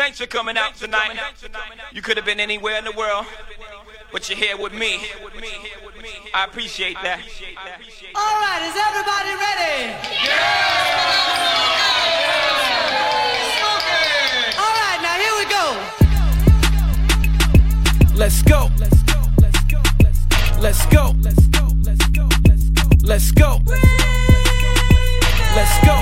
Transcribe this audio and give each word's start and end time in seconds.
Thanks 0.00 0.16
for 0.18 0.24
coming 0.24 0.56
out 0.56 0.76
tonight. 0.76 1.20
You 1.92 2.00
could 2.00 2.16
have 2.16 2.24
been 2.24 2.40
anywhere 2.40 2.78
in 2.78 2.86
the 2.86 2.92
world, 2.92 3.26
but 4.10 4.30
you're 4.30 4.38
here 4.38 4.56
with 4.56 4.72
me. 4.72 4.98
I 6.32 6.44
appreciate 6.46 6.96
that. 7.02 7.20
All 8.14 8.40
right, 8.40 8.62
is 8.64 8.74
everybody 8.80 9.34
ready? 9.36 9.92
Yeah! 10.24 10.80
All 14.56 14.72
right, 14.80 15.00
now 15.04 15.20
here 15.20 15.36
we 15.36 15.44
go. 15.52 15.76
Let's 18.16 18.40
go. 18.40 18.70
Let's 18.78 19.02
go. 19.02 19.20
Let's 19.38 19.60
go. 19.66 19.82
Let's 20.60 20.86
go. 20.86 21.68
Let's 21.82 22.06
go. 22.06 22.28
Let's 23.04 23.30
go. 23.32 23.60
Let's 25.54 25.78
go. 25.84 25.96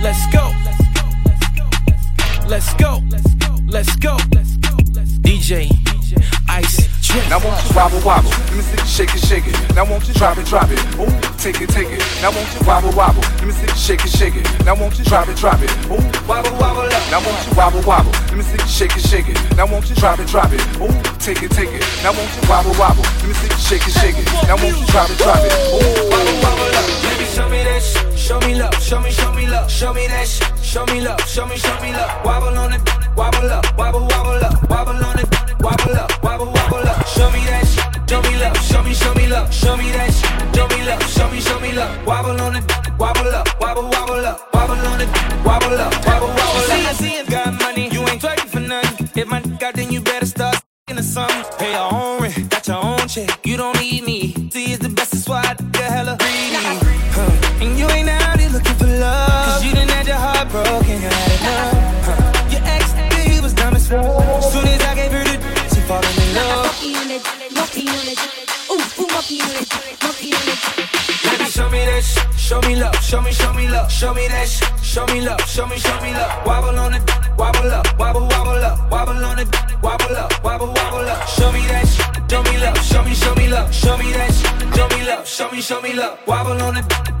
Let's 0.00 0.26
go. 0.32 0.65
Let's 2.48 2.72
go. 2.74 3.02
Let's 3.10 3.96
go. 3.96 4.16
Let's 4.32 4.56
go. 4.56 4.76
DJ 5.22 5.68
Ice. 6.48 6.95
Now 7.28 7.40
won't 7.40 7.56
you 7.64 7.72
wobble 7.74 8.00
wobble? 8.04 8.30
Let 8.52 8.56
me 8.56 8.62
see 8.62 8.76
shake 8.84 9.14
it, 9.14 9.24
shake 9.24 9.46
it. 9.48 9.56
Now 9.74 9.84
won't 9.88 10.06
you 10.06 10.14
drop 10.14 10.36
it, 10.38 10.46
drop 10.46 10.68
it? 10.70 10.78
Ooh, 11.00 11.08
take 11.40 11.60
it, 11.60 11.70
take 11.70 11.88
it. 11.88 12.04
Now 12.20 12.30
won't 12.30 12.48
you 12.54 12.60
wobble 12.66 12.92
wobble? 12.92 13.22
Let 13.40 13.46
me 13.48 13.52
see 13.52 13.66
shake 13.74 14.04
it, 14.04 14.12
shake 14.12 14.36
it. 14.36 14.44
Now 14.64 14.76
won't 14.76 14.98
you 14.98 15.04
drop 15.04 15.28
it, 15.28 15.36
drop 15.36 15.60
it? 15.60 15.70
Ooh, 15.88 15.96
wobble 16.28 16.52
wobble 16.60 16.86
up. 16.86 17.02
Now 17.10 17.24
won't 17.24 17.40
you 17.48 17.52
wobble 17.56 17.82
wobble? 17.82 18.12
Let 18.28 18.36
me 18.36 18.44
see 18.44 18.60
shake 18.68 18.96
it, 18.96 19.04
shake 19.08 19.28
it. 19.28 19.38
Now 19.56 19.66
won't 19.66 19.88
you 19.88 19.96
drop 19.96 20.18
it, 20.18 20.28
drop 20.28 20.52
it? 20.52 20.60
Ooh, 20.76 20.92
take 21.18 21.42
it, 21.42 21.50
take 21.50 21.72
it. 21.72 21.82
Now 22.04 22.12
won't 22.12 22.28
you 22.36 22.42
wobble 22.48 22.76
wobble? 22.78 23.02
Let 23.24 23.28
me 23.28 23.34
see 23.34 23.50
shake 23.56 23.86
it, 23.88 23.94
shake 23.96 24.18
it. 24.20 24.26
Now 24.46 24.56
won't 24.60 24.76
you 24.76 24.86
drop 24.92 25.08
it, 25.10 25.18
drop 25.18 25.40
it? 25.40 25.52
Ooh, 25.72 26.12
wobble 26.12 26.36
wobble 26.44 26.76
up. 26.76 26.86
Baby, 27.00 27.24
show 27.32 27.48
me 27.48 27.64
that. 27.64 27.76
Show 28.26 28.40
me 28.40 28.56
love. 28.56 28.74
Show 28.82 29.00
me, 29.00 29.10
show 29.10 29.32
me 29.32 29.46
love. 29.46 29.70
Show 29.70 29.94
me 29.94 30.06
that 30.08 30.26
shit. 30.26 30.50
Show 30.58 30.84
me 30.86 31.00
love. 31.00 31.20
Show 31.28 31.46
me, 31.46 31.56
show 31.56 31.80
me 31.80 31.92
love. 31.92 32.10
Wobble 32.24 32.58
on 32.58 32.72
it. 32.72 32.82
Wobble 33.16 33.48
up. 33.50 33.64
Wobble, 33.78 34.00
wobble 34.00 34.44
up. 34.44 34.68
Wobble 34.68 35.04
on 35.04 35.18
it. 35.20 35.28
Wobble 35.60 35.94
up. 35.94 36.22
Wobble, 36.24 36.46
wobble 36.46 36.88
up. 36.88 37.05
Show 37.14 37.30
me 37.30 37.44
that 37.46 37.64
shit. 37.66 38.10
Show 38.10 38.20
me 38.22 38.38
love. 38.38 38.56
Show 38.58 38.82
me, 38.82 38.94
show 38.94 39.14
me 39.14 39.26
love. 39.26 39.52
Show 39.52 39.76
me 39.76 39.90
that 39.92 40.10
shit. 40.12 40.54
Show 40.54 40.66
me 40.68 40.84
love. 40.84 41.02
Show 41.08 41.30
me, 41.30 41.40
show 41.40 41.58
me 41.60 41.72
love. 41.72 42.06
Wobble 42.06 42.40
on 42.40 42.56
it. 42.56 42.64
Wobble 42.98 43.28
up. 43.28 43.48
Wobble, 43.60 43.88
wobble 43.88 44.26
up. 44.26 44.52
Wobble 44.54 44.86
on 44.90 45.00
it. 45.00 45.08
Wobble 45.44 45.78
up. 45.78 45.92
Wobble, 46.06 46.28
wobble 46.28 46.72
up. 46.72 46.94
See, 46.96 47.04
see 47.04 47.14
it 47.20 47.28
got 47.30 47.54
money. 47.60 47.88
You 47.90 48.00
ain't 48.08 48.20
twerking 48.20 48.48
for 48.48 48.60
nothing. 48.60 49.08
If 49.14 49.28
my 49.28 49.40
got 49.60 49.74
then 49.74 49.92
you 49.92 50.00
better 50.00 50.26
start 50.26 50.56
in 50.88 50.96
the 50.96 51.02
summer. 51.02 51.44
Pay 51.58 51.72
your 51.72 51.92
own 51.92 52.22
rent. 52.22 52.50
Got 52.50 52.68
your 52.68 52.84
own 52.84 53.08
check. 53.08 53.46
You 53.46 53.56
don't 53.56 53.78
need 53.80 54.04
me. 54.04 54.50
See, 54.50 54.72
it's 54.72 54.82
the 54.82 54.88
best. 54.88 55.12
That's 55.12 55.28
why 55.28 55.42
I 55.42 55.54
get 55.72 55.90
hella 55.90 56.16
greedy. 56.18 56.62
Huh. 57.16 57.64
And 57.64 57.78
you 57.78 57.88
ain't 57.90 58.08
out 58.08 58.38
here 58.38 58.50
looking 58.50 58.74
for 58.74 58.86
love. 58.86 59.46
Cause 59.46 59.64
you 59.64 59.72
done 59.74 59.88
had 59.88 60.06
your 60.06 60.16
heart 60.16 60.48
broken. 60.50 61.02
You 61.02 61.25
love. 67.84 68.16
Baby, 71.24 71.44
show 71.50 71.68
me 71.70 71.84
that. 71.84 72.04
Show 72.36 72.60
me 72.60 72.76
love. 72.76 72.94
Show 73.02 73.20
me, 73.20 73.32
show 73.32 73.52
me 73.52 73.68
love. 73.68 73.90
Show 73.90 74.14
me 74.14 74.28
that. 74.28 74.48
Show 74.82 75.06
me 75.06 75.20
love. 75.20 75.40
Show 75.42 75.66
me, 75.66 75.76
show 75.76 76.00
me 76.00 76.12
love. 76.12 76.46
Wobble 76.46 76.78
on 76.78 76.94
it. 76.94 77.02
Wobble 77.36 77.70
up. 77.70 77.86
Wobble, 77.98 78.22
wobble 78.28 78.64
up. 78.64 78.90
Wobble 78.90 79.24
on 79.24 79.38
it. 79.38 79.48
Wobble 79.82 80.16
up. 80.16 80.44
Wobble, 80.44 80.68
wobble 80.68 81.08
up. 81.08 81.28
Show 81.28 81.52
me 81.52 81.66
that. 81.66 81.86
Show 82.30 82.42
me 82.42 82.58
love. 82.58 82.78
Show 82.78 83.02
me, 83.02 83.14
show 83.14 83.34
me 83.34 83.48
love. 83.48 83.74
Show 83.74 83.96
me 83.98 84.12
that. 84.12 84.32
Show 84.76 84.88
me 84.88 85.04
love. 85.06 85.26
Show 85.26 85.50
me, 85.50 85.60
show 85.60 85.80
me 85.80 85.92
love. 85.92 86.18
Wobble 86.26 86.62
on 86.62 86.76
it. 86.78 87.15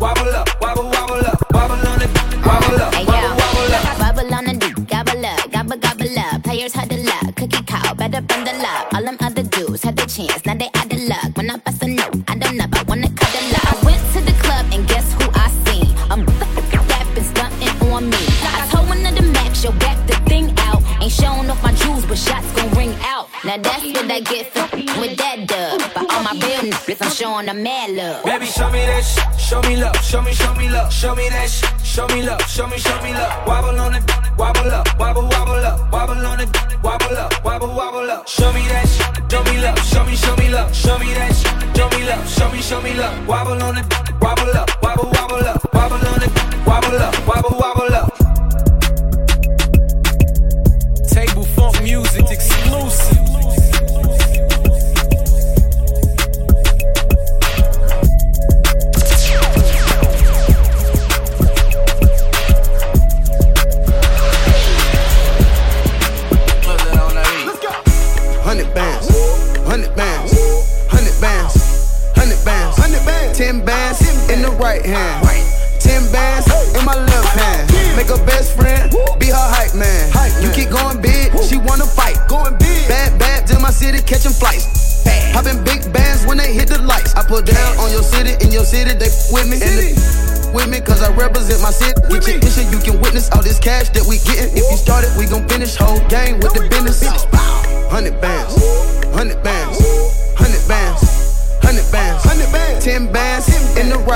Show 30.96 31.14
me 31.14 31.28
that 31.28 31.50
shit. 31.50 31.70
Show 31.84 32.06
me 32.08 32.22
love. 32.22 32.40
Show 32.48 32.66
me, 32.66 32.78
show 32.78 33.02
me 33.02 33.12
love. 33.12 33.46
Wobble 33.46 33.78
on 33.78 33.94
it. 33.96 34.05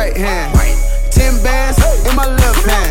Right 0.01 0.17
hand, 0.17 0.60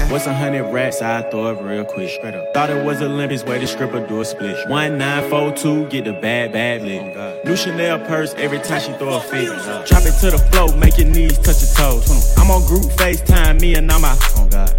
What's 0.09 0.25
a 0.25 0.33
hundred 0.33 0.63
rats? 0.73 1.03
I 1.03 1.21
throw 1.29 1.55
it 1.55 1.61
real 1.61 1.85
quick. 1.85 2.09
Straight 2.09 2.33
up. 2.33 2.51
Thought 2.51 2.71
it 2.71 2.83
was 2.83 2.99
Olympics, 2.99 3.43
way 3.43 3.59
the 3.59 3.67
stripper 3.67 4.07
do 4.07 4.21
a 4.21 4.25
split. 4.25 4.67
One 4.67 4.97
nine 4.97 5.29
four 5.29 5.51
two, 5.51 5.87
get 5.89 6.05
the 6.05 6.13
bad 6.13 6.51
bad 6.51 6.81
lick. 6.81 7.45
New 7.45 7.55
Chanel 7.55 7.99
purse 8.07 8.33
every 8.33 8.57
time 8.57 8.81
she 8.81 8.91
throw 8.93 9.17
a 9.17 9.19
fit. 9.19 9.49
Drop 9.87 10.01
it 10.01 10.19
to 10.21 10.31
the 10.31 10.39
floor, 10.51 10.75
make 10.77 10.97
your 10.97 11.07
knees 11.07 11.37
touch 11.37 11.61
your 11.61 11.69
toes. 11.77 12.35
I'm 12.39 12.49
on 12.49 12.65
group 12.65 12.85
FaceTime, 12.97 13.61
me 13.61 13.75
and 13.75 13.91
I'm 13.91 14.01
my. 14.01 14.17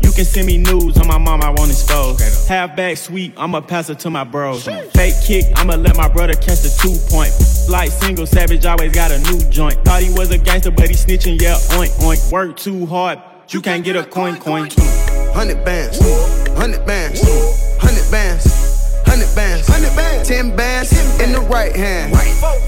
You 0.02 0.10
can 0.10 0.24
send 0.24 0.48
me 0.48 0.58
news 0.58 0.98
on 0.98 1.06
my 1.06 1.16
mom, 1.18 1.42
I 1.42 1.50
won't 1.50 1.70
expose. 1.70 2.48
Half 2.48 2.74
back 2.74 2.96
sweep, 2.96 3.32
I'ma 3.38 3.60
pass 3.60 3.88
it 3.88 4.00
to 4.00 4.10
my 4.10 4.24
bros. 4.24 4.64
Fake 4.64 5.14
kick, 5.24 5.44
I'ma 5.54 5.76
let 5.76 5.96
my 5.96 6.08
brother 6.08 6.34
catch 6.34 6.62
the 6.62 6.76
two 6.82 6.98
point. 7.08 7.30
Like 7.70 7.92
single 7.92 8.26
savage, 8.26 8.66
always 8.66 8.92
got 8.92 9.12
a 9.12 9.20
new 9.30 9.38
joint. 9.48 9.76
Thought 9.84 10.02
he 10.02 10.12
was 10.12 10.32
a 10.32 10.38
gangster, 10.38 10.72
but 10.72 10.88
he 10.88 10.96
snitching, 10.96 11.40
yeah, 11.40 11.54
oink 11.78 11.92
oink. 12.02 12.32
Work 12.32 12.56
too 12.56 12.84
hard, 12.86 13.20
you 13.50 13.60
can't 13.60 13.84
get 13.84 13.94
a 13.94 14.02
coin 14.02 14.36
coin. 14.36 14.68
Hundred 15.40 15.64
bands, 15.64 15.98
hundred 16.50 16.84
bands, 16.84 17.22
hundred 17.80 18.10
bands, 18.10 18.44
hundred 19.06 19.34
bands, 19.34 19.66
hundred 19.66 19.96
bands, 19.96 20.28
ten 20.28 20.54
bands 20.54 20.92
in 21.18 21.32
the 21.32 21.40
right 21.40 21.74
hand, 21.74 22.12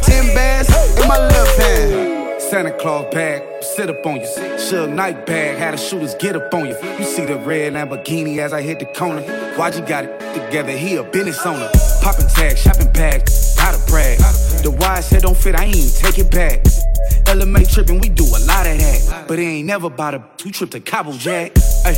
ten 0.00 0.34
bands 0.34 0.70
in 0.98 1.06
my 1.06 1.18
left 1.18 1.60
hand. 1.60 2.40
Santa 2.40 2.72
Claus 2.78 3.12
bag, 3.12 3.42
sit 3.62 3.90
up 3.90 4.06
on 4.06 4.22
you. 4.22 4.26
Suge 4.56 4.90
Knight 4.90 5.26
bag, 5.26 5.58
had 5.58 5.74
the 5.74 5.76
shooters 5.76 6.14
get 6.14 6.34
up 6.34 6.54
on 6.54 6.64
you. 6.64 6.74
You 6.98 7.04
see 7.04 7.26
the 7.26 7.36
red 7.36 7.74
Lamborghini 7.74 8.38
as 8.38 8.54
I 8.54 8.62
hit 8.62 8.78
the 8.78 8.86
corner. 8.86 9.20
Why'd 9.58 9.74
you 9.74 9.82
got 9.82 10.06
it 10.06 10.18
together? 10.32 10.72
He 10.72 10.96
a 10.96 11.02
business 11.02 11.44
owner. 11.44 11.68
Popping 12.00 12.28
tags, 12.28 12.58
shopping 12.58 12.90
bags, 12.94 13.54
gotta 13.54 13.84
brag. 13.90 14.16
The 14.62 14.74
wise 14.80 15.10
said 15.10 15.20
don't 15.20 15.36
fit, 15.36 15.60
I 15.60 15.64
ain't 15.64 15.76
even 15.76 15.90
take 15.90 16.18
it 16.18 16.30
back. 16.30 16.62
LMA 17.26 17.70
tripping, 17.70 18.00
we 18.00 18.08
do 18.08 18.24
a 18.24 18.40
lot 18.46 18.66
of 18.66 18.78
that. 18.78 19.24
But 19.28 19.38
it 19.38 19.42
ain't 19.42 19.66
never 19.66 19.88
about 19.88 20.14
a 20.14 20.24
two 20.38 20.50
trip 20.50 20.70
to 20.70 20.80
Cabo 20.80 21.12
Jack. 21.12 21.52
Ay, 21.84 21.96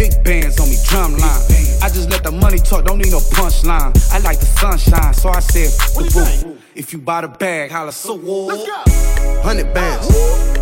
big 0.00 0.24
bands 0.24 0.58
on 0.58 0.66
me, 0.70 0.76
drumline. 0.88 1.82
I 1.82 1.88
just 1.88 2.08
let 2.08 2.24
the 2.24 2.32
money 2.32 2.56
talk, 2.56 2.86
don't 2.86 2.98
need 2.98 3.10
no 3.10 3.18
punchline. 3.18 3.92
I 4.10 4.18
like 4.20 4.40
the 4.40 4.46
sunshine, 4.46 5.12
so 5.12 5.28
I 5.28 5.40
said, 5.40 5.68
the 5.94 6.08
boo. 6.08 6.56
If 6.74 6.94
you 6.94 6.98
buy 6.98 7.20
the 7.20 7.28
bag, 7.28 7.70
holla 7.70 7.92
so 7.92 8.14
Let's 8.14 8.64
go. 8.64 9.42
Hundred 9.42 9.74
bands, 9.74 10.08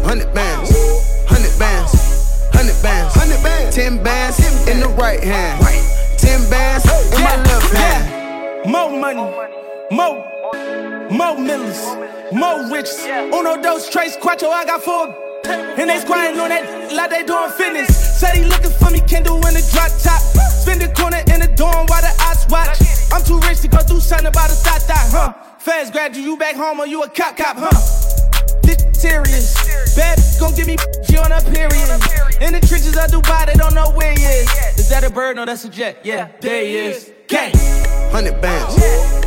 hundred 0.02 0.34
bands, 0.34 0.70
hundred 1.30 1.56
bands, 1.56 1.92
hundred 2.50 2.82
bands, 2.82 3.14
hundred 3.14 3.42
bands, 3.44 3.76
ten 3.76 4.02
bands 4.02 4.38
in 4.68 4.80
the 4.80 4.88
right 4.88 5.22
hand, 5.22 5.62
ten 6.18 6.40
bands 6.50 6.84
in 7.14 7.22
my 7.22 7.36
left 7.36 7.72
hand. 7.74 8.70
More 8.72 8.90
money, 8.90 9.22
more, 9.92 10.18
more 11.10 11.38
millions, 11.38 11.78
more 12.32 12.58
riches. 12.74 13.06
Uno, 13.06 13.62
dos, 13.62 13.88
trace, 13.88 14.16
cuatro, 14.16 14.50
I 14.50 14.64
got 14.64 14.82
four. 14.82 15.27
And 15.48 15.88
they 15.88 15.98
squatting 15.98 16.38
on 16.40 16.50
that 16.50 16.92
like 16.92 17.10
they 17.10 17.24
doing 17.24 17.50
fitness. 17.50 17.88
Said 18.20 18.36
he 18.36 18.44
looking 18.44 18.70
for 18.70 18.90
me, 18.90 19.00
do 19.00 19.34
in 19.36 19.54
the 19.56 19.64
drop 19.72 19.90
top. 20.02 20.20
Spin 20.60 20.78
the 20.78 20.92
corner 20.94 21.22
in 21.32 21.40
the 21.40 21.50
dorm 21.56 21.86
while 21.86 22.02
the 22.02 22.12
eyes 22.20 22.46
watch. 22.50 22.76
I'm 23.12 23.24
too 23.24 23.40
rich 23.48 23.60
to 23.62 23.68
go 23.68 23.78
through 23.78 24.00
something 24.00 24.26
about 24.26 24.50
a 24.50 24.54
thought 24.54 24.82
thought, 24.82 25.08
huh? 25.10 25.32
Fast 25.58 25.92
grad, 25.92 26.16
you 26.16 26.36
back 26.36 26.56
home 26.56 26.80
or 26.80 26.86
you 26.86 27.02
a 27.02 27.08
cop 27.08 27.36
cop, 27.36 27.56
huh? 27.56 27.70
This 28.62 28.76
serious. 28.92 29.54
Bad 29.96 30.18
gon' 30.38 30.54
give 30.54 30.66
me 30.66 30.76
she 31.08 31.16
on 31.16 31.32
a 31.32 31.40
period. 31.40 31.88
In 32.40 32.52
the 32.52 32.60
trenches 32.60 32.96
of 32.96 33.10
Dubai, 33.10 33.46
they 33.46 33.54
don't 33.54 33.74
know 33.74 33.90
where 33.90 34.12
he 34.12 34.22
is. 34.22 34.48
Is 34.78 34.88
that 34.90 35.04
a 35.04 35.10
bird? 35.10 35.36
No, 35.36 35.44
that's 35.44 35.64
a 35.64 35.70
jet. 35.70 36.00
Yeah, 36.04 36.28
there 36.40 36.64
he 36.64 36.76
is. 36.76 37.12
Gang. 37.26 37.52
Hundred 38.12 38.40
bands, 38.40 38.74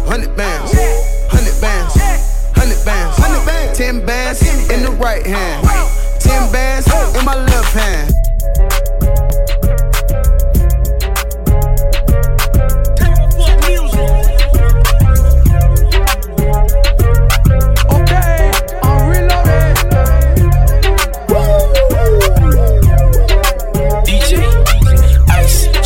hundred 0.09 0.35
bands, 0.35 0.71
hundred 1.29 1.61
bands, 1.61 1.93
hundred 2.53 2.85
bands, 2.85 3.17
hundred 3.17 3.45
bands, 3.45 3.77
ten 3.77 4.05
bands 4.05 4.41
in 4.71 4.83
the 4.83 4.91
right 4.91 5.25
hand, 5.25 5.65
ten 6.21 6.51
bands 6.51 6.87
in 7.17 7.25
my 7.25 7.35
left 7.35 7.73
hand. 7.73 8.13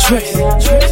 Okay, 0.08 0.85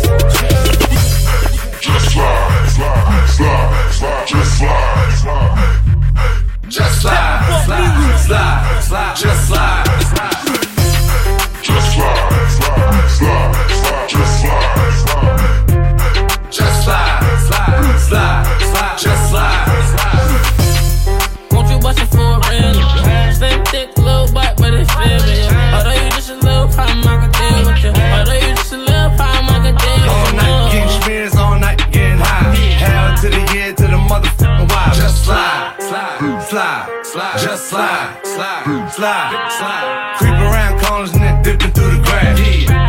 slide, 37.74 38.20
slide, 38.24 38.62
slide, 38.64 38.92
slide, 38.92 39.50
slide. 39.58 40.14
Creep 40.18 40.38
around 40.46 40.80
corners 40.80 41.12
and 41.12 41.22
then 41.22 41.42
dipping 41.42 41.72
through 41.72 41.90
the 41.90 42.02
grass. 42.06 42.38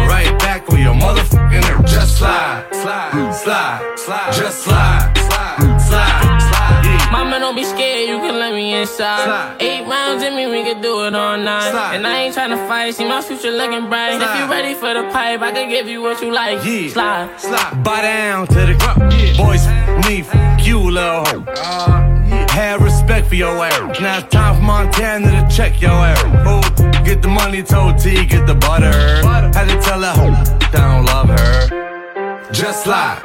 Right 0.07 0.37
back 0.39 0.69
on 0.71 0.79
your 0.79 0.93
motherfucking 0.93 1.63
ass. 1.63 1.91
Just 1.91 2.17
slide, 2.19 2.67
slide, 2.71 3.33
slide, 3.33 3.97
slide, 3.97 4.33
just 4.33 4.63
slide, 4.63 5.11
slide, 5.17 5.81
slide, 5.81 6.39
slide. 6.49 7.11
Mama, 7.11 7.39
don't 7.39 7.55
be 7.55 7.63
scared, 7.63 8.09
you 8.09 8.17
can 8.19 8.37
let 8.37 8.53
me 8.53 8.75
inside. 8.75 9.25
Slide. 9.25 9.57
Eight 9.59 9.87
rounds 9.87 10.21
in 10.23 10.35
me, 10.35 10.45
we 10.47 10.61
can 10.63 10.81
do 10.81 11.05
it 11.05 11.15
all 11.15 11.37
night. 11.37 11.71
Slide. 11.71 11.95
And 11.95 12.05
I 12.05 12.21
ain't 12.23 12.35
tryna 12.35 12.67
fight, 12.67 12.93
see 12.93 13.07
my 13.07 13.21
future 13.21 13.51
looking 13.51 13.89
bright. 13.89 14.21
If 14.21 14.39
you 14.39 14.45
ready 14.51 14.75
for 14.75 14.93
the 14.93 15.09
pipe, 15.11 15.41
I 15.41 15.51
can 15.51 15.67
give 15.69 15.87
you 15.87 16.01
what 16.03 16.21
you 16.21 16.31
like. 16.31 16.63
Yeah. 16.63 16.89
Slide. 16.89 17.39
Slide. 17.39 17.83
Bow 17.83 18.01
down 18.01 18.47
to 18.47 18.59
the 18.69 18.75
ground. 18.77 19.01
Boys, 19.37 19.65
me, 20.05 20.21
f- 20.21 20.67
you, 20.67 20.79
little 20.79 21.25
hoe. 21.25 21.43
Uh-huh. 21.47 22.14
Have 22.55 22.81
respect 22.81 23.27
for 23.27 23.35
your 23.35 23.65
ass. 23.65 23.99
Now 23.99 24.19
it's 24.19 24.29
time 24.29 24.55
for 24.55 24.61
Montana 24.61 25.29
to 25.29 25.53
check 25.53 25.81
your 25.81 25.91
ass. 25.91 26.23
Oh, 26.47 26.61
get 27.03 27.21
the 27.21 27.27
money, 27.27 27.61
told 27.61 27.97
T, 27.97 28.25
get 28.25 28.47
the 28.47 28.55
butter. 28.55 28.93
Had 29.25 29.67
to 29.67 29.81
tell 29.81 30.01
hoe, 30.01 30.31
I 30.31 30.69
don't 30.71 31.05
love 31.05 31.27
her. 31.27 32.51
Just 32.53 32.85
slide, 32.85 33.21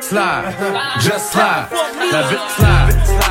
Slide, 0.00 0.54
just 1.02 1.32
slide, 1.32 1.68
that 1.70 2.32
bitch 2.32 2.50
Slide. 2.56 3.25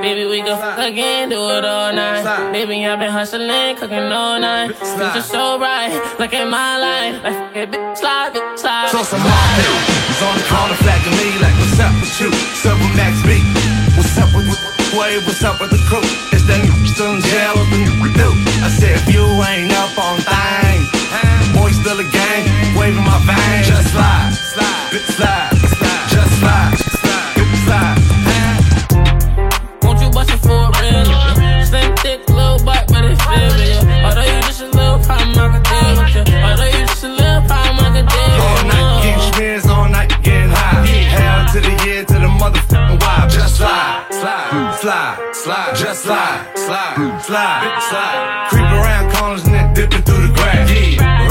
Baby, 0.00 0.24
we 0.24 0.40
go 0.40 0.56
fuck 0.56 0.78
again, 0.80 1.28
do 1.28 1.36
it 1.36 1.64
all 1.64 1.92
night. 1.92 2.24
Baby, 2.52 2.86
I've 2.86 2.98
been 2.98 3.12
hustling, 3.12 3.76
cooking 3.76 4.08
all 4.08 4.40
night. 4.40 4.72
Slide. 4.80 5.12
Future 5.12 5.28
so 5.28 5.58
bright, 5.60 5.92
look 6.18 6.32
at 6.32 6.48
my 6.48 6.80
life. 6.80 7.20
Like, 7.20 7.68
bitch, 7.68 7.98
slide, 8.00 8.32
bitch, 8.32 8.58
slide. 8.58 8.88
So 8.88 9.04
some 9.04 9.20
more 9.20 9.44
niggas 9.60 10.24
on 10.24 10.40
the 10.40 10.44
corner 10.48 10.76
flagging 10.80 11.12
me 11.20 11.36
like, 11.44 11.52
what's 11.60 11.76
up 11.76 11.92
with 12.00 12.16
you? 12.16 12.32
What's 12.32 12.64
up 12.64 12.80
with 12.80 12.96
Max 12.96 13.20
B? 13.28 13.44
What's 13.92 14.16
up 14.16 14.32
with 14.32 14.48
Wade? 14.96 15.20
What's 15.28 15.44
up 15.44 15.60
with 15.60 15.68
the 15.68 15.80
crew? 15.84 16.00
Is 16.32 16.48
that 16.48 16.64
you 16.64 16.72
still 16.88 17.12
in 17.12 17.20
jail 17.20 17.60
the 17.68 17.78
you 17.84 18.08
do? 18.16 18.28
I 18.64 18.72
said, 18.72 18.96
if 18.96 19.12
you 19.12 19.20
ain't 19.44 19.68
up 19.76 19.92
on 20.00 20.16
things, 20.24 20.88
boy, 21.52 21.76
still 21.76 22.00
a 22.00 22.08
gang, 22.08 22.48
waving 22.72 23.04
my 23.04 23.20
veins. 23.28 23.68
Just 23.68 23.92
slide, 23.92 24.32
slide, 24.32 24.96
Bitch, 24.96 25.12
slide, 25.12 25.59
slide, 44.90 45.34
slide, 45.34 45.34
slide, 45.34 45.76
just 45.76 46.02
slide, 46.02 46.52
slide, 46.56 47.22
slide. 47.22 47.80
slide. 47.90 48.46
Creep 48.50 48.64
around 48.64 49.12
corners 49.14 49.44
and 49.44 49.54
then 49.54 49.74
dipping 49.74 50.02
through 50.02 50.26
the 50.26 50.32
grass. 50.34 50.68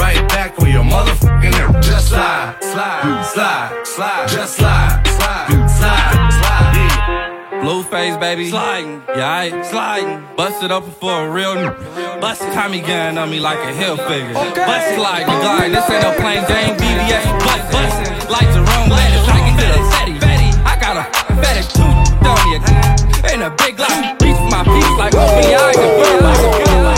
Right 0.00 0.26
back 0.28 0.58
on 0.60 0.70
your 0.70 0.84
motherfucking 0.84 1.52
ass. 1.52 1.86
Just 1.86 2.08
slide, 2.08 2.56
slide, 2.62 3.22
slide, 3.24 3.86
slide, 3.86 4.28
just 4.28 4.56
slide, 4.56 5.02
slide, 5.06 5.46
slide, 5.78 6.30
slide. 6.40 6.72
Yeah. 6.74 7.60
Blueface, 7.62 8.18
baby. 8.18 8.48
Sliding. 8.48 9.02
Yeah, 9.08 9.28
I 9.28 9.62
sliding. 9.62 10.24
Busted 10.36 10.70
up 10.70 10.84
for 10.98 11.26
a 11.26 11.30
real 11.30 11.52
n- 11.52 12.20
Bust 12.20 12.40
Tommy 12.54 12.80
gun 12.80 13.18
on 13.18 13.28
me 13.30 13.40
like 13.40 13.58
a 13.58 13.74
hill 13.74 13.98
figure. 13.98 14.32
Bust 14.32 14.94
sliding, 14.94 15.26
gliding. 15.44 15.72
This 15.72 15.90
ain't 15.90 16.02
no 16.02 16.12
plain 16.16 16.40
Jane 16.48 16.76
BBS. 16.80 17.24
Bust 17.44 17.64
busting 17.72 18.30
like 18.32 18.48
Jerome 18.54 18.88
Bettis. 18.88 19.28
I 19.28 19.38
can 19.44 19.56
get 19.60 19.76
a 19.76 19.82
fatty. 19.92 20.14
I 20.64 20.74
got 20.80 20.96
a 20.96 21.04
fatty 21.42 21.62
tooth 21.76 22.09
on 22.58 22.62
me. 22.62 23.30
And 23.30 23.42
a 23.42 23.50
big 23.50 23.78
like 23.78 24.18
piece 24.18 24.36
for 24.36 24.50
my 24.50 24.64
piece 24.64 24.90
like 24.98 25.14
OBI. 25.14 25.54
I 25.54 25.72
can 25.74 25.90
burn 25.98 26.18
like 26.24 26.40
a 26.40 26.50
gun. 26.58 26.96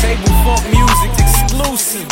Table 0.00 0.34
funk 0.44 0.64
music 0.72 1.12
exclusive. 1.20 2.08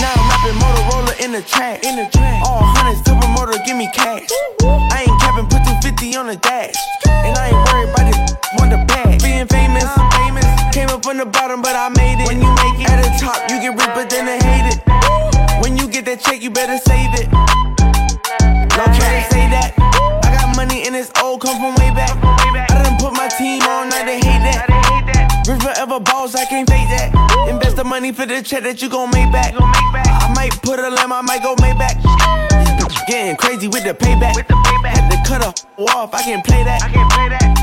Now 0.00 0.12
I'm 0.12 0.28
rapping 0.28 0.58
Motorola 0.60 1.14
in 1.24 1.32
the 1.32 1.42
track. 1.42 1.84
In 1.84 1.96
the 1.96 2.06
track. 2.10 2.42
All 2.44 2.62
hundreds, 2.62 3.00
double 3.02 3.28
motor, 3.28 3.58
give 3.64 3.76
me 3.76 3.88
cash. 3.94 4.28
I 4.62 5.06
ain't 5.08 5.20
capping, 5.20 5.46
put 5.48 5.64
250 5.64 6.16
on 6.16 6.26
the 6.26 6.36
dash. 6.36 6.76
And 7.06 7.36
I 7.38 7.48
ain't 7.48 7.56
worried 7.70 7.88
about 7.90 8.06
this 8.10 8.18
one 8.58 8.68
the 8.70 8.84
bag. 8.86 9.22
Being 9.22 9.46
famous, 9.46 9.88
famous. 10.20 10.44
Came 10.72 10.88
up 10.88 11.02
from 11.02 11.18
the 11.18 11.26
bottom, 11.26 11.62
but 11.62 11.76
I 11.76 11.88
made 11.88 12.20
it. 12.20 12.26
When 12.26 12.40
you 12.40 12.48
make 12.48 12.80
it 12.80 12.90
at 12.90 13.00
the 13.02 13.10
top, 13.20 13.48
you 13.50 13.60
get 13.60 13.72
rich, 13.72 13.92
but 13.94 14.10
then 14.10 14.26
they 14.26 14.36
hate 14.36 14.58
it. 14.58 14.61
When 14.61 14.61
you 16.42 16.50
that 16.50 16.66
better 16.66 16.78
save 16.82 17.14
it. 17.22 17.30
No 18.74 18.84
to 18.90 19.22
say 19.30 19.46
that. 19.54 19.78
I 20.26 20.34
got 20.34 20.56
money 20.56 20.82
and 20.86 20.96
it's 20.96 21.10
old, 21.22 21.40
come 21.40 21.54
from 21.54 21.70
way 21.78 21.94
back. 21.94 22.10
I 22.18 22.82
done 22.82 22.98
put 22.98 23.14
my 23.14 23.28
team 23.30 23.62
on, 23.62 23.90
now 23.90 24.02
they 24.02 24.18
hate 24.18 24.42
that. 24.42 24.66
Rich 25.46 25.62
forever 25.62 26.00
balls, 26.00 26.34
I 26.34 26.44
can't 26.46 26.68
fake 26.68 26.90
that. 26.90 27.14
Invest 27.46 27.76
the 27.76 27.84
money 27.84 28.10
for 28.10 28.26
the 28.26 28.42
check 28.42 28.64
that 28.64 28.82
you 28.82 28.88
gon' 28.88 29.10
make 29.10 29.30
back. 29.30 29.54
I 29.54 30.32
might 30.34 30.50
put 30.62 30.80
a 30.80 30.90
lamb, 30.90 31.12
I 31.12 31.22
might 31.22 31.42
go 31.42 31.54
make 31.62 31.78
back. 31.78 31.94
Getting 33.06 33.36
crazy 33.36 33.68
with 33.68 33.84
the 33.84 33.94
payback. 33.94 34.42
Had 34.82 35.10
to 35.14 35.18
cut 35.22 35.46
her 35.46 35.54
off, 35.94 36.14
I 36.14 36.22
can't 36.22 36.44
play 36.44 36.64
that. 36.64 36.82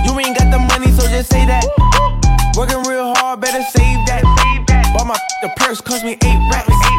You 0.07 0.15
ain't 0.19 0.37
got 0.37 0.51
the 0.51 0.59
money, 0.59 0.87
so 0.95 1.03
just 1.11 1.29
say 1.29 1.45
that. 1.45 1.67
Working 2.55 2.83
real 2.87 3.11
hard, 3.19 3.41
better 3.41 3.63
save 3.75 3.99
that. 4.07 4.23
Bought 4.95 5.07
my 5.07 5.19
the 5.41 5.51
purse, 5.57 5.81
cost 5.81 6.05
me 6.05 6.15
eight 6.23 6.39
racks 6.51 6.98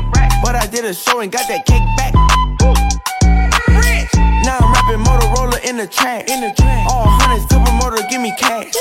hit 0.80 0.90
a 0.90 0.94
show 0.94 1.20
and 1.20 1.30
got 1.30 1.46
that 1.49 1.66
kickback. 1.66 2.12
Now 4.44 4.56
I'm 4.56 4.72
rapping 4.72 5.04
Motorola 5.04 5.60
in 5.68 5.76
the 5.76 5.87
track. 5.87 6.28
In 6.30 6.40
the 6.40 6.52
track. 6.56 6.88
All 6.88 7.04
hundreds 7.20 7.44
to 7.52 7.60
promoter, 7.60 8.00
give 8.08 8.20
me 8.20 8.32
cash. 8.38 8.72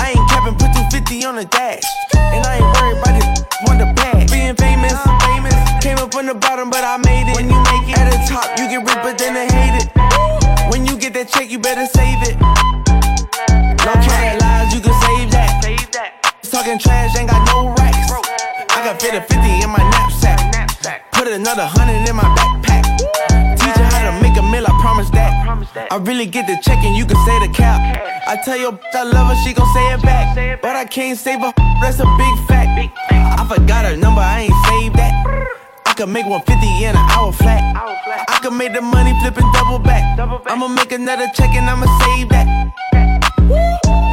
I 0.00 0.16
ain't 0.16 0.28
capping, 0.30 0.56
put 0.56 0.72
250 0.72 1.24
on 1.26 1.36
the 1.36 1.44
dash. 1.44 1.84
And 2.16 2.40
I 2.46 2.56
ain't 2.56 2.68
worried 2.72 2.96
about 2.96 3.14
this, 3.20 3.28
want 3.68 3.78
the 3.78 3.92
bag. 3.92 4.30
Being 4.32 4.56
famous, 4.56 4.96
famous. 5.28 5.56
Came 5.84 5.98
up 5.98 6.14
from 6.14 6.26
the 6.26 6.34
bottom, 6.34 6.70
but 6.70 6.80
I 6.80 6.96
made 7.04 7.28
it. 7.28 7.36
When 7.36 7.50
you 7.52 7.60
make 7.60 7.92
it 7.92 7.98
at 7.98 8.08
the 8.08 8.20
top, 8.24 8.48
you 8.56 8.64
get 8.68 8.80
rich, 8.80 9.02
but 9.04 9.18
then 9.18 9.36
they 9.36 9.48
hate 9.52 9.84
it. 9.84 9.88
When 10.72 10.86
you 10.86 10.96
get 10.96 11.12
that 11.12 11.28
check, 11.28 11.50
you 11.50 11.58
better 11.58 11.84
save 11.84 12.24
it. 12.24 12.40
No 13.84 13.92
cat 14.00 14.40
lies, 14.40 14.72
you 14.72 14.80
can 14.80 14.96
save 15.04 15.28
that. 15.36 15.60
Talking 16.48 16.78
trash, 16.78 17.18
ain't 17.18 17.28
got 17.28 17.44
no 17.52 17.74
racks. 17.76 18.08
I 18.72 18.80
got 18.80 19.00
fit 19.00 19.12
50 19.12 19.36
in 19.60 19.68
my 19.68 19.83
backpack. 21.44 22.84
Teach 23.58 23.76
you 23.76 23.84
how 23.84 24.10
to 24.10 24.22
make 24.22 24.36
a 24.36 24.42
meal, 24.42 24.64
I 24.66 24.72
promise 24.80 25.10
that. 25.10 25.32
I 25.90 25.96
really 25.96 26.26
get 26.26 26.46
the 26.46 26.56
check 26.62 26.82
and 26.84 26.96
you 26.96 27.04
can 27.04 27.16
say 27.26 27.46
the 27.46 27.52
cap. 27.52 27.80
I 28.26 28.36
tell 28.42 28.56
your 28.56 28.72
bitch 28.72 28.94
I 28.94 29.02
love 29.02 29.28
her, 29.28 29.36
she 29.44 29.52
gon' 29.52 29.68
say 29.74 29.92
it 29.92 30.02
back. 30.02 30.62
But 30.62 30.76
I 30.76 30.84
can't 30.84 31.18
save 31.18 31.40
her, 31.40 31.52
that's 31.80 32.00
a 32.00 32.08
big 32.16 32.34
fact. 32.48 32.64
I 33.10 33.46
forgot 33.46 33.84
her 33.84 33.96
number, 33.96 34.20
I 34.20 34.48
ain't 34.48 34.54
saved 34.68 34.96
that. 34.96 35.12
I 35.86 35.92
could 35.92 36.08
make 36.08 36.26
150 36.26 36.84
in 36.84 36.96
an 36.96 36.96
hour 36.96 37.32
flat. 37.32 37.62
I 38.28 38.38
could 38.42 38.54
make 38.54 38.72
the 38.72 38.80
money 38.80 39.12
flip 39.20 39.36
and 39.36 39.52
double 39.52 39.78
back. 39.78 40.18
I'ma 40.46 40.68
make 40.68 40.92
another 40.92 41.28
check 41.34 41.54
and 41.54 41.68
I'ma 41.68 41.86
save 42.02 42.28
that. 42.30 42.46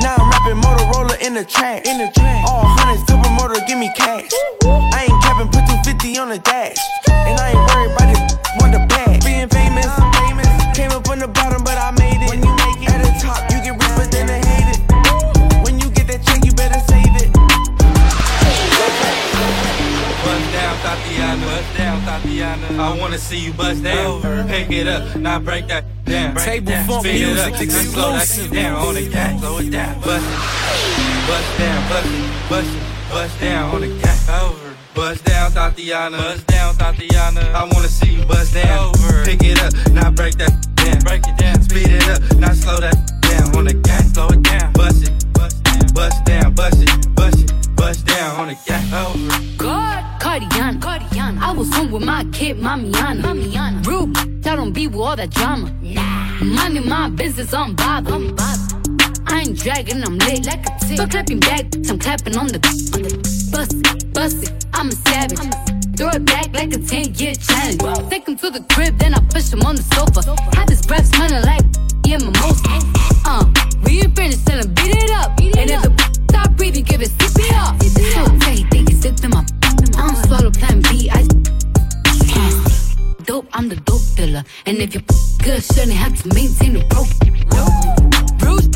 Now 0.04 0.16
I'm 0.20 0.30
rapping 0.30 0.62
Motorola 0.62 1.20
in 1.26 1.34
the 1.34 1.46
trash. 1.46 1.88
In 1.88 1.98
the. 1.98 2.12
All 2.46 2.66
hundreds, 2.66 3.06
double 3.06 3.30
motor, 3.32 3.62
give 3.68 3.80
me 3.80 3.90
cash. 3.96 4.30
I 4.64 5.08
ain't 5.10 5.24
capping, 5.24 5.48
put 5.48 5.66
250 6.02 6.18
on 6.18 6.30
the 6.30 6.40
dash. 6.40 6.78
And 7.10 7.40
I 7.40 7.54
ain't 7.54 7.62
worried 7.70 7.94
about 7.94 8.10
this, 8.10 8.22
want 8.58 8.74
the 8.74 8.82
bag. 8.90 9.22
Being 9.24 9.48
famous, 9.50 9.86
famous. 10.18 10.50
Came 10.74 10.92
up 10.92 11.08
on 11.10 11.20
the 11.20 11.28
bottom, 11.28 11.64
but 11.64 11.78
I 11.78 11.92
made 11.92 12.18
it. 12.18 12.30
When 12.30 12.42
you 12.42 12.50
make 12.58 12.82
it 12.82 12.90
at 12.90 13.06
the 13.06 13.14
top, 13.22 13.46
you 13.52 13.62
get 13.62 13.78
rich, 13.78 13.94
but 13.94 14.10
then 14.10 14.26
they 14.26 14.42
hate 14.42 14.70
it. 14.74 14.82
When 15.62 15.78
you 15.80 15.90
get 15.94 16.08
that 16.10 16.26
check, 16.26 16.44
you 16.44 16.54
better 16.58 16.82
save 16.90 17.14
it. 17.22 17.30
Bust 20.26 20.46
down, 20.50 20.74
Thotiana. 20.82 21.46
Bust 21.46 21.70
down, 21.78 22.02
Thotiana. 22.02 22.80
I 22.80 22.98
wanna 22.98 23.20
see 23.20 23.40
you 23.40 23.54
bust 23.54 23.84
down. 23.84 24.48
Pick 24.48 24.72
it 24.72 24.88
up, 24.88 25.16
now 25.16 25.38
break 25.40 25.68
that 25.68 25.86
down. 26.06 26.34
Break 26.34 26.46
Table 26.46 26.72
down. 26.72 26.88
funk 26.88 27.06
Speed 27.06 27.22
it 27.22 27.38
up, 27.38 27.60
music 27.60 27.70
slow 27.70 28.14
that 28.14 28.50
down 28.52 28.76
on 28.76 28.96
the 28.96 29.08
gas. 29.08 29.40
Slow 29.40 29.58
it 29.60 29.70
down. 29.70 30.02
Bust 30.02 30.26
it. 30.26 30.40
Bust 31.30 31.50
down, 31.60 31.90
bust 31.90 32.10
it, 32.10 32.50
bust 32.50 32.74
it, 32.74 32.84
bust 33.14 33.40
down 33.40 33.76
on 33.76 33.82
the 33.82 33.88
gas. 34.02 34.30
Over. 34.30 34.61
Bust 34.94 35.24
down, 35.26 35.52
Thotiana. 35.52 36.18
Bust 36.18 36.48
down, 36.48 36.74
Thotiana. 36.76 37.54
I 37.54 37.64
wanna 37.74 37.88
see 37.88 38.16
you 38.16 38.26
bust 38.26 38.54
down. 38.54 38.90
Over. 38.90 39.26
Pick 39.26 39.44
it 39.44 39.62
up, 39.62 39.74
not 39.94 40.16
break 40.16 40.36
that 40.36 40.52
down. 40.76 41.00
Break 41.00 41.28
it 41.28 41.38
down. 41.38 41.62
Speed 41.62 41.88
it 41.88 42.08
up, 42.10 42.38
not 42.38 42.56
slow 42.56 42.80
that 42.80 42.96
down 43.22 43.56
on 43.56 43.66
the 43.66 43.74
gas. 43.74 44.14
Slow 44.14 44.28
it 44.28 44.44
down. 44.44 44.74
Bust 44.74 45.04
it, 45.04 45.34
bust 45.34 45.64
down, 45.64 45.94
bust 45.94 46.26
down, 46.26 46.54
bust 46.54 46.82
it, 46.82 47.16
bust 47.16 47.40
it, 47.40 47.76
bust 47.76 48.06
down 48.06 48.40
on 48.40 48.48
the 48.50 48.58
gas. 48.66 48.94
Over. 48.94 49.58
God, 49.58 50.22
Cardiana. 50.22 50.80
Cardiana. 50.80 51.40
I 51.42 51.52
was 51.54 51.74
home 51.74 51.92
with 51.92 52.04
my 52.04 52.26
kid, 52.34 52.58
Mamiana. 52.58 53.22
Mamiana. 53.22 53.86
Rude, 53.86 54.18
I 54.46 54.56
don't 54.56 54.74
be 54.74 54.88
with 54.88 55.00
all 55.00 55.16
that 55.16 55.30
drama. 55.30 55.72
Nah. 55.82 56.44
Minding 56.44 56.90
my 56.90 57.10
business, 57.10 57.54
I'm 57.54 57.76
bothered. 57.76 58.14
I'm 58.14 58.36
bothered. 58.36 58.81
I 59.32 59.42
ain't 59.42 59.58
dragging, 59.58 60.04
I'm 60.04 60.18
lit 60.18 60.46
like 60.46 60.66
a 60.66 60.80
tick. 60.80 60.98
So 60.98 61.08
clapping 61.08 61.40
back, 61.40 61.66
I'm 61.90 61.98
clapping 61.98 62.38
on 62.38 62.48
the, 62.48 62.60
on 62.94 63.02
the 63.04 63.16
bust 63.52 63.74
it, 63.74 64.14
bust 64.14 64.44
it. 64.44 64.66
I'm 64.74 64.90
a 64.90 64.92
savage. 64.92 65.40
Throw 65.96 66.10
it 66.10 66.26
back 66.26 66.54
like 66.54 66.74
a 66.74 66.80
10 66.80 67.16
year 67.16 67.34
challenge. 67.36 68.10
Take 68.10 68.28
him 68.28 68.36
to 68.38 68.50
the 68.50 68.64
crib, 68.72 68.98
then 68.98 69.14
I 69.14 69.20
push 69.30 69.52
him 69.52 69.62
on 69.62 69.76
the 69.76 69.84
sofa. 69.84 70.22
Have 70.58 70.70
his 70.70 70.86
breath 70.86 71.08
smelling 71.08 71.44
like 71.46 71.66
yeah, 72.06 72.18
mimosa. 72.18 72.82
Uh, 73.26 73.46
we 73.86 74.02
ain't 74.02 74.16
finished, 74.16 74.46
tell 74.46 74.60
him 74.60 74.74
beat 74.74 74.96
it 74.96 75.12
up. 75.12 75.40
and 75.40 75.70
if 75.70 75.82
the 75.82 76.24
stop 76.30 76.52
breathing, 76.58 76.84
give 76.84 77.02
it 77.02 77.10
CPR. 77.10 77.78
It's 77.82 78.14
so 78.14 78.26
tight, 78.40 78.70
they 78.72 78.84
can 78.84 79.02
sip 79.02 79.24
in 79.24 79.30
my. 79.32 79.46
I 79.98 80.08
don't 80.08 80.18
swallow 80.26 80.52
plan 80.52 80.82
B, 80.82 81.10
I 81.10 81.28
dope, 83.24 83.48
I'm 83.54 83.70
the 83.70 83.78
dope 83.78 84.02
dealer. 84.16 84.44
And 84.66 84.78
if 84.80 84.94
you're 84.94 85.04
good, 85.44 85.64
shouldn't 85.64 85.94
have 85.94 86.22
to 86.22 86.28
maintain 86.36 86.74
the 86.74 86.84
broke. 86.92 87.08
Bruce, 88.40 88.68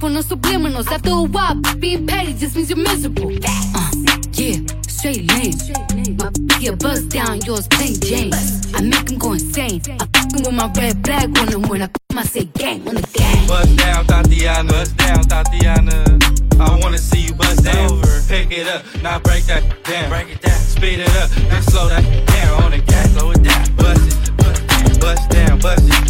got 0.00 0.10
no 0.10 0.22
time 0.22 0.30
for 0.30 0.34
no 0.34 0.36
subliminals. 0.36 0.90
After 0.90 1.10
a 1.10 1.22
while, 1.22 1.54
being 1.78 2.06
petty 2.06 2.34
just 2.34 2.56
means 2.56 2.70
you're 2.70 2.78
miserable. 2.78 3.32
Uh, 3.44 3.90
yeah, 4.32 4.58
straight 4.86 5.30
lane. 5.32 5.54
My 6.18 6.30
yeah, 6.60 6.72
bust 6.72 7.08
down, 7.10 7.40
yours 7.42 7.68
plain 7.68 7.98
Jane. 8.00 8.32
I 8.74 8.80
make 8.82 9.10
him 9.10 9.18
go 9.18 9.32
insane. 9.32 9.82
I 9.88 10.06
fucking 10.16 10.42
with 10.44 10.54
my 10.54 10.70
red 10.76 11.04
flag 11.04 11.38
on 11.38 11.48
him 11.48 11.62
when 11.62 11.82
I 11.82 11.86
come, 11.86 12.18
I 12.18 12.22
say 12.24 12.44
gang 12.44 12.86
on 12.88 12.94
the 12.94 13.02
gang. 13.12 13.46
Bust 13.48 13.76
down, 13.76 14.04
Thotiana. 14.06 14.68
Bust 14.68 14.96
down, 14.96 15.24
Thotiana. 15.24 16.60
I 16.60 16.78
wanna 16.80 16.98
see 16.98 17.26
you 17.26 17.34
bust 17.34 17.64
down. 17.64 17.90
Over. 17.90 18.22
Pick 18.28 18.52
it 18.52 18.68
up, 18.68 18.84
now 19.02 19.18
break 19.18 19.44
that 19.44 19.62
down. 19.84 20.08
Break 20.08 20.28
it 20.30 20.40
down. 20.40 20.58
Speed 20.60 21.00
it 21.00 21.16
up, 21.16 21.30
then 21.30 21.62
slow 21.62 21.88
that 21.88 22.04
down 22.26 22.62
on 22.62 22.70
the 22.70 22.78
gas. 22.78 23.10
Slow 23.12 23.30
it 23.32 23.42
down. 23.42 23.74
Bust 23.76 24.28
it, 24.28 24.36
bust 24.36 24.68
down, 24.68 24.98
bust 25.00 25.30
down, 25.30 25.58
bust 25.60 25.82
it, 25.84 26.03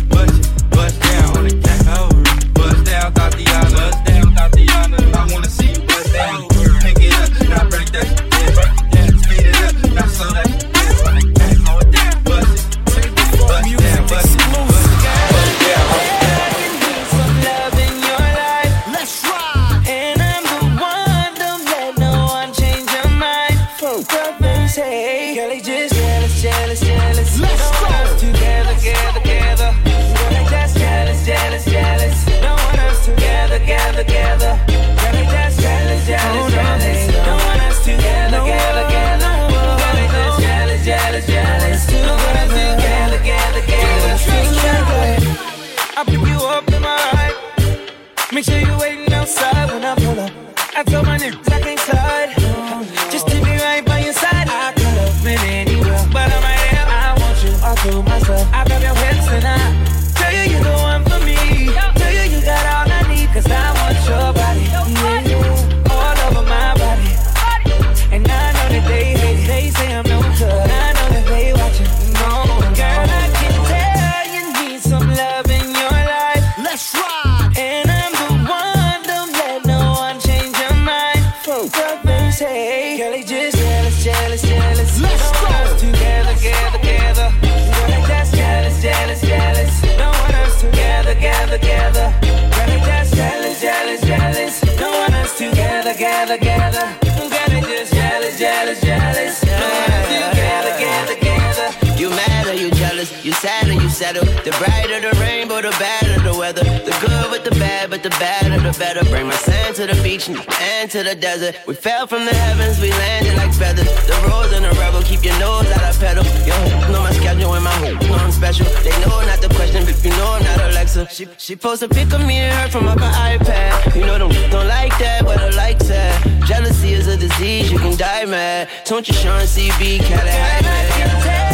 jealous? 103.42 103.82
You 103.82 103.88
settle? 103.88 104.24
The 104.44 104.52
brighter 104.58 105.00
the 105.00 105.18
rainbow, 105.20 105.60
the 105.62 105.70
better 105.78 106.20
the 106.20 106.36
weather. 106.36 106.64
The 106.64 106.94
good 107.00 107.30
with 107.30 107.44
the 107.44 107.54
bad, 107.58 107.90
but 107.90 108.02
the 108.02 108.10
badder 108.10 108.60
the 108.60 108.76
better. 108.78 109.04
Bring 109.04 109.26
my 109.26 109.34
sand 109.34 109.76
to 109.76 109.86
the 109.86 110.00
beach 110.02 110.28
and 110.28 110.90
to 110.90 111.02
the 111.02 111.14
desert. 111.14 111.56
We 111.66 111.74
fell 111.74 112.06
from 112.06 112.24
the 112.24 112.34
heavens, 112.34 112.80
we 112.80 112.90
landed 112.90 113.36
like 113.36 113.52
feathers. 113.52 113.88
The 114.06 114.16
rose 114.28 114.52
and 114.52 114.64
the 114.64 114.72
rebel, 114.80 115.02
keep 115.02 115.24
your 115.24 115.38
nose 115.38 115.70
out 115.70 115.84
of 115.84 115.98
pedal. 116.00 116.24
Yo, 116.48 116.56
know 116.92 117.02
my 117.02 117.12
schedule 117.12 117.54
and 117.54 117.64
my 117.64 117.76
hope, 117.82 118.00
know 118.08 118.14
I'm 118.14 118.32
special. 118.32 118.66
They 118.82 118.96
know 119.02 119.20
not 119.26 119.40
the 119.40 119.48
question, 119.54 119.82
if 119.88 120.04
you 120.04 120.10
know 120.12 120.30
I'm 120.32 120.42
not 120.44 120.60
Alexa. 120.60 121.08
She, 121.10 121.26
she 121.38 121.56
post 121.56 121.82
a 121.82 121.88
pic 121.88 122.12
of 122.12 122.24
me 122.26 122.36
and 122.38 122.54
her 122.58 122.68
from 122.68 122.88
up 122.88 123.00
her 123.00 123.14
iPad. 123.36 123.94
You 123.94 124.06
know 124.06 124.18
them 124.18 124.32
don't 124.50 124.68
like 124.68 124.96
that, 124.98 125.24
but 125.24 125.38
I 125.38 125.50
like 125.50 125.78
that. 125.86 126.14
Jealousy 126.46 126.92
is 126.92 127.06
a 127.06 127.16
disease, 127.16 127.70
you 127.70 127.78
can 127.78 127.96
die 127.96 128.24
mad. 128.24 128.68
Don't 128.84 129.06
you 129.08 129.14
Sean 129.14 129.40
CB, 129.40 130.00
Cadillac, 130.00 131.53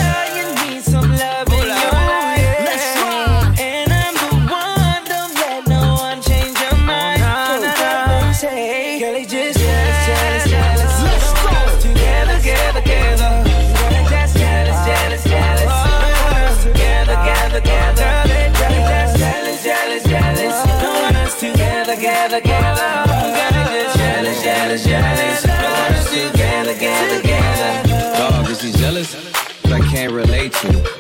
just 22.31 22.45
jealous, 23.97 24.85
jealous, 24.85 24.85
jealous. 24.85 25.43
Dog, 28.19 28.51
is 28.51 28.63
he 28.63 28.73
jealous? 28.73 29.30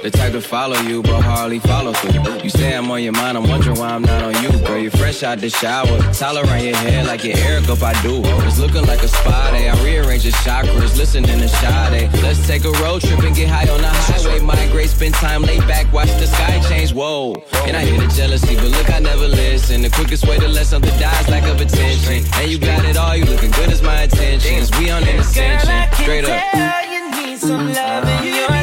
The 0.02 0.10
type 0.10 0.32
to 0.32 0.40
follow 0.40 0.80
you, 0.80 1.02
but 1.02 1.20
hardly 1.20 1.58
follow 1.58 1.92
through. 1.92 2.40
You 2.42 2.48
say 2.48 2.74
I'm 2.74 2.90
on 2.90 3.02
your 3.02 3.12
mind, 3.12 3.36
I'm 3.36 3.46
wondering 3.46 3.78
why 3.78 3.90
I'm 3.90 4.00
not 4.00 4.22
on 4.22 4.42
you. 4.42 4.50
Girl, 4.66 4.78
you're 4.78 4.90
fresh 4.90 5.22
out 5.22 5.40
the 5.40 5.50
shower. 5.50 5.98
Towel 6.14 6.38
around 6.38 6.64
your 6.64 6.74
head 6.76 7.06
like 7.06 7.22
you're 7.22 7.36
Eric 7.36 7.68
if 7.68 7.82
I 7.82 7.92
do. 8.02 8.22
It's 8.48 8.58
looking 8.58 8.86
like 8.86 9.02
a 9.02 9.08
spa 9.08 9.50
day. 9.50 9.68
I 9.68 9.84
rearrange 9.84 10.24
your 10.24 10.32
chakras, 10.40 10.96
listening 10.96 11.38
to 11.38 11.48
Sade. 11.48 12.10
Let's 12.22 12.46
take 12.46 12.64
a 12.64 12.72
road 12.80 13.02
trip 13.02 13.20
and 13.20 13.36
get 13.36 13.50
high 13.50 13.68
on 13.70 13.82
the 13.82 13.88
highway. 13.88 14.40
Migrate, 14.40 14.88
spend 14.88 15.14
time 15.16 15.42
laid 15.42 15.66
back, 15.68 15.92
watch 15.92 16.08
the 16.18 16.26
sky 16.26 16.60
change. 16.66 16.94
Whoa. 16.94 17.34
And 17.66 17.76
I 17.76 17.84
hear 17.84 18.00
the 18.00 18.08
jealousy, 18.08 18.56
but 18.56 18.68
look, 18.68 18.90
I 18.90 19.00
never 19.00 19.28
listen. 19.28 19.82
The 19.82 19.90
quickest 19.90 20.26
way 20.26 20.38
to 20.38 20.48
let 20.48 20.64
something 20.64 20.98
die 20.98 21.20
is 21.20 21.28
lack 21.28 21.44
of 21.44 21.60
attention. 21.60 22.24
And 22.40 22.50
you 22.50 22.58
got 22.58 22.86
it 22.86 22.96
all, 22.96 23.14
you 23.14 23.26
looking 23.26 23.50
good 23.50 23.68
as 23.68 23.82
my 23.82 24.04
intentions. 24.04 24.70
We 24.78 24.88
on 24.88 25.04
an 25.04 25.20
ascension. 25.20 25.92
Straight 25.92 26.24
up. 26.24 26.88
You 26.88 27.10
need 27.10 27.38
some 27.38 27.70
love 27.74 28.24
in 28.24 28.34
your 28.34 28.59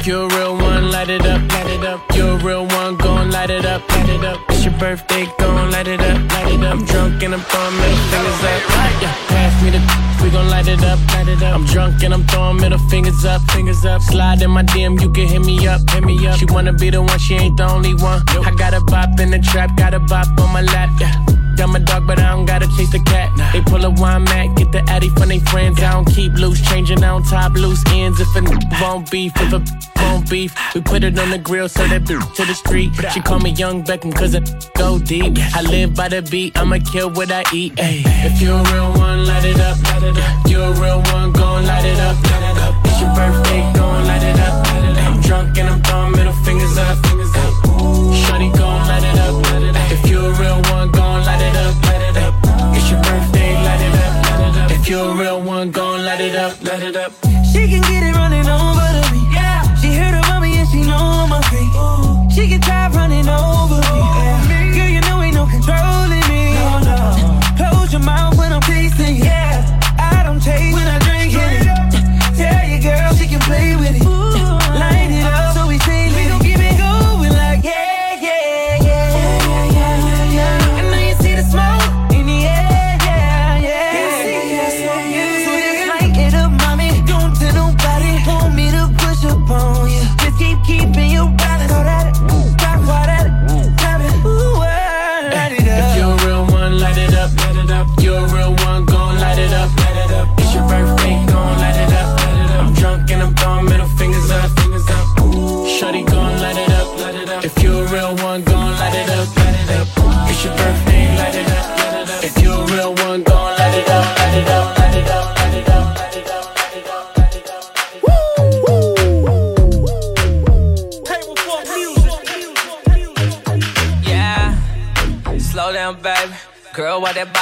If 0.00 0.06
you're 0.06 0.24
a 0.24 0.34
real 0.34 0.56
one, 0.56 0.69
light 0.90 1.08
it 1.08 1.24
up, 1.26 1.40
light 1.52 1.70
it 1.70 1.84
up. 1.84 2.00
You're 2.14 2.38
a 2.38 2.44
real 2.44 2.66
one, 2.66 2.96
gon' 2.96 3.30
light 3.30 3.50
it 3.50 3.64
up, 3.64 3.88
light 3.90 4.08
it 4.08 4.24
up. 4.24 4.38
It's 4.50 4.64
your 4.64 4.74
birthday, 4.78 5.26
gon' 5.38 5.70
light 5.70 5.88
it 5.88 6.00
up, 6.00 6.32
light 6.32 6.52
it 6.52 6.64
up. 6.64 6.74
I'm 6.74 6.84
drunk 6.84 7.22
and 7.22 7.34
I'm 7.34 7.40
throwing 7.40 7.76
middle 7.76 8.04
fingers 8.10 8.42
up. 8.44 9.02
Yeah, 9.02 9.14
pass 9.28 9.62
me 9.62 9.70
the 9.70 10.10
we 10.22 10.30
gon' 10.30 10.48
light 10.50 10.68
it 10.68 10.82
up, 10.84 10.98
light 11.14 11.28
it 11.28 11.42
up. 11.42 11.54
I'm 11.54 11.64
drunk 11.66 12.02
and 12.02 12.12
I'm 12.12 12.24
throwing 12.24 12.56
middle 12.56 12.78
fingers 12.90 13.24
up, 13.24 13.40
fingers 13.52 13.84
up. 13.84 14.02
Slide 14.02 14.42
in 14.42 14.50
my 14.50 14.62
DM, 14.62 15.00
you 15.00 15.10
can 15.10 15.26
hit 15.26 15.40
me 15.40 15.66
up, 15.66 15.80
hit 15.90 16.04
me 16.04 16.26
up. 16.26 16.38
She 16.38 16.44
wanna 16.46 16.72
be 16.72 16.90
the 16.90 17.00
one, 17.00 17.18
she 17.18 17.34
ain't 17.34 17.56
the 17.56 17.64
only 17.64 17.94
one. 17.94 18.22
I 18.28 18.54
got 18.56 18.74
a 18.74 18.80
bop 18.80 19.18
in 19.20 19.30
the 19.30 19.38
trap, 19.38 19.76
got 19.76 19.94
a 19.94 20.00
bop 20.00 20.26
on 20.38 20.52
my 20.52 20.62
lap, 20.62 20.90
yeah. 21.00 21.39
I'm 21.60 21.74
a 21.76 21.78
dog, 21.80 22.06
but 22.06 22.18
I 22.18 22.30
don't 22.30 22.46
gotta 22.46 22.66
chase 22.76 22.90
the 22.90 23.00
cat. 23.00 23.30
They 23.52 23.60
pull 23.60 23.84
a 23.84 23.90
wine 23.90 24.24
mat, 24.24 24.56
get 24.56 24.72
the 24.72 24.82
addy 24.88 25.08
from 25.10 25.28
they 25.28 25.40
friends. 25.40 25.82
I 25.82 25.92
don't 25.92 26.06
keep 26.06 26.32
loose, 26.34 26.60
changing 26.68 27.04
on 27.04 27.22
top 27.24 27.52
loose 27.52 27.82
ends. 27.92 28.18
If 28.20 28.28
a 28.34 28.42
won't 28.80 29.10
beef, 29.10 29.32
if 29.36 29.52
a 29.52 29.62
won't 30.02 30.28
beef, 30.30 30.54
we 30.74 30.80
put 30.80 31.04
it 31.04 31.18
on 31.18 31.30
the 31.30 31.38
grill, 31.38 31.68
so 31.68 31.86
that 31.86 32.04
bitch 32.04 32.34
to 32.36 32.44
the 32.44 32.54
street. 32.54 32.92
She 33.12 33.20
call 33.20 33.40
me 33.40 33.50
Young 33.50 33.84
Beckham, 33.84 34.14
cause 34.14 34.34
I 34.34 34.40
go 34.78 34.98
deep. 34.98 35.36
I 35.54 35.62
live 35.62 35.94
by 35.94 36.08
the 36.08 36.22
beat, 36.22 36.56
I'ma 36.58 36.78
kill 36.92 37.10
what 37.10 37.30
I 37.30 37.44
eat. 37.52 37.78
Ay. 37.78 38.02
If 38.24 38.40
you're 38.40 38.58
a 38.58 38.72
real 38.72 38.92
one, 38.94 39.26
light 39.26 39.44
it 39.44 39.60
up. 39.60 39.76
Light 39.82 40.02
it 40.02 40.16
up. 40.16 40.48
You're 40.48 40.64
a 40.64 40.80
real 40.80 41.02
one, 41.12 41.32
light 41.66 41.84
it 41.84 42.00
up. 42.00 42.16
Light 42.24 42.50
it 42.50 42.58
up. 42.58 42.74
It's 42.86 43.00
your 43.00 43.14
birthday, 43.14 43.62
light 44.08 44.22
it 44.22 44.40
up. 44.40 44.66
Light 44.66 44.84
it 44.84 44.98
up. 44.98 45.06
I'm 45.06 45.20
drunk 45.20 45.58
and 45.58 45.68
I'm 45.68 45.82
throwing 45.82 46.12
middle 46.12 46.32
fingers 46.44 46.76
up. 46.78 46.98
Fingers 47.06 47.34
up. 47.36 47.52
Shorty 48.26 48.48
it 48.48 48.60
up. 48.60 48.88
Light 48.88 49.04
it 49.04 49.18
up. 49.18 49.39
You're 55.60 55.68
a 55.68 55.72
gon' 55.72 56.04
light 56.04 56.20
it 56.20 56.36
up. 56.36 56.62
Light 56.62 56.82
it 56.82 56.96
up. 56.96 57.12
She 57.52 57.68
can 57.68 57.82
get 57.82 58.02
it 58.02 58.14
running 58.16 58.48
over 58.48 58.86
to 58.96 59.12
me. 59.12 59.20
Yeah. 59.32 59.62
She 59.76 59.88
heard 59.94 60.14
about 60.14 60.40
me 60.40 60.56
and 60.58 60.68
she 60.68 60.82
know 60.82 60.96
I'm 60.96 61.32
a 61.32 61.42
freak. 61.48 62.32
She 62.32 62.48
can 62.48 62.60
try 62.60 62.88
running 62.88 63.28
over 63.28 63.59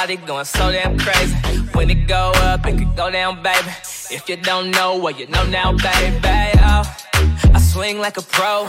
Why 0.09 0.15
going 0.15 0.45
so 0.45 0.71
damn 0.71 0.97
crazy? 0.97 1.35
When 1.75 1.87
it 1.91 2.07
go 2.07 2.31
up, 2.37 2.65
it 2.65 2.79
could 2.79 2.95
go 2.95 3.11
down, 3.11 3.43
baby. 3.43 3.69
If 4.09 4.27
you 4.27 4.37
don't 4.37 4.71
know, 4.71 4.97
well, 4.97 5.13
you 5.13 5.27
know 5.27 5.45
now, 5.45 5.71
baby. 5.71 6.57
Oh, 6.57 6.97
I 7.53 7.59
swing 7.59 7.99
like 7.99 8.17
a 8.17 8.23
pro. 8.23 8.67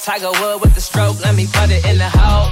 Tiger 0.00 0.32
Wood 0.40 0.62
with 0.62 0.74
the 0.74 0.80
stroke, 0.80 1.20
let 1.20 1.36
me 1.36 1.46
put 1.46 1.70
it 1.70 1.86
in 1.86 1.98
the 1.98 2.10
hole. 2.12 2.50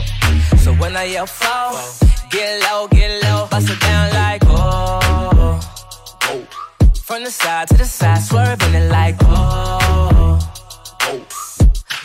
So 0.58 0.72
when 0.74 0.96
I 0.96 1.02
yell 1.14 1.26
fall, 1.26 1.82
get 2.30 2.62
low, 2.62 2.86
get 2.86 3.24
low, 3.24 3.48
bust 3.50 3.70
it 3.70 3.80
down 3.80 4.14
like 4.14 4.42
oh. 4.44 5.60
oh. 6.22 6.46
From 7.02 7.24
the 7.24 7.32
side 7.32 7.66
to 7.70 7.76
the 7.76 7.86
side, 7.86 8.22
swerving 8.22 8.72
it 8.72 8.88
like 8.88 9.16
oh. 9.22 10.38
oh. 11.02 11.26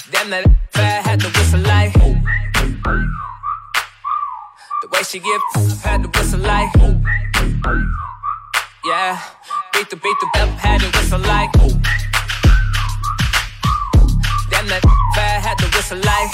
Damn 0.10 0.32
that 0.32 0.50
fat 0.72 1.06
had 1.06 1.20
to 1.20 1.28
whistle 1.28 1.60
like 1.60 1.94
The 1.94 3.23
way 4.94 5.04
she 5.04 5.20
give 5.20 5.42
had 5.84 6.04
to 6.04 6.10
whistle 6.10 6.40
like 6.40 6.72
Yeah, 8.86 9.20
beat 9.74 9.90
the 9.90 9.96
beat 9.96 10.18
the 10.22 10.30
bell 10.34 10.48
had 10.48 10.82
to 10.82 10.88
whistle 10.98 11.20
like 11.20 11.52
Damn 14.50 14.68
that 14.68 14.84
bad 15.16 15.42
had 15.42 15.58
to 15.58 15.66
whistle 15.76 15.98
like 15.98 16.32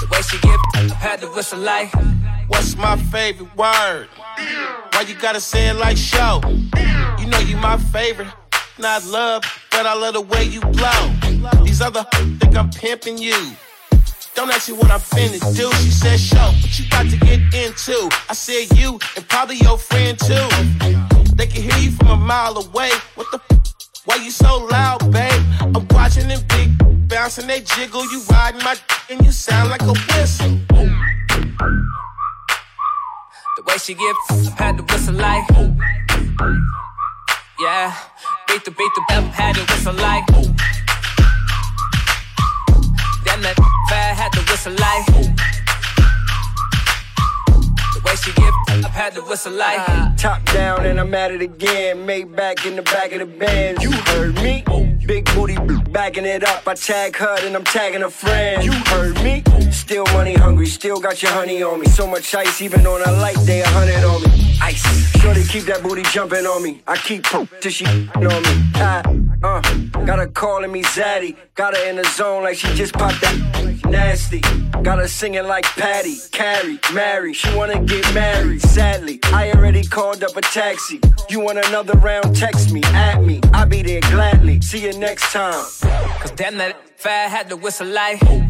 The 0.00 0.06
way 0.10 0.22
she 0.22 0.38
give 0.38 0.92
had 0.92 1.20
to 1.20 1.28
whistle 1.28 1.58
like 1.58 1.92
What's 2.46 2.76
my 2.76 2.96
favorite 2.96 3.56
word? 3.56 4.08
Why 4.92 5.04
you 5.08 5.14
gotta 5.14 5.40
say 5.40 5.68
it 5.68 5.74
like 5.74 5.96
show? 5.96 6.40
You 7.18 7.26
know 7.26 7.38
you 7.38 7.56
my 7.56 7.78
favorite. 7.78 8.28
Not 8.78 9.04
love, 9.06 9.42
but 9.70 9.86
I 9.86 9.94
love 9.94 10.14
the 10.14 10.20
way 10.20 10.44
you 10.44 10.60
blow. 10.60 11.62
These 11.64 11.80
other 11.80 12.04
think 12.38 12.56
I'm 12.56 12.70
pimping 12.70 13.18
you. 13.18 13.56
Don't 14.34 14.50
ask 14.50 14.68
me 14.68 14.74
what 14.76 14.90
I'm 14.90 15.00
finna 15.00 15.38
do. 15.56 15.70
She 15.76 15.90
said, 15.90 16.18
show, 16.18 16.50
what 16.60 16.78
you 16.78 16.86
about 16.88 17.08
to 17.08 17.16
get 17.18 17.40
into? 17.54 18.08
I 18.28 18.34
said, 18.34 18.76
you 18.76 18.98
and 19.16 19.28
probably 19.28 19.56
your 19.56 19.78
friend 19.78 20.18
too. 20.18 20.48
They 21.36 21.46
can 21.46 21.62
hear 21.62 21.78
you 21.78 21.92
from 21.92 22.08
a 22.08 22.16
mile 22.16 22.58
away. 22.58 22.90
What 23.14 23.30
the 23.30 23.40
why 24.04 24.16
you 24.16 24.30
so 24.30 24.58
loud, 24.70 25.10
babe? 25.12 25.40
I'm 25.60 25.86
watching 25.90 26.28
them 26.28 26.40
big 26.48 27.08
bouncing, 27.08 27.46
they 27.46 27.60
jiggle. 27.60 28.02
You 28.10 28.22
riding 28.30 28.62
my 28.62 28.76
and 29.08 29.24
you 29.24 29.30
sound 29.30 29.70
like 29.70 29.82
a 29.82 29.94
whistle. 29.94 30.58
The 33.56 33.62
way 33.66 33.78
she 33.78 33.94
give 33.94 34.16
had 34.58 34.76
to 34.78 34.82
whistle 34.82 35.14
like 35.14 35.48
Yeah, 37.60 37.96
beat 38.48 38.64
the 38.64 38.72
beat 38.72 38.94
the 38.94 39.04
bell 39.08 39.22
had 39.22 39.54
to 39.54 39.62
whistle 39.72 39.94
like 39.94 40.26
that 43.44 43.56
fat 43.88 44.16
had 44.16 44.32
to 44.32 44.40
whistle 44.50 44.72
like 44.72 45.06
The 47.94 48.00
way 48.04 48.16
she 48.16 48.32
give 48.32 48.84
up, 48.84 48.90
had 48.90 49.14
to 49.14 49.22
whistle 49.22 49.52
like. 49.52 50.16
Top 50.16 50.44
down 50.46 50.86
and 50.86 50.98
I'm 50.98 51.14
at 51.14 51.30
it 51.30 51.42
again. 51.42 52.06
Made 52.06 52.34
back 52.34 52.64
in 52.66 52.76
the 52.76 52.82
back 52.82 53.12
of 53.12 53.20
the 53.20 53.26
band. 53.26 53.82
You 53.82 53.92
heard 53.92 54.34
me? 54.36 54.64
Big 55.06 55.26
booty 55.34 55.56
backing 55.90 56.24
it 56.24 56.42
up. 56.44 56.66
I 56.66 56.74
tag 56.74 57.16
her 57.16 57.36
and 57.46 57.54
I'm 57.54 57.64
tagging 57.64 58.02
a 58.02 58.10
friend. 58.10 58.64
You 58.64 58.72
heard 58.72 59.16
me? 59.22 59.42
Still 59.70 60.04
money 60.14 60.34
hungry, 60.34 60.66
still 60.66 60.98
got 60.98 61.22
your 61.22 61.32
honey 61.32 61.62
on 61.62 61.80
me. 61.80 61.86
So 61.86 62.06
much 62.06 62.34
ice, 62.34 62.62
even 62.62 62.86
on 62.86 63.02
a 63.06 63.12
light 63.20 63.36
day, 63.44 63.60
a 63.60 63.68
hundred 63.68 64.02
on 64.04 64.22
me. 64.22 64.58
Ice. 64.62 64.82
Shorty 65.20 65.44
keep 65.44 65.64
that 65.64 65.82
booty 65.82 66.02
jumping 66.04 66.46
on 66.46 66.62
me. 66.62 66.82
I 66.86 66.96
keep 66.96 67.24
poop 67.24 67.48
till 67.60 67.70
she 67.70 67.84
on 67.84 68.42
me. 68.42 68.54
I, 68.76 69.02
uh, 69.44 69.60
got 70.06 70.18
her 70.18 70.26
calling 70.26 70.72
me 70.72 70.82
Zaddy. 70.82 71.36
Got 71.54 71.76
her 71.76 71.88
in 71.88 71.96
the 71.96 72.04
zone 72.04 72.42
like 72.42 72.56
she 72.56 72.68
just 72.74 72.94
popped 72.94 73.20
that 73.20 73.80
nasty. 73.86 74.40
Got 74.82 74.98
her 74.98 75.08
singing 75.08 75.46
like 75.46 75.64
Patty, 75.64 76.16
Carrie, 76.32 76.78
Mary. 76.92 77.34
She 77.34 77.54
wanna 77.54 77.80
get 77.84 78.12
married. 78.14 78.62
Sadly, 78.62 79.20
I 79.24 79.52
already 79.52 79.82
called 79.82 80.24
up 80.24 80.36
a 80.36 80.40
taxi. 80.40 81.00
You 81.28 81.40
want 81.40 81.58
another 81.58 81.98
round? 81.98 82.34
Text 82.34 82.72
me, 82.72 82.82
at 82.84 83.22
me. 83.22 83.40
I'll 83.52 83.66
be 83.66 83.82
there 83.82 84.00
gladly. 84.00 84.60
See 84.62 84.82
you 84.84 84.98
next 84.98 85.30
time. 85.32 85.52
Cause 86.20 86.32
damn 86.32 86.56
that 86.58 86.76
fat 86.98 87.30
had 87.30 87.48
to 87.50 87.56
whistle 87.56 87.86
like. 87.86 88.20
The 88.20 88.46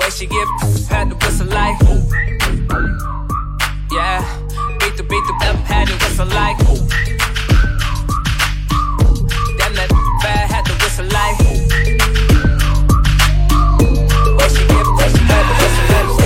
way 0.00 0.10
she 0.10 0.26
give 0.26 0.48
had 0.88 1.10
to 1.10 1.16
whistle 1.16 1.46
like. 1.48 1.78
Yeah, 3.92 4.24
beat 4.80 4.96
the 4.96 5.02
beat 5.08 5.24
the 5.26 5.36
bell 5.40 5.56
had 5.68 5.88
to 5.88 5.94
whistle 5.94 6.26
like. 6.28 6.56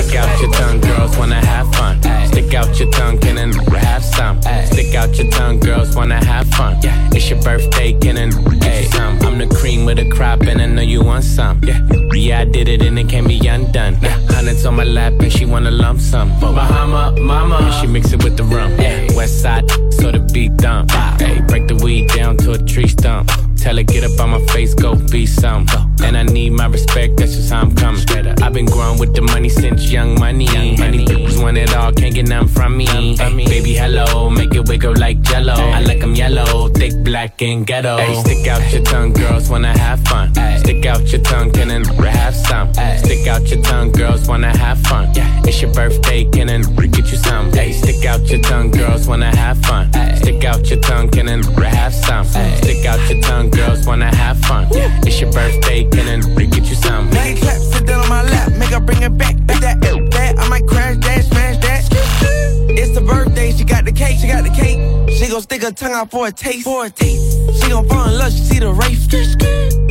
Stick 0.09 0.21
out 0.21 0.41
your 0.41 0.53
tongue, 0.53 0.81
girls 0.81 1.19
wanna 1.19 1.45
have 1.45 1.71
fun. 1.75 2.03
Stick 2.29 2.55
out 2.55 2.81
your 2.81 2.91
tongue, 2.93 3.19
can 3.19 3.37
and 3.37 3.55
have 3.77 4.03
some. 4.03 4.41
Stick 4.41 4.95
out 4.95 5.15
your 5.19 5.31
tongue, 5.31 5.61
girls 5.61 5.95
wanna 5.95 6.25
have 6.25 6.49
fun. 6.49 6.79
It's 7.13 7.29
your 7.29 7.43
birthday, 7.43 7.93
can 7.93 8.17
and 8.17 8.33
hey, 8.65 8.87
some. 8.87 9.19
I'm 9.21 9.37
the 9.37 9.55
cream 9.55 9.85
with 9.85 9.99
a 9.99 10.09
crop, 10.09 10.41
and 10.41 10.63
I 10.63 10.67
know 10.67 10.81
you 10.81 11.03
want 11.03 11.25
some. 11.25 11.61
Yeah, 11.63 12.41
I 12.41 12.47
did 12.47 12.71
it, 12.71 12.81
and 12.81 12.99
it 12.99 13.11
can't 13.11 13.29
be 13.29 13.47
undone. 13.47 13.97
Hundreds 14.31 14.65
on 14.65 14.77
my 14.77 14.85
lap, 14.85 15.13
and 15.21 15.31
she 15.31 15.45
wanna 15.45 15.71
lump 15.71 16.01
some. 16.01 16.31
Bahama, 16.41 17.15
mama, 17.21 17.57
and 17.57 17.75
she 17.75 17.87
mix 17.87 18.11
it 18.11 18.25
with 18.25 18.39
the 18.39 18.45
rum. 18.45 18.75
West 19.15 19.43
side, 19.43 19.71
so 19.93 20.11
the 20.11 20.27
beat 20.33 20.57
dump. 20.57 20.91
Break 21.49 21.69
the 21.69 21.79
weed 21.85 22.09
down 22.17 22.39
to 22.39 22.53
a 22.53 22.59
tree 22.59 22.89
stump. 22.89 23.31
Tell 23.59 23.77
her 23.77 23.83
get 23.83 24.05
up 24.05 24.19
on 24.21 24.31
my 24.31 24.41
face, 24.47 24.75
go 24.75 24.95
be 24.95 25.27
some. 25.27 25.67
And 26.03 26.17
I 26.17 26.23
need 26.23 26.51
my 26.51 26.67
respect, 26.67 27.17
that's 27.19 27.35
just 27.35 27.53
how 27.53 27.61
I'm 27.63 27.75
coming. 27.75 28.01
I've 28.43 28.53
been 28.53 28.67
growing 28.67 28.99
with 28.99 29.15
the 29.15 29.23
money 29.23 29.49
since 29.49 29.91
young 29.91 30.19
money. 30.19 30.47
Money 30.77 31.05
bitches 31.05 31.43
want 31.43 31.57
it 31.57 31.75
all, 31.75 31.93
can't 31.93 32.15
get 32.15 32.29
none 32.29 32.49
from 32.49 32.77
me. 32.77 32.87
Ay, 32.89 33.35
baby, 33.35 33.75
hello, 33.75 34.31
make 34.31 34.55
it 34.55 34.69
wiggle 34.69 34.95
like 34.97 35.21
jello. 35.23 35.55
I 35.55 35.81
like 35.81 36.03
'em 36.03 36.15
yellow, 36.15 36.69
thick, 36.69 36.95
black, 37.05 37.43
and 37.43 37.67
ghetto. 37.67 37.97
Ay, 37.97 38.15
stick 38.23 38.47
out 38.47 38.73
your 38.73 38.83
tongue, 38.85 39.13
girls 39.13 39.51
wanna 39.51 39.77
have 39.77 40.01
fun. 40.09 40.33
Stick 40.59 40.87
out 40.87 41.11
your 41.13 41.21
tongue, 41.23 41.51
can 41.51 41.71
and 41.71 41.87
have 41.87 42.35
some. 42.35 42.73
Stick 42.75 43.27
out 43.27 43.49
your 43.51 43.61
tongue, 43.63 43.91
girls 43.93 44.29
wanna 44.29 44.57
have 44.57 44.79
fun. 44.87 45.11
It's 45.45 45.61
your 45.61 45.73
birthday, 45.73 46.25
can 46.25 46.49
and 46.49 46.65
get 46.93 47.11
you 47.11 47.19
some. 47.19 47.51
Ay, 47.55 47.73
stick 47.73 48.05
out 48.05 48.21
your 48.31 48.41
tongue, 48.41 48.71
girls 48.71 49.07
wanna 49.09 49.35
have 49.37 49.59
fun. 49.59 49.91
Stick 50.17 50.45
out 50.45 50.69
your 50.71 50.81
tongue, 50.81 51.09
can 51.09 51.29
and 51.29 51.45
have 51.59 51.95
some. 51.95 52.25
Stick 52.63 52.85
out 52.87 53.01
your 53.11 53.21
tongue, 53.23 53.48
girls 53.51 53.87
wanna 53.87 54.15
have 54.15 54.39
fun. 54.41 54.67
It's 55.07 55.21
your 55.21 55.33
birthday, 55.33 55.85
can 55.85 56.09
and 56.09 56.53
get 56.53 56.65
you 56.65 56.75
some. 56.75 57.11
Make 57.11 57.37
it 57.37 57.43
clap, 57.43 57.61
sit 57.61 57.87
down 57.87 58.01
on 58.01 58.09
my 58.09 58.23
lap, 58.23 58.53
make 58.53 58.71
her 58.71 58.81
bring 58.81 59.03
it 59.03 59.17
back. 59.17 59.37
Make 59.37 59.61
that, 59.61 59.81
that, 59.81 60.39
I 60.39 60.49
might 60.49 60.67
crash 60.67 60.97
that, 60.99 61.25
smash. 61.25 61.58
It's 62.81 62.95
the 62.95 63.01
birthday, 63.01 63.51
she 63.51 63.65
got 63.65 63.85
the 63.85 63.91
cake, 63.91 64.19
she 64.21 64.29
got 64.29 64.45
the 64.45 64.51
cake. 64.51 64.79
She 65.11 65.27
gon' 65.29 65.43
stick 65.43 65.63
her 65.63 65.73
tongue 65.73 65.95
out 65.95 66.13
for 66.13 66.29
a 66.29 66.31
taste, 66.31 66.63
for 66.63 66.87
a 66.87 66.91
taste. 66.91 67.61
She 67.61 67.71
gon' 67.71 67.89
fall 67.89 68.09
in 68.09 68.17
love, 68.17 68.31
she 68.31 68.39
see 68.39 68.61
the 68.61 68.73
race. 68.73 69.03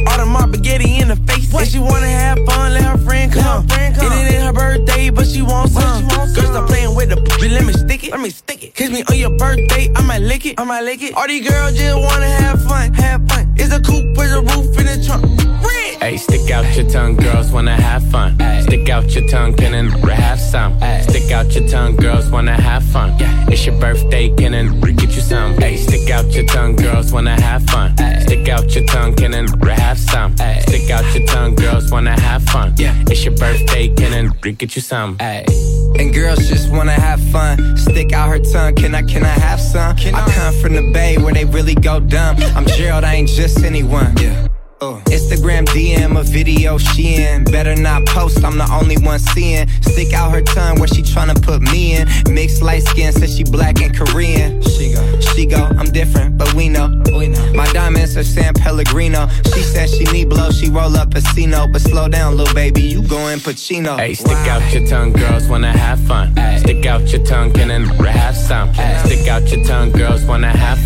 All 0.07 0.17
the 0.17 0.25
mob 0.25 0.55
spaghetti 0.55 1.01
in 1.01 1.09
the 1.09 1.17
face. 1.27 1.51
What? 1.51 1.63
And 1.63 1.71
she 1.71 1.79
wanna 1.79 2.07
have 2.07 2.39
fun, 2.45 2.73
let 2.73 2.83
her 2.83 2.97
friend 2.99 3.29
come. 3.29 3.67
Friend 3.67 3.93
come. 3.93 4.13
It 4.13 4.33
ain't 4.33 4.43
her 4.45 4.53
birthday, 4.53 5.09
but 5.09 5.27
she 5.27 5.41
wants 5.41 5.73
some. 5.73 5.99
She 5.99 6.15
want 6.15 6.33
Girl, 6.33 6.45
stop 6.45 6.69
playing 6.69 6.95
with 6.95 7.09
the 7.09 7.17
b- 7.17 7.49
let 7.49 7.65
me 7.65 7.73
stick 7.73 8.05
it, 8.05 8.11
let 8.11 8.21
me 8.21 8.29
stick 8.29 8.63
it. 8.63 8.73
Kiss 8.73 8.89
me 8.89 9.03
on 9.09 9.17
your 9.17 9.35
birthday, 9.37 9.91
I 9.93 10.01
might 10.03 10.21
lick 10.21 10.45
it, 10.45 10.57
I 10.57 10.63
might 10.63 10.83
lick 10.83 11.03
it. 11.03 11.13
All 11.13 11.27
these 11.27 11.45
girls 11.45 11.75
just 11.75 11.97
wanna 11.97 12.29
have 12.29 12.63
fun, 12.63 12.93
have 12.93 13.27
fun. 13.27 13.53
It's 13.57 13.73
a 13.73 13.81
coupe 13.81 14.15
with 14.15 14.31
a 14.31 14.39
roof 14.39 14.79
in 14.79 14.85
the 14.85 15.03
trunk. 15.05 15.25
Red. 15.61 16.01
Hey, 16.01 16.15
stick 16.15 16.49
out 16.51 16.63
your 16.77 16.89
tongue, 16.89 17.17
girls 17.17 17.51
wanna 17.51 17.75
have 17.75 18.09
fun. 18.09 18.39
Stick 18.61 18.87
out 18.87 19.13
your 19.13 19.27
tongue, 19.27 19.55
can 19.55 19.73
and 19.73 19.91
have 20.09 20.39
some. 20.39 20.79
Stick 21.01 21.31
out 21.31 21.53
your 21.53 21.67
tongue, 21.67 21.95
girls 21.97 22.29
wanna 22.29 22.59
have 22.59 22.76
fun. 22.83 23.15
It's 23.51 23.65
your 23.65 23.79
birthday, 23.79 24.29
can 24.35 24.53
and 24.53 24.81
get 24.97 25.15
you 25.15 25.21
some. 25.21 25.53
Hey, 25.57 25.77
stick 25.77 26.09
out 26.09 26.25
your 26.33 26.45
tongue, 26.45 26.75
girls 26.75 27.11
wanna 27.11 27.39
have 27.41 27.63
fun. 27.69 27.95
Stick 28.21 28.49
out 28.49 28.73
your 28.75 28.85
tongue, 28.85 29.15
can 29.15 29.33
and 29.33 29.49
have 29.65 29.99
some. 29.99 30.35
Stick 30.37 30.89
out 30.89 31.03
your 31.15 31.25
tongue, 31.27 31.55
girls 31.55 31.91
wanna 31.91 32.19
have 32.19 32.43
fun. 32.43 32.73
Yeah. 32.77 32.95
It's 33.07 33.23
your 33.23 33.35
birthday, 33.35 33.87
can 33.89 34.13
and 34.13 34.57
get 34.57 34.75
you 34.75 34.81
some. 34.81 35.17
And 35.19 36.13
girls 36.13 36.47
just 36.47 36.71
wanna 36.71 36.93
have 36.93 37.21
fun. 37.31 37.77
Stick 37.77 38.13
out 38.13 38.29
her 38.29 38.39
tongue, 38.39 38.75
can 38.75 38.95
I, 38.95 39.03
can 39.03 39.23
I 39.23 39.29
have 39.47 39.59
some? 39.59 39.95
can 39.95 40.15
I 40.15 40.29
come 40.31 40.53
from 40.61 40.73
the 40.73 40.91
bay 40.93 41.17
where 41.17 41.33
they 41.33 41.45
really 41.45 41.75
go 41.75 41.99
dumb. 41.99 42.37
I'm 42.55 42.65
Gerald, 42.65 43.03
I 43.03 43.15
ain't 43.15 43.29
just 43.29 43.63
anyone. 43.63 44.15
Yeah. 44.17 44.47
Uh. 44.79 45.01
Instagram 45.05 45.65
DM 45.65 46.19
a 46.19 46.23
video 46.23 46.77
she 46.77 47.15
in. 47.15 47.43
Better 47.45 47.75
not 47.75 48.05
post, 48.05 48.43
I'm 48.43 48.59
the 48.59 48.69
only 48.71 48.97
one 48.97 49.17
seeing. 49.17 49.67
Stick 49.81 50.13
out 50.13 50.31
her 50.31 50.41
tongue 50.41 50.77
where 50.77 50.87
she 50.87 51.01
tryna 51.01 51.41
put 51.41 51.61
me 51.61 51.95
in. 51.95 52.07
Mixed 52.31 52.61
light 52.61 52.83
skin, 52.83 53.11
says 53.11 53.35
she 53.35 53.43
black 53.43 53.81
and 53.81 53.95
Korean. 53.97 54.61
She 54.61 54.93
go, 54.93 55.19
she 55.19 55.45
go, 55.47 55.63
I'm 55.79 55.87
different, 55.87 56.37
but 56.37 56.53
we 56.53 56.69
know. 56.69 56.89
We 57.07 57.29
know. 57.29 57.53
My 57.53 57.65
diamonds 57.73 58.15
are 58.17 58.23
San 58.23 58.53
Pellegrino. 58.53 59.27
She 59.45 59.61
says 59.61 59.91
she 59.95 60.03
need 60.05 60.29
blow, 60.29 60.51
she 60.51 60.69
roll 60.69 60.95
up 60.95 61.09
a 61.09 61.21
Casino. 61.21 61.67
But 61.71 61.81
slow 61.81 62.07
down, 62.07 62.37
little 62.37 62.53
baby, 62.53 62.81
you 62.81 63.01
going 63.01 63.39
Pacino. 63.39 63.97
Hey, 63.97 64.13
stick 64.13 64.37
out 64.47 64.61
your 64.71 64.85
tongue, 64.87 65.11
girls 65.11 65.47
wanna 65.47 65.75
have 65.75 65.99
fun. 66.01 66.35
Stick 66.59 66.85
out 66.85 67.11
your 67.11 67.23
tongue, 67.25 67.51
can 67.51 67.71
and 67.71 67.87
have 68.05 68.35
some. 68.37 68.71
Stick 69.05 69.27
out 69.27 69.49
your 69.49 69.63
tongue, 69.65 69.91
girls 69.91 70.23
wanna 70.25 70.55
have 70.55 70.76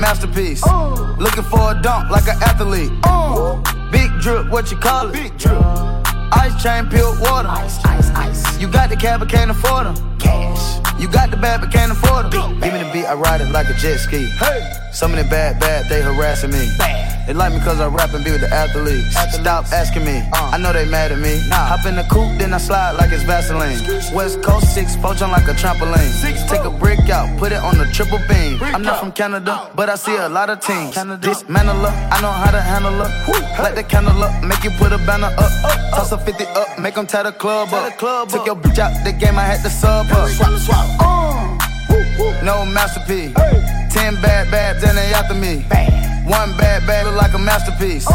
bad 0.00 0.16
look 0.16 0.24
like 0.24 0.34
a 0.34 0.36
masterpiece. 0.36 0.62
Looking 1.18 1.44
for 1.44 1.72
a 1.72 1.82
dunk 1.82 2.10
like 2.10 2.28
an 2.28 2.42
athlete. 2.42 2.90
Big 3.90 4.10
drip, 4.20 4.50
what 4.50 4.70
you 4.70 4.76
call 4.76 5.08
it? 5.08 5.12
Big 5.12 5.36
drip. 5.38 5.60
Ice 6.32 6.62
chain, 6.62 6.88
pure 6.88 7.18
water. 7.20 7.48
Ice, 7.48 7.84
ice, 7.84 8.10
ice. 8.10 8.60
You 8.60 8.68
got 8.68 8.88
the 8.88 8.96
cab, 8.96 9.20
but 9.20 9.28
can't 9.28 9.50
afford 9.50 9.86
them. 9.86 10.18
Cash. 10.18 11.00
You 11.00 11.08
got 11.08 11.30
the 11.30 11.36
bad, 11.36 11.60
but 11.60 11.72
can't 11.72 11.92
afford 11.92 12.30
them. 12.30 12.60
Give 12.60 12.72
me 12.72 12.82
the 12.82 12.90
beat, 12.92 13.06
I 13.06 13.14
ride 13.14 13.40
it 13.40 13.50
like 13.50 13.68
a 13.68 13.74
jet 13.74 13.98
ski. 13.98 14.26
Hey. 14.38 14.72
Some 14.92 15.12
of 15.12 15.18
the 15.18 15.24
bad, 15.24 15.58
bad, 15.60 15.88
they 15.88 16.02
harassing 16.02 16.50
me. 16.50 16.68
They 17.30 17.34
like 17.34 17.52
me 17.52 17.60
cause 17.60 17.78
I 17.78 17.86
rap 17.86 18.12
and 18.12 18.24
be 18.24 18.32
with 18.32 18.40
the 18.40 18.50
athletes. 18.52 19.14
Stop 19.38 19.70
asking 19.70 20.04
me, 20.04 20.18
I 20.34 20.58
know 20.58 20.72
they 20.72 20.84
mad 20.84 21.12
at 21.12 21.20
me. 21.20 21.38
Hop 21.52 21.86
in 21.86 21.94
the 21.94 22.02
coupe, 22.10 22.36
then 22.40 22.52
I 22.52 22.58
slide 22.58 22.98
like 22.98 23.12
it's 23.12 23.22
Vaseline. 23.22 23.78
West 24.12 24.42
Coast 24.42 24.74
6, 24.74 24.96
poach 24.96 25.22
on 25.22 25.30
like 25.30 25.46
a 25.46 25.54
trampoline. 25.54 26.10
Take 26.50 26.64
a 26.64 26.70
brick 26.70 27.08
out, 27.08 27.38
put 27.38 27.52
it 27.52 27.62
on 27.62 27.78
the 27.78 27.86
triple 27.94 28.18
beam. 28.28 28.58
I'm 28.74 28.82
not 28.82 28.98
from 28.98 29.12
Canada, 29.12 29.70
but 29.76 29.88
I 29.88 29.94
see 29.94 30.16
a 30.16 30.28
lot 30.28 30.50
of 30.50 30.58
teams. 30.58 30.96
Dismantle 31.20 31.76
her, 31.76 32.08
I 32.10 32.20
know 32.20 32.32
how 32.32 32.50
to 32.50 32.60
handle 32.60 32.98
her. 32.98 33.62
Light 33.62 33.76
the 33.76 33.84
candle 33.84 34.20
up, 34.24 34.42
make 34.42 34.64
you 34.64 34.72
put 34.72 34.90
a 34.90 34.98
banner 34.98 35.30
up. 35.38 35.52
Toss 35.94 36.10
a 36.10 36.18
50 36.18 36.44
up, 36.46 36.80
make 36.80 36.96
them 36.96 37.06
tie 37.06 37.22
the 37.22 37.30
club 37.30 37.72
up. 37.72 37.96
Took 38.28 38.44
your 38.44 38.56
bitch 38.56 38.80
out 38.80 39.04
the 39.04 39.12
game, 39.12 39.38
I 39.38 39.44
had 39.44 39.62
to 39.62 39.70
sub 39.70 40.06
her. 40.06 40.26
No 42.42 42.66
masterpiece. 42.66 43.32
Ten 43.94 44.20
bad 44.20 44.50
babs 44.50 44.82
and 44.82 44.98
they 44.98 45.12
after 45.14 45.34
me. 45.34 45.64
One 46.30 46.56
bad 46.56 46.86
bag 46.86 47.06
look 47.06 47.16
like 47.16 47.34
a 47.34 47.38
masterpiece. 47.38 48.06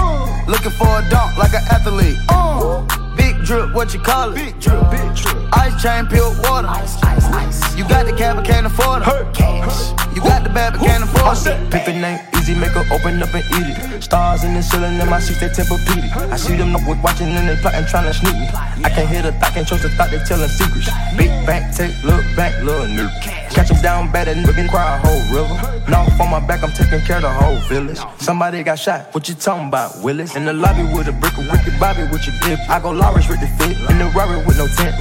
Looking 0.47 0.71
for 0.71 0.87
a 0.87 1.03
dunk 1.09 1.37
like 1.37 1.51
an 1.51 1.63
athlete. 1.69 3.04
Drip, 3.45 3.75
what 3.75 3.93
you 3.93 3.99
call 3.99 4.31
it? 4.31 4.35
Big 4.35 4.59
drip, 4.59 4.89
big 4.89 5.15
drip. 5.15 5.37
Ice 5.53 5.79
chain, 5.79 6.07
pure 6.07 6.33
water. 6.41 6.67
Ice, 6.67 6.97
ice, 7.03 7.25
ice. 7.25 7.77
You 7.77 7.87
got 7.87 8.07
the 8.07 8.13
cab, 8.13 8.37
but 8.37 8.45
can't 8.45 8.65
afford 8.65 9.03
it. 9.03 9.33
Cash. 9.35 9.93
You 10.15 10.21
got 10.21 10.43
the 10.43 10.49
bad, 10.49 10.73
but 10.73 10.81
can't 10.81 11.03
afford 11.03 11.37
it. 11.45 11.85
The 11.85 11.93
name, 11.93 12.19
easy, 12.37 12.55
make 12.55 12.71
her 12.71 12.81
open 12.91 13.21
up 13.21 13.29
and 13.35 13.45
eat 13.45 13.77
it. 13.77 14.01
Stars 14.01 14.43
in 14.43 14.55
the 14.55 14.63
ceiling 14.63 14.99
in 14.99 15.07
my 15.07 15.19
seats, 15.19 15.41
they 15.41 15.49
temper 15.49 15.77
petey. 15.85 16.09
I 16.33 16.37
see 16.37 16.55
them 16.55 16.75
up 16.75 16.87
with 16.89 16.97
watching 17.03 17.27
and 17.27 17.47
they 17.47 17.55
plotting, 17.61 17.85
trying 17.85 18.05
to 18.05 18.13
sneak 18.15 18.33
me. 18.33 18.47
I 18.83 18.89
can't 18.89 19.07
hear 19.07 19.21
the 19.21 19.31
thought, 19.33 19.53
can't 19.53 19.67
trust 19.67 19.83
the 19.83 19.89
thought, 19.89 20.09
they 20.09 20.17
telling 20.25 20.49
secrets. 20.49 20.89
Big 21.15 21.29
back, 21.45 21.75
take, 21.75 21.93
look 22.03 22.25
back, 22.35 22.57
little 22.63 22.87
nigga. 22.87 23.13
Catch 23.53 23.69
them 23.69 23.81
down 23.81 24.11
bad 24.11 24.27
and 24.27 24.43
nigga 24.43 24.67
cry 24.69 24.95
a 24.95 24.99
whole 24.99 25.21
river. 25.31 25.55
Now 25.89 26.07
on 26.19 26.31
my 26.31 26.39
back, 26.45 26.63
I'm 26.63 26.71
taking 26.71 27.01
care 27.01 27.17
of 27.17 27.23
the 27.23 27.29
whole 27.29 27.59
village. 27.69 27.99
Somebody 28.17 28.63
got 28.63 28.79
shot, 28.79 29.13
what 29.13 29.29
you 29.29 29.35
talking 29.35 29.67
about, 29.67 30.01
Willis? 30.03 30.35
In 30.35 30.45
the 30.45 30.53
lobby 30.53 30.83
with 30.83 31.07
a 31.07 31.13
brick 31.13 31.37
of 31.37 31.45
wicked 31.49 31.64
With 31.85 32.25
your 32.25 32.33
dip. 32.41 32.57
I 32.67 32.79
go 32.81 32.89
Lawrence 32.89 33.29
with 33.29 33.39
the 33.39 33.45
fit, 33.61 33.77
in 33.77 33.99
the 33.99 34.09
Rari 34.17 34.43
with 34.43 34.57
no 34.57 34.65
tent. 34.65 34.97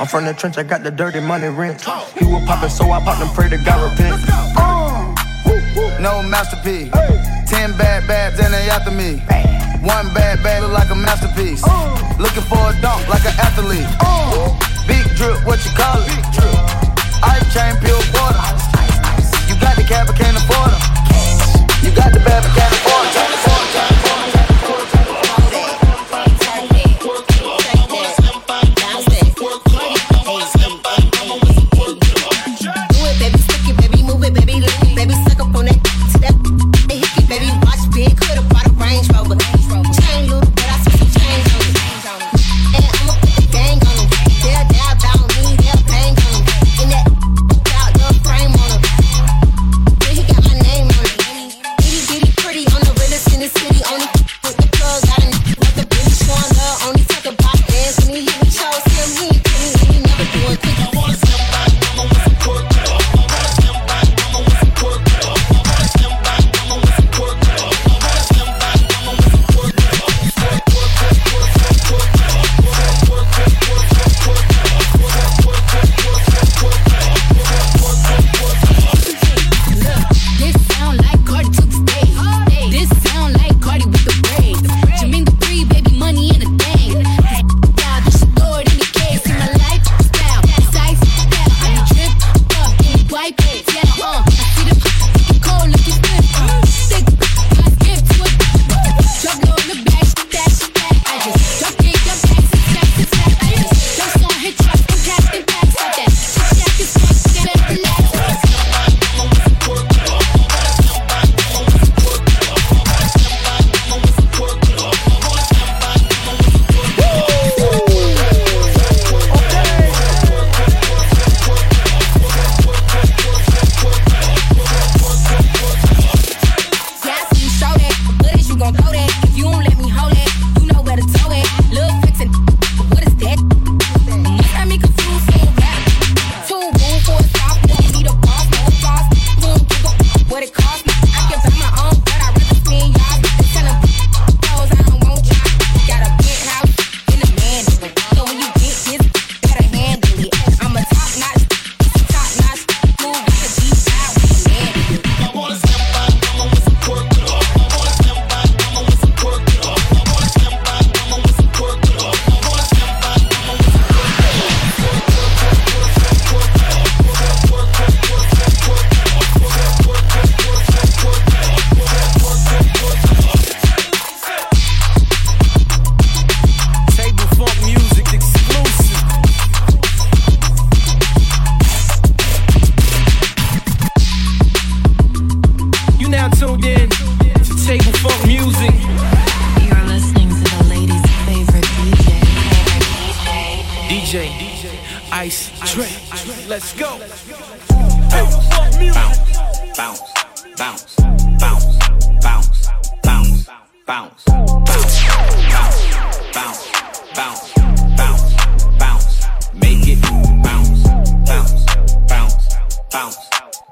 I'm 0.00 0.04
from 0.04 0.24
the 0.24 0.34
trench, 0.34 0.58
I 0.58 0.64
got 0.64 0.82
the 0.82 0.90
dirty 0.90 1.20
money 1.20 1.46
rent. 1.46 1.82
He 2.18 2.24
was 2.26 2.42
poppin', 2.44 2.70
so 2.70 2.90
I 2.90 2.98
popped 2.98 3.22
and 3.22 3.30
pray 3.30 3.48
to 3.50 3.56
God 3.62 3.78
repent. 3.86 4.18
Uh, 4.58 5.14
no 6.02 6.24
masterpiece. 6.26 6.90
Ten 7.46 7.70
bad 7.78 8.08
babs 8.08 8.40
and 8.40 8.52
they 8.52 8.68
after 8.68 8.90
me. 8.90 9.22
One 9.86 10.10
bad 10.10 10.42
bag 10.42 10.64
look 10.64 10.72
like 10.72 10.90
a 10.90 10.96
masterpiece. 10.98 11.62
Looking 12.18 12.42
for 12.50 12.58
a 12.58 12.74
dunk 12.82 13.06
like 13.06 13.22
an 13.22 13.38
athlete. 13.38 13.86
Big 14.90 15.06
drip, 15.14 15.38
what 15.46 15.62
you 15.64 15.70
call 15.78 16.02
it? 16.02 16.18
Ice 17.22 17.46
chain, 17.54 17.78
pure 17.78 17.94
water. 18.10 18.42
You 19.46 19.54
got 19.62 19.78
the 19.78 19.86
cab, 19.86 20.10
but 20.10 20.18
can't 20.18 20.34
afford 20.34 20.74
them. 20.74 20.82
You 21.78 21.94
got 21.94 22.10
the 22.10 22.18
bad, 22.26 22.42
but 22.42 22.58
can't 22.58 22.73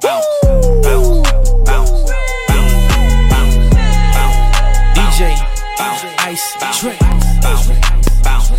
bounce, 0.03 0.27
bounce, 0.43 1.29
bounce, 1.65 1.91
bounce, 2.49 3.55
bounce, 4.15 4.37
DJ, 4.97 5.39
bounce, 5.79 6.05
Ice 6.19 6.81
Trey. 6.81 6.99
bounce, 7.41 7.69
bounce, 8.23 8.51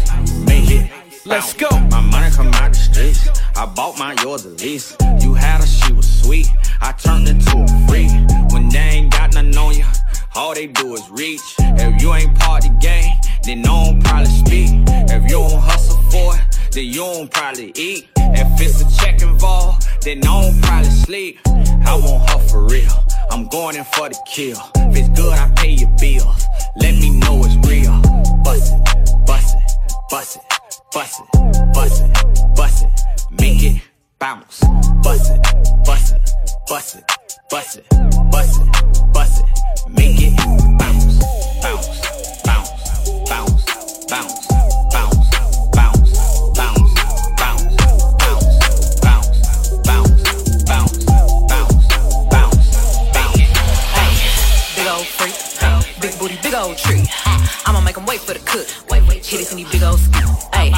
make 0.46 0.72
it. 0.72 0.90
Let's 1.26 1.54
go. 1.54 1.70
My 1.92 2.02
money 2.02 2.32
come 2.32 2.48
out 2.56 2.74
the 2.74 2.80
streets. 2.80 3.28
I 3.56 3.66
bought 3.66 3.98
mine, 3.98 4.18
yours 4.22 4.46
at 4.46 4.62
least. 4.62 4.96
You 5.20 5.34
had 5.34 5.60
her, 5.60 5.68
she 5.68 5.94
was 5.94 6.08
sweet. 6.22 6.50
I 6.82 6.92
turned 6.94 7.28
into 7.28 7.58
a 7.58 7.88
freak. 7.88 8.12
When 8.54 8.70
they 8.70 8.80
ain't 8.80 9.12
got 9.12 9.34
nothing 9.34 9.58
on 9.58 9.76
you, 9.76 9.86
all 10.36 10.54
they 10.54 10.68
do 10.68 10.94
is 10.96 11.10
reach. 11.10 11.42
If 11.60 12.02
you 12.02 12.14
ain't 12.14 12.38
part 12.40 12.64
the 12.64 12.70
game, 12.70 13.14
then 13.44 13.62
no 13.62 13.84
one 13.84 14.02
probably 14.02 14.26
speak. 14.26 14.70
If 14.88 15.24
you 15.24 15.30
don't 15.30 15.60
hustle 15.60 15.98
for 16.12 16.36
it, 16.36 16.42
then 16.72 16.86
you 16.86 17.02
don't 17.02 17.32
probably 17.32 17.72
eat. 17.76 18.10
If 18.18 18.62
it's 18.62 18.82
a 18.82 19.00
check 19.00 19.22
involved, 19.22 19.88
then 20.02 20.20
I 20.20 20.42
don't 20.42 20.62
probably 20.62 20.90
sleep. 20.90 21.40
I 21.46 21.96
want 21.96 22.30
her 22.30 22.40
for 22.48 22.66
real. 22.66 23.04
I'm 23.30 23.48
going 23.48 23.76
in 23.76 23.84
for 23.84 24.10
the 24.10 24.20
kill. 24.28 24.60
If 24.76 24.98
it's 24.98 25.10
good, 25.10 25.34
I 25.34 25.52
pay 25.56 25.72
your 25.72 25.90
bills. 26.00 26.46
Let 26.78 26.96
me 26.96 27.12
know 27.20 27.42
it's 27.46 27.56
real. 27.68 28.00
Bust 28.44 28.74
it, 28.74 29.26
bust 29.26 29.56
it, 29.56 29.62
bust 30.10 30.38
it, 30.38 30.44
bust 30.92 31.22
it, 31.22 31.74
bust 31.74 32.04
it, 32.04 32.56
bust 32.56 32.86
it. 32.86 33.02
Make 33.40 33.64
it 33.64 33.82
bounce. 34.20 34.60
Bust 35.04 35.32
it, 35.32 35.42
bust 35.86 36.16
it, 36.16 36.32
bust 36.68 36.96
it, 36.96 37.04
bust 37.50 37.78
it, 37.78 37.90
bust 38.32 38.62
it, 38.62 38.93
make 39.88 40.22
it 40.22 40.36
bounce, 40.78 41.18
bounce, 41.62 41.88
bounce, 42.44 42.72
bounce, 43.30 43.66
bounce, 44.10 44.46
big 54.76 54.88
old 54.88 55.08
freak, 55.08 55.36
big 56.02 56.14
booty, 56.20 56.38
big 56.42 56.54
old 56.54 56.78
tree. 56.78 57.04
I'ma 57.66 57.82
make 57.82 57.98
'em 57.98 58.06
wait 58.06 58.22
for 58.22 58.34
the 58.34 58.40
cook. 58.40 58.68
Hit 59.24 59.40
it 59.40 59.52
in 59.52 59.58
these 59.58 59.70
big 59.72 59.84
old 59.84 60.00
scoop. 60.00 60.30
Hey, 60.54 60.72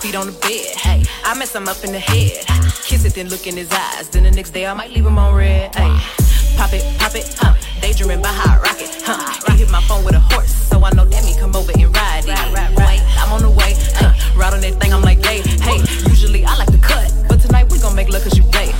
feet 0.00 0.14
on 0.14 0.26
the 0.26 0.32
bed. 0.32 0.76
Ay, 0.84 1.02
I 1.24 1.34
mess 1.34 1.54
'em 1.56 1.68
up 1.68 1.82
in 1.82 1.90
the 1.90 1.98
head. 1.98 2.44
Kiss 2.84 3.04
it, 3.04 3.14
then 3.14 3.28
look 3.28 3.46
in 3.46 3.56
his 3.56 3.70
eyes. 3.72 4.08
Then 4.10 4.22
the 4.24 4.30
next 4.30 4.50
day 4.50 4.66
I 4.66 4.74
might 4.74 4.90
leave 4.92 5.06
him 5.06 5.18
on 5.18 5.34
red. 5.34 5.72
Ayy 5.72 6.27
pop 6.58 6.74
it, 6.74 6.82
pop 6.98 7.14
it, 7.14 7.22
huh? 7.38 7.54
Daydreaming 7.80 8.20
by 8.20 8.34
hot 8.34 8.58
rocket, 8.58 8.90
huh? 9.06 9.14
He 9.46 9.62
hit 9.62 9.70
my 9.70 9.80
phone 9.82 10.04
with 10.04 10.16
a 10.16 10.18
horse, 10.18 10.50
so 10.50 10.82
I 10.82 10.90
know 10.90 11.04
that 11.04 11.22
me 11.24 11.38
come 11.38 11.54
over 11.54 11.70
and 11.70 11.94
ride 11.94 12.26
it. 12.26 12.34
Wait, 12.74 13.00
I'm 13.14 13.30
on 13.30 13.42
the 13.46 13.50
way, 13.50 13.78
huh? 13.94 14.10
Ride 14.34 14.54
on 14.54 14.60
that 14.66 14.74
thing, 14.82 14.92
I'm 14.92 15.02
like, 15.02 15.24
hey, 15.24 15.38
hey. 15.62 15.78
Usually 16.10 16.44
I 16.44 16.58
like 16.58 16.72
to 16.74 16.82
cut, 16.82 17.14
but 17.28 17.38
tonight 17.40 17.70
we 17.70 17.78
gon' 17.78 17.94
make 17.94 18.10
love 18.10 18.24
cause 18.26 18.36
you 18.36 18.42
play. 18.50 18.74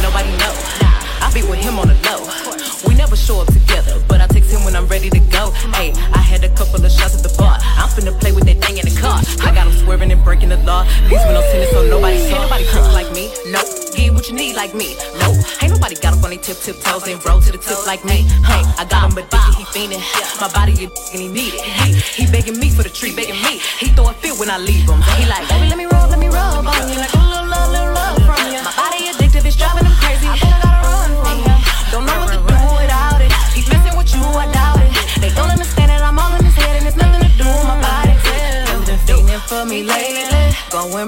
Nobody 0.00 0.32
know. 0.40 0.56
I 1.20 1.28
be 1.34 1.44
with 1.44 1.60
him 1.60 1.78
on 1.78 1.88
the 1.92 1.98
low. 2.08 2.24
We 2.88 2.96
never 2.96 3.14
show 3.14 3.44
up 3.44 3.52
together, 3.52 4.00
but 4.08 4.19
I 4.19 4.19
text 4.32 4.50
him 4.50 4.64
when 4.64 4.74
I'm 4.74 4.86
ready 4.86 5.10
to 5.10 5.20
go. 5.30 5.50
Hey, 5.74 5.92
I 6.14 6.18
had 6.18 6.44
a 6.44 6.50
couple 6.54 6.84
of 6.84 6.90
shots 6.90 7.16
at 7.16 7.22
the 7.22 7.34
bar. 7.36 7.58
I'm 7.60 7.88
finna 7.90 8.14
play 8.18 8.32
with 8.32 8.44
that 8.46 8.58
thing 8.64 8.78
in 8.78 8.86
the 8.86 8.96
car. 9.00 9.20
I 9.42 9.54
got 9.54 9.66
him 9.66 9.74
swerving 9.84 10.10
and 10.12 10.22
breaking 10.24 10.50
the 10.50 10.58
law. 10.58 10.84
With 11.10 11.24
no 11.34 11.42
tennis, 11.50 11.70
so 11.70 11.86
nobody 11.86 12.18
saw. 12.18 12.40
Ain't 12.40 12.50
nobody 12.50 12.64
huh. 12.68 12.92
like 12.92 13.10
me. 13.12 13.32
Nope. 13.50 13.66
Get 13.94 14.14
what 14.14 14.28
you 14.28 14.34
need 14.34 14.54
like 14.54 14.74
me. 14.74 14.96
Nope. 15.18 15.42
Ain't 15.62 15.72
nobody 15.72 15.94
got 15.96 16.14
up 16.14 16.24
on 16.24 16.30
their 16.30 16.38
tip 16.38 16.58
tip 16.58 16.78
toes 16.80 17.06
and 17.08 17.18
roll 17.26 17.40
to 17.40 17.52
the 17.52 17.58
tip 17.58 17.86
like 17.86 18.04
me. 18.04 18.22
Hey, 18.46 18.62
I 18.78 18.86
got 18.88 19.10
him 19.10 19.18
addicted, 19.18 19.54
he 19.58 19.64
fiending. 19.74 20.02
My 20.40 20.48
body 20.52 20.72
is 20.72 20.90
and 21.12 21.20
he 21.20 21.28
need 21.28 21.54
it. 21.54 21.62
He, 21.62 22.24
he 22.24 22.30
begging 22.30 22.58
me 22.58 22.70
for 22.70 22.82
the 22.82 22.90
treat, 22.90 23.16
begging 23.16 23.40
me. 23.42 23.60
He 23.78 23.86
throw 23.92 24.08
a 24.08 24.14
fit 24.14 24.38
when 24.38 24.50
I 24.50 24.58
leave 24.58 24.88
him. 24.88 25.02
He 25.18 25.26
like, 25.26 25.48
baby, 25.48 25.68
let 25.68 25.78
me 25.78 25.86
roll, 25.86 26.08
let 26.08 26.18
me 26.18 26.28
roll 26.28 26.62
on 26.62 26.88
you. 26.88 26.98
Like 26.98 27.19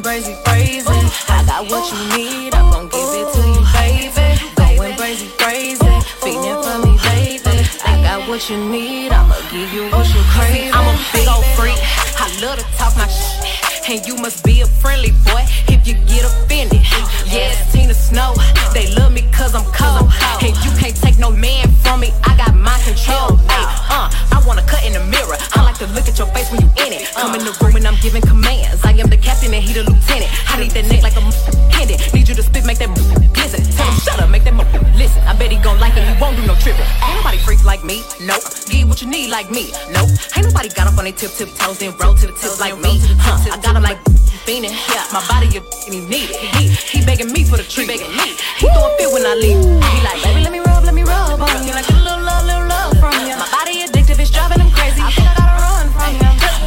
going 0.00 0.02
crazy, 0.02 0.36
crazy. 0.44 0.88
I 1.28 1.44
got 1.44 1.68
what 1.68 1.84
you 1.92 2.16
need, 2.16 2.54
I'm 2.54 2.70
gon' 2.72 2.88
give 2.88 3.12
it 3.12 3.28
to 3.34 3.42
you, 3.44 3.60
baby. 3.76 4.76
Going 4.76 4.96
crazy, 4.96 5.28
crazy, 5.36 5.84
feeling 6.22 6.62
for 6.64 6.78
me 6.80 6.96
lately. 7.12 7.60
I 7.84 8.00
got 8.00 8.28
what 8.28 8.48
you 8.48 8.56
need, 8.56 9.12
I'ma 9.12 9.36
give 9.50 9.72
you 9.72 9.90
what 9.90 10.08
you 10.08 10.22
crave. 10.32 10.72
I'm 10.72 10.88
a 10.88 10.98
big 11.12 11.28
old 11.28 11.44
freak, 11.56 11.76
I 12.16 12.24
love 12.40 12.58
to 12.58 12.64
talk 12.78 12.96
my 12.96 13.06
shit. 13.06 13.90
And 13.90 14.06
you 14.06 14.16
must 14.16 14.44
be 14.44 14.62
a 14.62 14.66
friendly 14.66 15.10
boy 15.28 15.44
if 15.68 15.86
you 15.86 15.94
get 16.08 16.24
offended. 16.24 16.80
Yeah, 17.26 17.52
it's 17.52 17.72
Tina 17.72 17.92
Snow. 17.92 18.32
They 18.72 18.94
love 18.94 19.12
me 19.12 19.22
cause 19.32 19.54
I'm 19.54 19.66
cold. 19.76 20.08
And 20.40 20.56
you 20.64 20.70
can't 20.78 20.96
take 20.96 21.18
no 21.18 21.30
man 21.30 21.68
from 21.82 22.00
me. 22.00 22.12
I 22.24 22.36
got 22.36 22.54
my 22.54 22.78
control. 22.86 23.36
Ay, 23.50 23.66
uh, 23.90 24.08
I 24.08 24.42
wanna 24.46 24.62
cut 24.62 24.86
in 24.86 24.94
the 24.94 25.04
mirror. 25.04 25.36
I 25.52 25.62
like 25.64 25.76
to 25.78 25.86
look 25.88 26.08
at 26.08 26.16
your 26.16 26.28
face 26.28 26.50
when 26.50 26.61
you 27.02 27.08
uh. 27.16 27.20
in. 27.20 27.22
Come 27.22 27.34
in 27.34 27.42
the 27.44 27.54
room 27.58 27.76
and 27.76 27.86
I'm 27.86 27.98
giving 28.00 28.22
commands. 28.22 28.84
I 28.84 28.92
am 28.94 29.10
the 29.10 29.16
captain 29.16 29.52
and 29.54 29.62
he 29.62 29.72
the 29.74 29.82
lieutenant. 29.84 30.30
I 30.50 30.60
need 30.60 30.72
that 30.72 30.86
neck 30.86 31.02
like 31.02 31.16
a 31.18 31.22
pendant. 31.70 31.98
Need 32.14 32.28
you 32.28 32.34
to 32.34 32.42
spit, 32.42 32.64
make 32.64 32.78
that 32.78 32.90
listen. 33.34 33.62
Tell 33.74 33.88
him 33.88 33.98
shut 34.00 34.20
up, 34.20 34.30
make 34.30 34.44
that 34.44 34.54
listen. 34.96 35.22
I 35.26 35.34
bet 35.34 35.50
he 35.50 35.58
gon' 35.58 35.80
like 35.80 35.96
it, 35.96 36.06
he 36.06 36.14
won't 36.20 36.36
do 36.36 36.46
no 36.46 36.54
tripping. 36.56 36.86
Ain't 37.02 37.16
nobody 37.18 37.38
freaks 37.38 37.64
like 37.64 37.84
me, 37.84 38.02
nope. 38.20 38.42
Get 38.68 38.86
what 38.86 39.02
you 39.02 39.08
need 39.08 39.30
like 39.30 39.50
me, 39.50 39.72
nope. 39.90 40.10
Ain't 40.36 40.46
nobody 40.46 40.68
got 40.70 40.86
up 40.86 40.98
on 40.98 41.04
their 41.04 41.12
tip 41.12 41.32
tip 41.32 41.50
toes 41.54 41.82
and 41.82 41.94
roll 42.00 42.14
to 42.14 42.26
the 42.26 42.34
tip 42.36 42.58
like 42.60 42.76
me, 42.78 43.00
huh? 43.18 43.38
I 43.52 43.58
got 43.60 43.76
him 43.76 43.82
like 43.82 43.98
fiending. 44.46 44.74
Yeah, 44.92 45.04
my 45.12 45.22
body 45.28 45.48
and 45.56 45.94
he 45.94 46.00
need 46.06 46.30
it. 46.30 46.38
He, 46.56 46.68
he 46.68 46.98
begging 47.04 47.32
me 47.32 47.44
for 47.44 47.56
the 47.56 47.64
treat, 47.64 47.88
begging 47.88 48.12
me. 48.16 48.36
He 48.58 48.66
throw 48.68 48.86
a 48.86 48.96
fit 48.98 49.10
when 49.12 49.24
I 49.26 49.34
leave. 49.34 49.58
He 49.58 49.98
like, 50.04 50.22
baby, 50.22 50.40
let 50.42 50.52
me 50.52 50.60
rub, 50.60 50.84
let 50.84 50.94
me 50.94 51.02
rub 51.02 51.40
on 51.40 51.66
you. 51.66 51.72
Like 51.72 51.88
a 51.88 51.96
little 51.96 52.22
love, 52.22 52.44
little 52.46 52.66
love 52.66 52.92
from 52.98 53.14
you. 53.26 53.34
My 53.36 53.48
body 53.50 53.86
addictive, 53.86 54.18
it's 54.18 54.30
driving 54.30 54.60
him 54.60 54.70
crazy. 54.70 54.81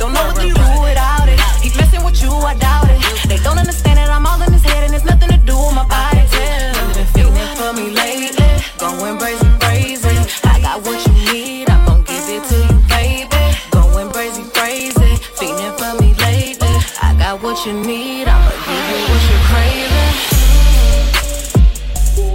Don't 0.06 0.14
know 0.14 0.22
what 0.28 0.36
to 0.36 0.46
do 0.46 0.54
without 0.86 1.28
it. 1.28 1.40
He's 1.64 1.76
messing 1.76 2.04
with 2.06 2.22
you, 2.22 2.30
I 2.30 2.54
doubt 2.54 2.92
it. 2.92 3.02
They 3.28 3.38
don't 3.38 3.58
understand 3.58 3.98
it, 3.98 4.08
I'm 4.08 4.24
all 4.28 4.40
in 4.40 4.54
his 4.54 4.62
head 4.62 4.84
and 4.84 4.94
it's 4.94 5.04
nothing 5.04 5.30
to 5.30 5.38
do 5.38 5.58
with 5.58 5.74
my 5.74 5.84
body. 5.90 6.22
You've 6.22 6.94
been 6.94 7.08
feeling 7.18 7.50
for 7.58 7.74
me 7.74 7.90
lately, 7.90 8.46
going 8.78 9.18
crazy, 9.18 9.50
crazy. 9.58 10.16
I 10.46 10.62
got 10.62 10.86
what 10.86 11.02
you 11.08 11.14
need, 11.34 11.72
I'm 11.72 11.88
gon' 11.88 12.04
give 12.04 12.22
it 12.30 12.44
to 12.50 12.56
you, 12.70 12.78
baby. 12.86 13.58
Going 13.72 14.12
crazy, 14.14 14.44
crazy, 14.54 15.18
feeling 15.42 15.74
for 15.74 15.98
me 15.98 16.14
lately. 16.22 16.78
I 17.02 17.16
got 17.18 17.42
what 17.42 17.66
you 17.66 17.74
need, 17.74 18.28
I'ma 18.28 18.54
give 18.62 18.86
you 18.94 19.02
what 19.10 19.22
you're 19.26 19.42
craving. 19.50 20.14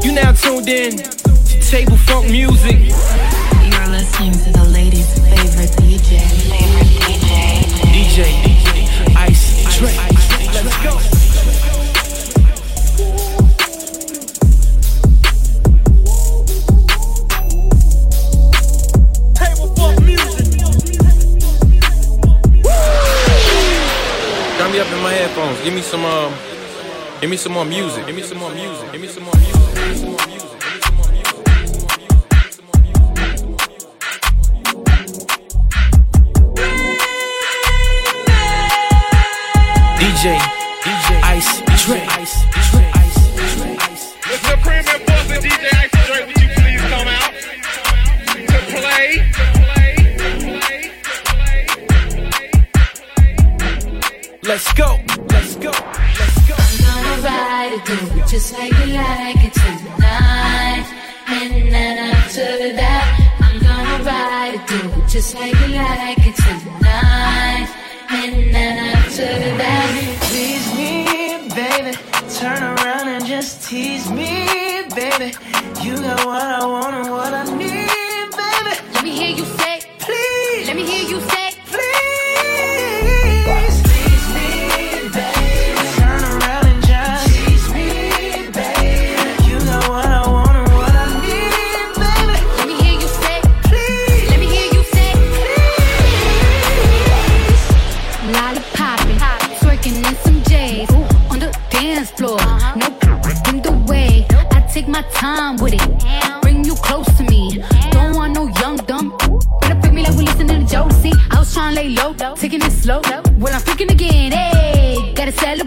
You 0.02 0.10
now 0.10 0.32
tuned 0.32 0.68
in 0.68 0.96
to 0.98 1.60
Table 1.70 1.96
Funk 1.98 2.30
Music. 2.32 2.90
You're 3.62 3.90
listening 3.94 4.32
to 4.42 4.50
the 4.58 4.64
ladies' 4.74 5.14
favorite 5.22 5.70
DJ. 5.78 6.39
Some 27.40 27.54
more 27.54 27.64
music. 27.64 28.06
Give 28.06 28.14
me 28.14 28.22
some 28.22 28.38
more 28.38 28.52
music. 28.52 28.69
Just 58.40 58.54
like 58.54 58.72
you 58.72 58.94
like 58.94 59.36
it 59.44 59.52
tonight. 59.52 60.86
And 61.28 61.70
then 61.70 61.98
after 61.98 62.72
that, 62.72 63.36
I'm 63.38 63.60
gonna 63.60 64.02
ride 64.02 64.54
it 64.54 64.66
through 64.66 65.06
just 65.06 65.34
like 65.34 65.59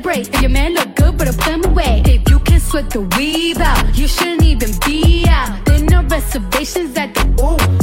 celebrate. 0.03 0.33
If 0.33 0.41
your 0.41 0.49
man 0.49 0.73
look 0.73 0.95
good, 0.95 1.17
better 1.17 1.33
put 1.33 1.47
him 1.47 1.65
away. 1.65 2.01
If 2.05 2.29
you 2.29 2.39
can 2.39 2.59
sweat 2.59 2.89
the 2.89 3.01
weave 3.17 3.59
out, 3.59 3.97
you 3.97 4.07
shouldn't 4.07 4.43
even 4.43 4.71
be 4.85 5.25
out. 5.27 5.65
There 5.65 5.81
no 5.81 6.03
reservations 6.03 6.97
at 6.97 7.13
the 7.13 7.23
ooh. 7.41 7.82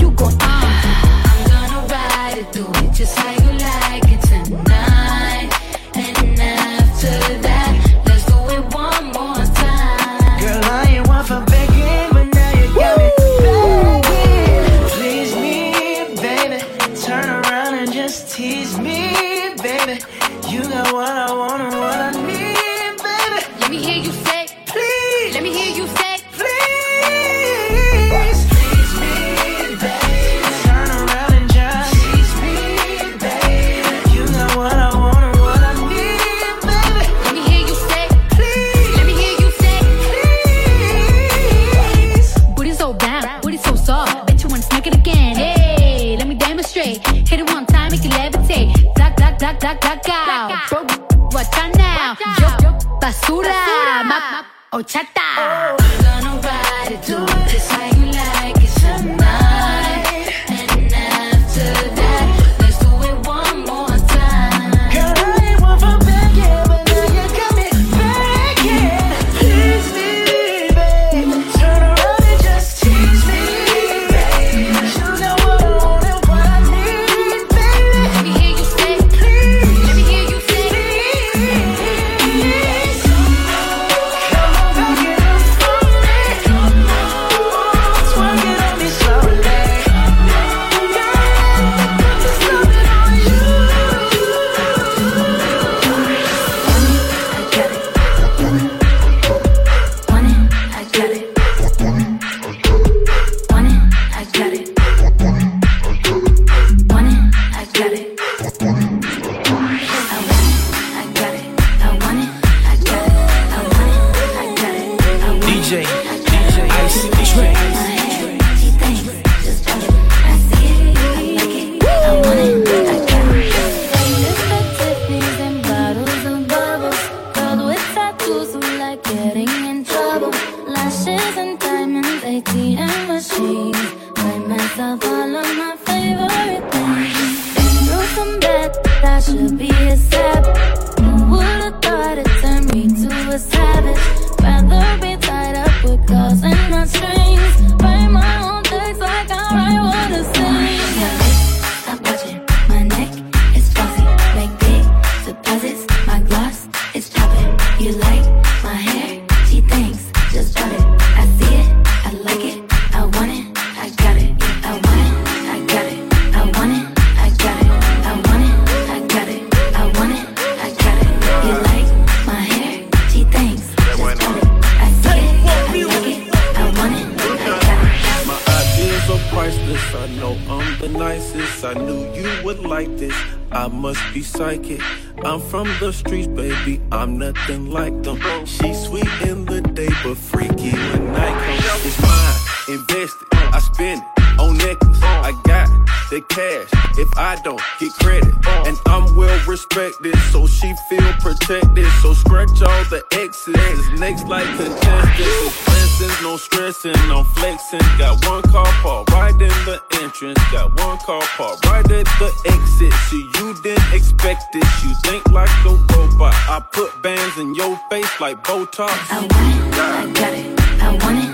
entrance. 210.22 210.52
Got 210.52 210.78
one 210.80 210.98
car 210.98 211.22
parked 211.36 211.66
right 211.66 211.84
at 211.90 212.06
the 212.18 212.32
exit. 212.46 212.92
So 213.08 213.16
you 213.16 213.54
didn't 213.62 213.92
expect 213.92 214.54
it. 214.54 214.64
You 214.82 214.94
think 215.02 215.28
like 215.30 215.48
a 215.64 215.70
robot. 215.94 216.34
I 216.48 216.62
put 216.72 217.02
bands 217.02 217.38
in 217.38 217.54
your 217.54 217.78
face 217.90 218.20
like 218.20 218.42
Botox. 218.44 218.90
I 219.10 219.20
want 219.20 219.32
it. 219.32 219.74
I 219.74 220.12
got 220.12 220.32
it. 220.32 220.82
I 220.82 221.04
want 221.04 221.24
it. 221.24 221.30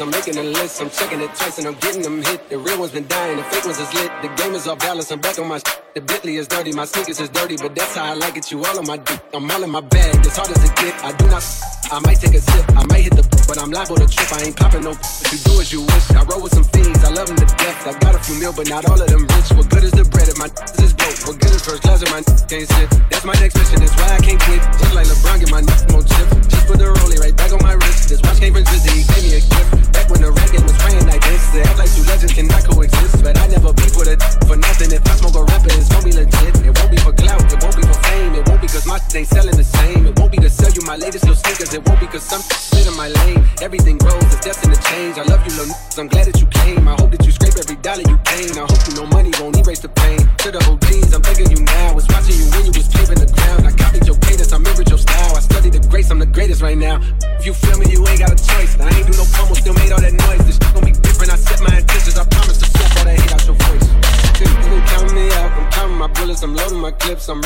I'm 0.00 0.10
making 0.10 0.38
a 0.38 0.42
list. 0.42 0.80
I'm 0.80 0.90
checking 0.90 1.20
it 1.20 1.34
twice 1.34 1.58
and 1.58 1.66
I'm 1.66 1.74
getting 1.74 2.02
them 2.02 2.22
hit. 2.22 2.48
The 2.48 2.58
real 2.58 2.78
ones 2.78 2.92
been 2.92 3.06
dying. 3.06 3.36
The 3.36 3.42
fake 3.44 3.64
ones 3.64 3.78
is 3.78 3.92
lit. 3.94 4.10
The 4.22 4.28
game 4.40 4.54
is 4.54 4.66
off 4.66 4.78
balance. 4.78 5.10
I'm 5.10 5.20
back 5.20 5.38
on 5.38 5.48
my. 5.48 5.58
Sh- 5.58 5.78
the 5.94 6.00
Bentley 6.00 6.36
is 6.36 6.46
dirty. 6.46 6.72
My 6.72 6.84
sneakers 6.84 7.20
is 7.20 7.28
dirty, 7.28 7.56
but 7.56 7.74
that's 7.74 7.96
how 7.96 8.04
I 8.04 8.14
like 8.14 8.36
it. 8.36 8.50
You 8.50 8.64
all 8.64 8.78
on 8.78 8.86
my 8.86 8.96
dick. 8.96 9.20
I'm 9.34 9.50
all 9.50 9.62
in 9.62 9.70
my 9.70 9.80
bag. 9.80 10.24
It's 10.24 10.36
hard 10.36 10.50
as 10.50 10.62
it 10.64 10.74
get. 10.76 10.94
I 11.04 11.12
do 11.12 11.26
not. 11.26 11.44
I 11.90 11.98
might 12.06 12.20
take 12.20 12.34
a 12.34 12.40
sip. 12.40 12.64
I 12.76 12.86
might 12.86 13.02
hit 13.02 13.14
the. 13.16 13.24
But 13.48 13.58
I'm 13.58 13.70
liable 13.70 13.96
to 13.96 14.06
trip. 14.06 14.32
I 14.32 14.46
ain't 14.46 14.56
popping 14.56 14.84
no. 14.84 14.92
If 14.92 15.32
you 15.32 15.38
do 15.44 15.60
as 15.60 15.72
you 15.72 15.82
wish. 15.82 16.10
I 16.12 16.22
roll 16.24 16.42
with 16.42 16.54
some 16.54 16.64
fiends. 16.64 17.02
I 17.04 17.10
love 17.10 17.26
them 17.26 17.36
to 17.36 17.48
death. 17.58 17.86
I 17.86 17.92
got 17.98 18.14
a 18.14 18.20
few 18.22 18.38
mil, 18.38 18.52
but 18.52 18.68
not 18.70 18.86
all 18.88 19.00
of 19.00 19.08
them 19.08 19.26
rich. 19.26 19.50
What 19.58 19.68
good 19.68 19.84
is 19.84 19.92
the 19.92 20.04
bread 20.06 20.28
if 20.28 20.38
my 20.38 20.46
is 20.78 20.94
broke? 20.94 21.18
What 21.26 21.36
good 21.42 21.52
is 21.52 21.62
first 21.66 21.82
class 21.82 22.02
if 22.02 22.10
my 22.14 22.22
can't 22.22 22.68
sit? 22.68 22.88
That's 23.10 23.24
my 23.24 23.34
next 23.42 23.58
mission. 23.58 23.80
That's 23.82 23.96
why 23.98 24.14
I 24.14 24.20
can't 24.22 24.40
quit. 24.40 24.62
Just 24.78 24.94
like 24.94 25.06
LeBron, 25.10 25.40
get 25.40 25.50
my 25.50 25.62
more 25.90 26.06
chips. 26.06 26.51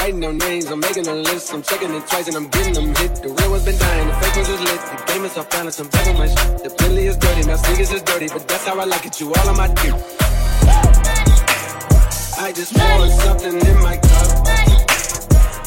Writing 0.06 0.20
down 0.20 0.38
names, 0.38 0.66
I'm 0.66 0.78
making 0.78 1.06
a 1.08 1.14
list, 1.14 1.52
I'm 1.52 1.62
checking 1.62 1.92
it 1.92 2.06
twice 2.06 2.28
and 2.28 2.36
I'm 2.36 2.48
getting 2.48 2.74
them 2.74 2.94
hit. 2.94 3.16
The 3.22 3.28
real 3.28 3.50
ones 3.50 3.64
been 3.64 3.76
dying, 3.76 4.06
the 4.06 4.14
fake 4.14 4.36
ones 4.36 4.48
is 4.48 4.60
lit. 4.60 4.80
The 4.80 5.12
game 5.12 5.24
is 5.24 5.36
off 5.36 5.50
balance, 5.50 5.80
I'm 5.80 5.88
back 5.88 6.06
on 6.06 6.16
my 6.16 6.28
shit. 6.28 6.62
The 6.62 6.74
Billy 6.78 7.06
is 7.06 7.16
dirty, 7.16 7.46
now 7.46 7.56
sneakers 7.56 7.92
is 7.92 8.02
dirty, 8.02 8.28
but 8.28 8.46
that's 8.46 8.66
how 8.66 8.78
I 8.78 8.84
like 8.84 9.04
it. 9.04 9.20
You 9.20 9.34
all 9.34 9.48
on 9.48 9.56
my 9.56 9.66
dick. 9.66 9.94
I 12.38 12.52
just 12.54 12.72
want 12.78 13.12
something 13.12 13.54
in 13.54 13.82
my 13.82 13.96
cup. 13.96 14.46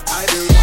I 0.07 0.25
been 0.31 0.59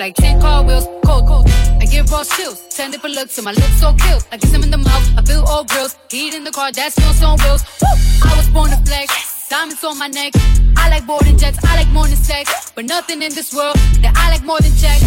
like 0.00 0.14
10 0.16 0.40
car 0.40 0.64
wheels. 0.64 0.88
Cold, 1.04 1.26
cold. 1.28 1.46
I 1.80 1.84
give 1.84 2.10
raw 2.10 2.24
chills, 2.24 2.66
10 2.70 2.90
different 2.90 3.14
looks, 3.14 3.36
and 3.36 3.44
my 3.44 3.52
lips 3.52 3.80
so 3.80 3.92
kill. 3.92 4.18
I 4.32 4.38
kiss 4.38 4.52
him 4.52 4.62
in 4.62 4.70
the 4.70 4.78
mouth, 4.78 5.06
I 5.18 5.22
feel 5.22 5.44
all 5.44 5.64
grills. 5.64 5.94
Heat 6.10 6.34
in 6.34 6.42
the 6.42 6.50
car, 6.50 6.72
that 6.72 6.92
smells 6.92 7.22
on 7.22 7.38
wheels. 7.44 7.62
Woo! 7.82 7.88
I 8.24 8.34
was 8.36 8.48
born 8.48 8.70
to 8.70 8.78
flex. 8.88 9.48
Diamonds 9.50 9.84
on 9.84 9.98
my 9.98 10.08
neck. 10.08 10.32
I 10.76 10.88
like 10.88 11.06
boarding 11.06 11.36
jets, 11.36 11.58
I 11.64 11.76
like 11.76 11.88
more 11.88 12.06
than 12.06 12.16
sex. 12.16 12.72
But 12.74 12.86
nothing 12.86 13.20
in 13.22 13.34
this 13.34 13.52
world 13.52 13.76
that 14.00 14.14
I 14.16 14.30
like 14.30 14.44
more 14.44 14.60
than 14.60 14.72
checks. 14.80 15.04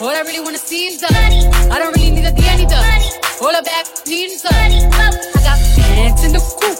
All 0.00 0.14
I 0.14 0.22
really 0.22 0.40
wanna 0.40 0.58
see 0.58 0.86
is 0.86 1.00
the 1.00 1.10
money. 1.12 1.42
I 1.74 1.78
don't 1.80 1.92
really 1.96 2.12
need 2.12 2.24
a 2.24 2.32
D, 2.32 2.46
I 2.46 2.56
need 2.56 2.68
the 2.68 2.78
All 3.42 3.54
I 3.54 3.62
back 3.62 3.86
need 4.06 4.30
is 4.30 4.42
the 4.42 4.54
I 4.54 5.40
got 5.48 5.58
pants 5.74 6.22
in 6.24 6.32
the 6.36 6.42
coop, 6.60 6.78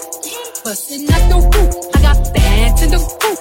bustin' 0.63 1.11
out 1.11 1.23
the 1.27 1.37
roof. 1.51 1.73
I 1.95 2.01
got 2.01 2.17
pants 2.33 2.81
in 2.83 2.91
the 2.91 2.99
coop. 3.19 3.39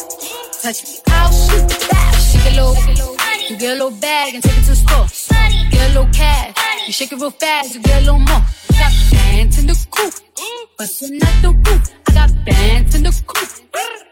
Touch 0.62 0.82
me, 0.82 0.98
I'll 1.14 1.30
shoot 1.30 1.68
back. 1.90 2.14
Shake 2.18 2.46
a 2.50 2.54
little, 2.58 3.17
you 3.50 3.56
get 3.56 3.70
a 3.70 3.82
little 3.82 3.98
bag 3.98 4.34
and 4.34 4.42
take 4.42 4.58
it 4.58 4.62
to 4.62 4.70
the 4.70 4.76
store. 4.76 5.06
Get 5.70 5.90
a 5.90 5.94
little 5.94 6.12
cash, 6.12 6.54
you 6.86 6.92
shake 6.92 7.12
it 7.12 7.20
real 7.20 7.30
fast, 7.30 7.74
you 7.74 7.82
get 7.82 8.02
a 8.02 8.04
little 8.04 8.18
more. 8.18 8.40
Mm. 8.40 8.74
I 8.74 8.78
got 8.78 8.92
pants 9.12 9.58
in 9.58 9.66
the 9.66 9.86
coop, 9.90 10.14
bustin' 10.76 11.22
out 11.22 11.42
the 11.42 11.50
roof. 11.50 11.82
I 12.08 12.12
got 12.12 12.30
pants 12.46 12.94
in 12.94 13.02
the 13.04 13.22
coop, 13.26 13.48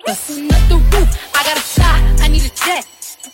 bustin' 0.07 0.53
out 0.53 0.69
the 0.69 0.77
roof. 0.77 1.09
I 1.35 1.45
got 1.45 1.57
a 1.57 1.61
fly, 1.61 2.17
I 2.21 2.29
need 2.29 2.45
a 2.45 2.55
jet. 2.55 2.87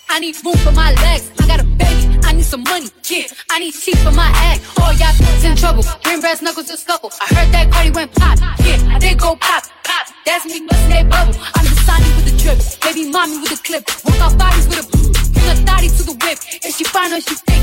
I 0.09 0.18
need 0.18 0.36
room 0.44 0.57
for 0.59 0.72
my 0.72 0.92
legs. 0.92 1.30
I 1.40 1.46
got 1.46 1.61
a 1.61 1.64
baby. 1.64 2.18
I 2.24 2.32
need 2.32 2.44
some 2.44 2.64
money. 2.64 2.88
Yeah, 3.09 3.24
I 3.50 3.61
need 3.61 3.72
teeth 3.72 4.03
for 4.03 4.12
my 4.12 4.28
egg. 4.53 4.61
All 4.82 4.92
y'all 4.92 5.14
kids 5.16 5.44
in 5.44 5.57
trouble. 5.57 5.84
Bring 6.03 6.20
brass 6.20 6.42
knuckles 6.42 6.66
to 6.66 6.76
scuffle. 6.76 7.11
I 7.18 7.34
heard 7.34 7.53
that 7.55 7.72
Cardi 7.72 7.90
went 7.90 8.12
pop. 8.14 8.38
Yeah, 8.61 8.94
I 8.94 8.98
did 8.98 9.18
go 9.18 9.36
pop. 9.36 9.62
Pop. 9.84 10.07
That's 10.26 10.44
me 10.44 10.66
busting 10.66 10.90
that 10.90 11.09
bubble. 11.09 11.40
I'm 11.55 11.64
the 11.64 11.76
Sonny 11.86 12.09
with 12.16 12.26
the 12.28 12.36
drip. 12.36 12.59
Baby 12.82 13.11
mommy 13.11 13.38
with 13.38 13.50
the 13.50 13.61
clip. 13.64 13.88
Work 14.05 14.20
out 14.20 14.36
bodies 14.36 14.68
with 14.68 14.84
a 14.84 15.22
bring 15.33 15.49
a 15.49 15.57
thotty 15.66 15.89
to 15.89 16.03
the 16.03 16.12
whip. 16.22 16.39
If 16.62 16.76
she 16.76 16.85
find 16.85 17.12
her, 17.12 17.20
she 17.20 17.35
think. 17.35 17.62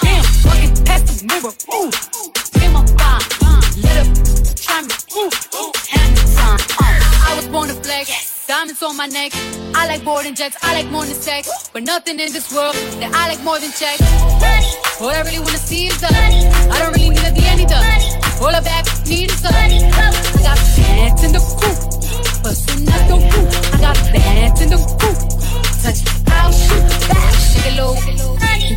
Damn, 0.00 0.24
fucking 0.46 0.84
past 0.84 1.04
the 1.06 1.14
mirror. 1.26 1.52
Ooh, 1.74 1.90
damn, 2.54 2.76
I'm 2.76 2.86
fine. 2.98 3.22
Let 3.82 3.94
her 4.00 4.06
try 4.54 4.82
me. 4.82 4.94
Ooh, 5.18 5.30
have 5.92 6.10
me 6.14 6.22
time. 6.34 6.60
Uh, 6.80 7.28
I 7.28 7.34
was 7.36 7.46
born 7.48 7.68
to 7.68 7.74
flex. 7.74 8.46
Diamonds 8.46 8.82
on 8.82 8.96
my 8.96 9.06
neck. 9.06 9.32
I 9.74 9.86
like 9.86 10.04
boarding 10.04 10.34
jets. 10.34 10.56
I 10.62 10.74
like 10.74 10.90
more 10.90 11.04
than 11.04 11.14
sex. 11.14 11.70
But 11.72 11.84
nothing 11.84 12.18
in 12.20 12.32
this 12.32 12.52
world 12.52 12.74
that 13.00 13.12
I 13.14 13.28
like 13.28 13.42
more 13.42 13.58
than 13.58 13.70
checks. 13.72 14.02
All 15.00 15.10
I 15.10 15.22
really 15.22 15.38
wanna 15.38 15.58
see 15.58 15.86
is 15.86 16.00
the. 16.00 16.08
I 16.08 16.78
don't 16.78 16.92
really 16.92 17.10
need 17.10 17.24
a 17.24 17.32
D, 17.32 17.46
I 17.46 17.54
need 17.56 17.68
the. 17.68 17.80
All 18.42 18.54
I 18.54 18.60
back 18.60 18.86
need 19.06 19.30
is 19.30 19.40
the. 19.42 19.48
I 19.48 20.42
got 20.42 20.58
pants 20.76 21.22
in 21.24 21.32
the 21.32 21.40
coop. 21.60 21.78
Bustin' 22.42 22.88
out 22.88 23.08
the 23.08 23.16
roof. 23.16 23.74
I 23.74 23.78
got 23.80 23.96
pants 23.96 24.60
in 24.60 24.70
the 24.70 24.78
coop. 25.00 25.61
I'll 25.84 26.52
shoot 26.52 27.08
back. 27.08 27.34
Shake 27.34 27.72
a 27.72 27.76
little. 27.76 27.96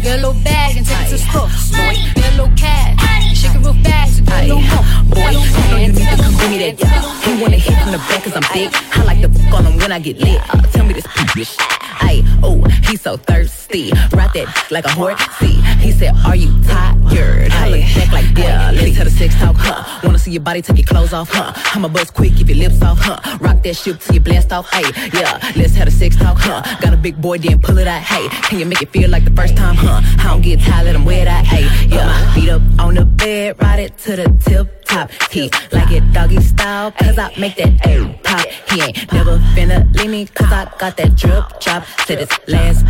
Get 0.01 0.05
a 0.05 0.27
little 0.27 0.33
bag 0.43 0.77
and 0.77 0.85
take 0.85 1.01
it 1.01 1.05
to 1.05 1.11
the 1.11 1.17
store. 1.17 1.49
Get 2.15 2.33
a 2.33 2.37
little 2.37 2.55
cash. 2.57 3.37
Shake 3.37 3.55
it 3.55 3.59
real 3.59 3.73
fast. 3.83 4.19
You 4.19 4.25
get 4.25 4.43
a 4.43 4.47
little 4.47 4.61
more. 4.61 4.85
Boy, 5.13 5.29
you 5.29 5.69
know 5.69 5.77
you 5.77 5.87
need 5.93 6.09
to 6.09 6.17
come 6.17 6.35
give 6.37 6.49
me 6.49 6.57
that 6.57 6.79
yeah. 6.79 7.21
He 7.21 7.41
wanna 7.41 7.57
hit 7.57 7.77
from 7.77 7.91
the 7.91 7.99
back 8.09 8.23
cause 8.23 8.35
I'm 8.35 8.43
thick. 8.43 8.71
I 8.97 9.03
like 9.03 9.21
to 9.21 9.29
fuck 9.29 9.53
on 9.53 9.65
him 9.65 9.77
when 9.77 9.91
I 9.91 9.99
get 9.99 10.17
lit. 10.17 10.41
Uh, 10.49 10.61
tell 10.73 10.85
me 10.85 10.93
this 10.93 11.05
bitch. 11.05 11.55
Ay, 12.01 12.23
oh, 12.41 12.63
he's 12.89 13.01
so 13.01 13.17
thirsty. 13.17 13.54
Ride 13.71 14.31
that 14.33 14.67
like 14.69 14.85
a 14.85 14.91
horse. 14.91 15.19
See, 15.39 15.59
he 15.79 15.91
said, 15.91 16.13
Are 16.25 16.35
you 16.35 16.51
tired? 16.63 17.51
I 17.51 17.69
look 17.69 17.81
back 17.95 18.11
like, 18.11 18.37
yeah, 18.37 18.71
let's 18.71 18.97
have 18.97 19.07
a 19.07 19.09
sex 19.09 19.35
talk, 19.35 19.55
huh? 19.57 20.01
Wanna 20.03 20.19
see 20.19 20.31
your 20.31 20.41
body 20.41 20.61
take 20.61 20.77
your 20.77 20.85
clothes 20.85 21.13
off, 21.13 21.29
huh? 21.31 21.51
I'ma 21.73 21.87
buzz 21.87 22.11
quick, 22.11 22.35
keep 22.35 22.49
your 22.49 22.57
lips 22.57 22.81
off, 22.81 22.99
huh? 22.99 23.37
Rock 23.39 23.63
that 23.63 23.75
shit 23.75 23.99
till 24.01 24.15
you 24.15 24.21
blast 24.21 24.51
off, 24.51 24.71
hey. 24.71 24.83
yeah, 25.13 25.39
let's 25.55 25.73
have 25.75 25.87
a 25.87 25.91
sex 25.91 26.15
talk, 26.15 26.37
huh? 26.37 26.61
Got 26.81 26.93
a 26.93 26.97
big 26.97 27.19
boy, 27.19 27.37
then 27.37 27.59
pull 27.59 27.77
it 27.77 27.87
out, 27.87 28.01
hey. 28.01 28.27
Can 28.47 28.59
you 28.59 28.65
make 28.65 28.81
it 28.81 28.89
feel 28.89 29.09
like 29.09 29.25
the 29.25 29.31
first 29.31 29.55
time, 29.55 29.75
huh? 29.75 30.01
I 30.19 30.31
don't 30.31 30.41
get 30.41 30.59
tired, 30.59 30.85
let 30.85 30.95
him 30.95 31.05
wear 31.05 31.25
that, 31.25 31.45
ay, 31.51 31.87
yeah. 31.87 32.35
Beat 32.35 32.49
up 32.49 32.61
on 32.79 32.95
the 32.95 33.05
bed, 33.05 33.61
ride 33.61 33.79
it 33.79 33.97
to 33.99 34.15
the 34.15 34.41
tip 34.45 34.85
top. 34.85 35.09
He 35.31 35.49
like 35.71 35.91
it 35.91 36.03
doggy 36.13 36.41
style, 36.41 36.91
cause 36.91 37.17
I 37.17 37.33
make 37.37 37.55
that 37.57 37.85
A 37.87 38.13
pop. 38.23 38.45
He 38.69 38.81
ain't 38.81 39.11
never 39.11 39.37
finna 39.55 39.93
leave 39.95 40.09
me, 40.09 40.25
cause 40.27 40.51
I 40.51 40.71
got 40.77 40.97
that 40.97 41.15
drip 41.15 41.59
drop. 41.59 41.85
Said 42.05 42.19
it's 42.21 42.37
last, 42.47 42.85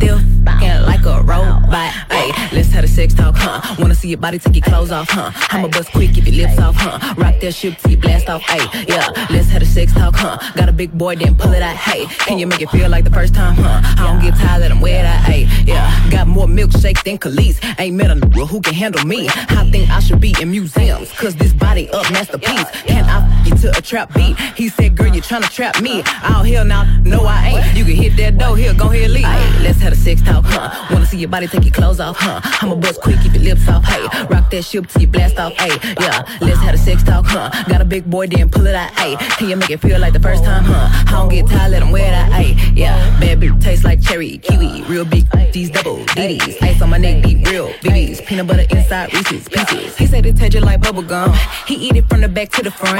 still 0.00 0.18
fucking 0.44 0.82
like 0.82 1.04
a 1.04 1.22
robot. 1.22 1.92
Ay, 2.10 2.48
let's 2.52 2.72
have 2.72 2.84
a 2.84 2.88
sex 2.88 3.12
talk, 3.12 3.34
huh? 3.36 3.76
Wanna 3.78 3.94
see 3.94 4.08
your 4.08 4.18
body 4.18 4.38
take 4.38 4.56
your 4.56 4.64
clothes 4.64 4.90
off, 4.90 5.08
huh? 5.10 5.30
I'ma 5.50 5.68
bust 5.68 5.92
quick, 5.92 6.16
if 6.16 6.26
your 6.26 6.46
lips 6.46 6.58
off, 6.58 6.74
huh? 6.76 7.14
Rock 7.16 7.34
that 7.40 7.52
shit 7.52 7.78
till 7.78 7.90
you 7.92 7.96
blast 7.98 8.28
off, 8.28 8.42
hey, 8.42 8.84
yeah. 8.88 9.08
Let's 9.30 9.48
have 9.50 9.62
a 9.62 9.66
sex 9.66 9.92
talk, 9.92 10.14
huh? 10.16 10.38
Got 10.56 10.68
a 10.68 10.72
big 10.72 10.96
boy, 10.96 11.16
then 11.16 11.36
pull 11.36 11.52
it 11.52 11.62
out, 11.62 11.76
hey. 11.76 12.06
Can 12.26 12.38
you 12.38 12.46
make 12.46 12.62
it 12.62 12.70
feel 12.70 12.88
like 12.88 13.04
the 13.04 13.10
first 13.10 13.34
time, 13.34 13.54
huh? 13.56 13.80
I 13.98 14.10
don't 14.10 14.22
get 14.22 14.34
tired, 14.38 14.72
I'm 14.72 14.80
wear 14.80 15.04
I, 15.04 15.32
ay, 15.32 15.64
yeah. 15.66 16.10
Got 16.10 16.28
more 16.28 16.46
milkshake 16.46 17.02
than 17.04 17.18
Kelis. 17.18 17.58
Ain't 17.78 17.96
met 17.96 18.10
a 18.10 18.14
nigga 18.14 18.48
who 18.48 18.60
can 18.60 18.74
handle 18.74 19.04
me. 19.06 19.28
I 19.28 19.68
think 19.70 19.90
I 19.90 20.00
should 20.00 20.20
be 20.20 20.34
in 20.40 20.50
museums, 20.50 21.12
cause 21.12 21.36
this 21.36 21.52
body 21.52 21.90
up 21.90 22.10
masterpiece. 22.10 22.70
Can 22.86 23.04
I 23.04 23.49
to 23.60 23.68
a 23.76 23.82
trap 23.82 24.12
beat? 24.14 24.38
He 24.56 24.68
said, 24.68 24.96
girl, 24.96 25.14
you 25.14 25.20
tryna 25.20 25.50
trap 25.50 25.80
me. 25.80 26.02
Out 26.22 26.46
here 26.46 26.64
now, 26.64 26.84
no 27.04 27.24
I 27.24 27.48
ain't. 27.48 27.76
You 27.76 27.84
can 27.84 27.94
hit 27.94 28.16
that 28.16 28.38
door 28.38 28.56
here, 28.56 28.74
go 28.74 28.90
ahead, 28.90 29.10
leave. 29.10 29.24
Let's 29.62 29.80
have 29.80 29.92
a 29.92 29.96
sex 29.96 30.22
talk, 30.22 30.44
huh? 30.46 30.88
Wanna 30.90 31.06
see 31.06 31.18
your 31.18 31.28
body 31.28 31.46
take 31.46 31.64
your 31.64 31.72
clothes 31.72 32.00
off, 32.00 32.16
huh? 32.18 32.40
I'ma 32.62 32.76
bust 32.76 33.00
quick, 33.00 33.20
keep 33.20 33.34
your 33.34 33.42
lips 33.42 33.68
off, 33.68 33.84
hey. 33.84 34.02
Rock 34.26 34.50
that 34.50 34.64
shit 34.64 34.88
till 34.88 35.02
you 35.02 35.08
blast 35.08 35.38
off, 35.38 35.52
hey. 35.54 35.76
Yeah, 36.00 36.24
let's 36.40 36.60
have 36.60 36.74
a 36.74 36.78
sex 36.78 37.02
talk, 37.02 37.26
huh? 37.26 37.50
Got 37.68 37.80
a 37.80 37.84
big 37.84 38.08
boy, 38.08 38.26
then 38.26 38.48
pull 38.48 38.66
it 38.66 38.74
out, 38.74 38.90
hey. 38.98 39.16
Can 39.36 39.48
you 39.48 39.56
make 39.56 39.70
it 39.70 39.80
feel 39.80 39.98
like 39.98 40.12
the 40.12 40.20
first 40.20 40.44
time, 40.44 40.64
huh? 40.64 41.04
I 41.08 41.20
don't 41.20 41.28
get 41.28 41.46
tired, 41.48 41.72
let 41.72 41.82
him 41.82 41.90
wear 41.90 42.10
that, 42.10 42.32
hey. 42.32 42.56
Yeah, 42.74 42.96
bad 43.20 43.40
bitch 43.40 43.62
taste 43.62 43.84
like 43.84 44.02
cherry, 44.02 44.38
kiwi, 44.38 44.82
real 44.84 45.04
big, 45.04 45.26
these 45.52 45.70
double 45.70 45.98
DDs. 46.16 46.62
Ice 46.62 46.80
on 46.80 46.90
my 46.90 46.98
neck, 46.98 47.22
deep, 47.22 47.46
real 47.46 47.68
BBs. 47.84 48.24
Peanut 48.26 48.46
butter 48.46 48.66
inside 48.70 49.12
Reese's 49.12 49.48
pieces. 49.48 49.96
He 49.96 50.06
said 50.06 50.24
it 50.24 50.36
taste 50.36 50.52
just 50.52 50.64
like 50.64 50.80
bubble 50.80 51.02
gum. 51.02 51.32
He 51.66 51.74
eat 51.74 51.96
it 51.96 52.08
from 52.08 52.20
the 52.20 52.28
back 52.28 52.50
to 52.50 52.62
the 52.62 52.70
front. 52.70 52.98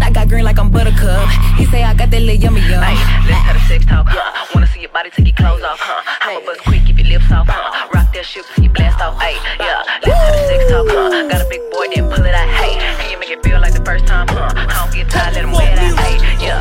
I 0.00 0.10
got 0.12 0.28
green 0.28 0.44
like 0.44 0.58
I'm 0.58 0.70
buttercup. 0.70 1.28
He 1.56 1.64
say 1.66 1.82
I 1.84 1.94
got 1.94 2.10
that 2.10 2.20
little 2.22 2.34
yummy 2.34 2.60
yum. 2.62 2.82
Ay, 2.82 2.94
let's 3.28 3.42
have 3.46 3.56
a 3.56 3.60
sex 3.68 3.84
talk, 3.86 4.06
huh? 4.08 4.46
Wanna 4.54 4.66
see 4.66 4.80
your 4.80 4.90
body 4.90 5.10
take 5.10 5.26
your 5.26 5.36
clothes 5.36 5.62
off, 5.62 5.78
huh? 5.80 6.02
I'ma 6.22 6.40
bust 6.44 6.60
quick, 6.64 6.84
keep 6.86 6.98
your 6.98 7.06
lips 7.06 7.30
off, 7.30 7.46
huh? 7.48 7.88
Rock 7.94 8.12
that 8.14 8.24
shit 8.24 8.44
till 8.54 8.64
you 8.64 8.70
blast 8.70 9.00
off, 9.00 9.16
ay, 9.20 9.36
yeah. 9.58 9.82
Let's 10.02 10.18
have 10.18 10.34
a 10.34 10.46
sex 10.48 10.70
talk, 10.70 10.86
huh? 10.88 11.28
Got 11.28 11.42
a 11.42 11.48
big 11.48 11.62
boy, 11.70 11.86
then 11.94 12.08
pull 12.10 12.24
it 12.24 12.34
out, 12.34 12.48
hey. 12.58 12.78
Can 12.98 13.10
you 13.10 13.18
make 13.18 13.30
it 13.30 13.42
feel 13.42 13.60
like 13.60 13.74
the 13.74 13.84
first 13.84 14.06
time, 14.06 14.26
huh? 14.28 14.50
I 14.56 14.66
don't 14.74 14.92
get 14.92 15.10
tired, 15.10 15.34
let 15.34 15.44
him 15.44 15.52
wear 15.52 15.76
that, 15.76 15.94
ay, 15.98 16.18
yeah. 16.42 16.60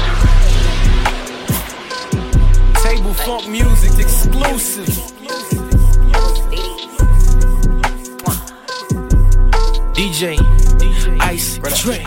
Table 2.84 3.14
Funk 3.14 3.48
Music 3.50 3.98
exclusive. 4.00 4.90
DJ, 9.94 10.40
Ice, 11.20 11.60
Trey. 11.82 12.04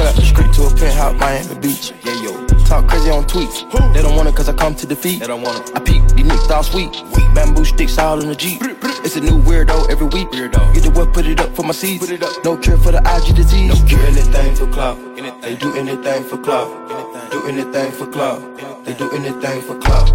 Straight 0.00 0.08
up 0.08 0.16
the 0.16 0.22
street 0.22 0.52
to 0.54 0.62
a 0.64 0.70
penthouse, 0.70 1.20
Miami 1.20 1.60
Beach. 1.60 1.92
Yeah, 2.02 2.22
yo. 2.22 2.46
Talk 2.64 2.88
crazy 2.88 3.10
on 3.10 3.24
tweets. 3.24 3.70
They 3.92 4.00
don't 4.00 4.16
want 4.16 4.30
it 4.30 4.34
cause 4.34 4.48
I 4.48 4.54
come 4.54 4.74
to 4.76 4.86
defeat. 4.86 5.20
They 5.20 5.26
don't 5.26 5.42
want 5.42 5.68
it. 5.68 5.76
I 5.76 5.80
peep, 5.80 6.02
these 6.16 6.24
niggas 6.24 6.50
all 6.50 6.62
sweet. 6.62 6.90
Bamboo 7.34 7.66
sticks 7.66 7.98
all 7.98 8.18
in 8.18 8.28
the 8.28 8.34
Jeep. 8.34 8.62
It's 9.04 9.16
a 9.16 9.20
new 9.20 9.42
weirdo 9.42 9.90
every 9.90 10.06
week. 10.06 10.28
Weirdo. 10.30 10.72
Get 10.72 10.84
the 10.84 10.90
what, 10.92 11.12
put 11.12 11.26
it 11.26 11.38
up 11.38 11.54
for 11.54 11.64
my 11.64 11.72
seeds. 11.72 12.00
Put 12.00 12.14
it 12.14 12.22
up. 12.22 12.32
No 12.42 12.56
cure 12.56 12.78
for 12.78 12.92
the 12.92 13.02
IG 13.04 13.36
disease. 13.36 13.78
No 13.78 13.88
cure 13.88 14.00
anything 14.06 14.54
for 14.56 14.66
clout. 14.68 14.96
They 15.42 15.56
do 15.56 15.74
anything 15.74 16.24
for 16.24 16.38
clout. 16.38 17.30
Do 17.30 17.46
anything 17.46 17.92
for 17.92 18.06
clout. 18.06 18.40
They 18.86 18.94
do 18.94 19.10
anything 19.12 19.60
for 19.60 19.76
club. 19.76 20.08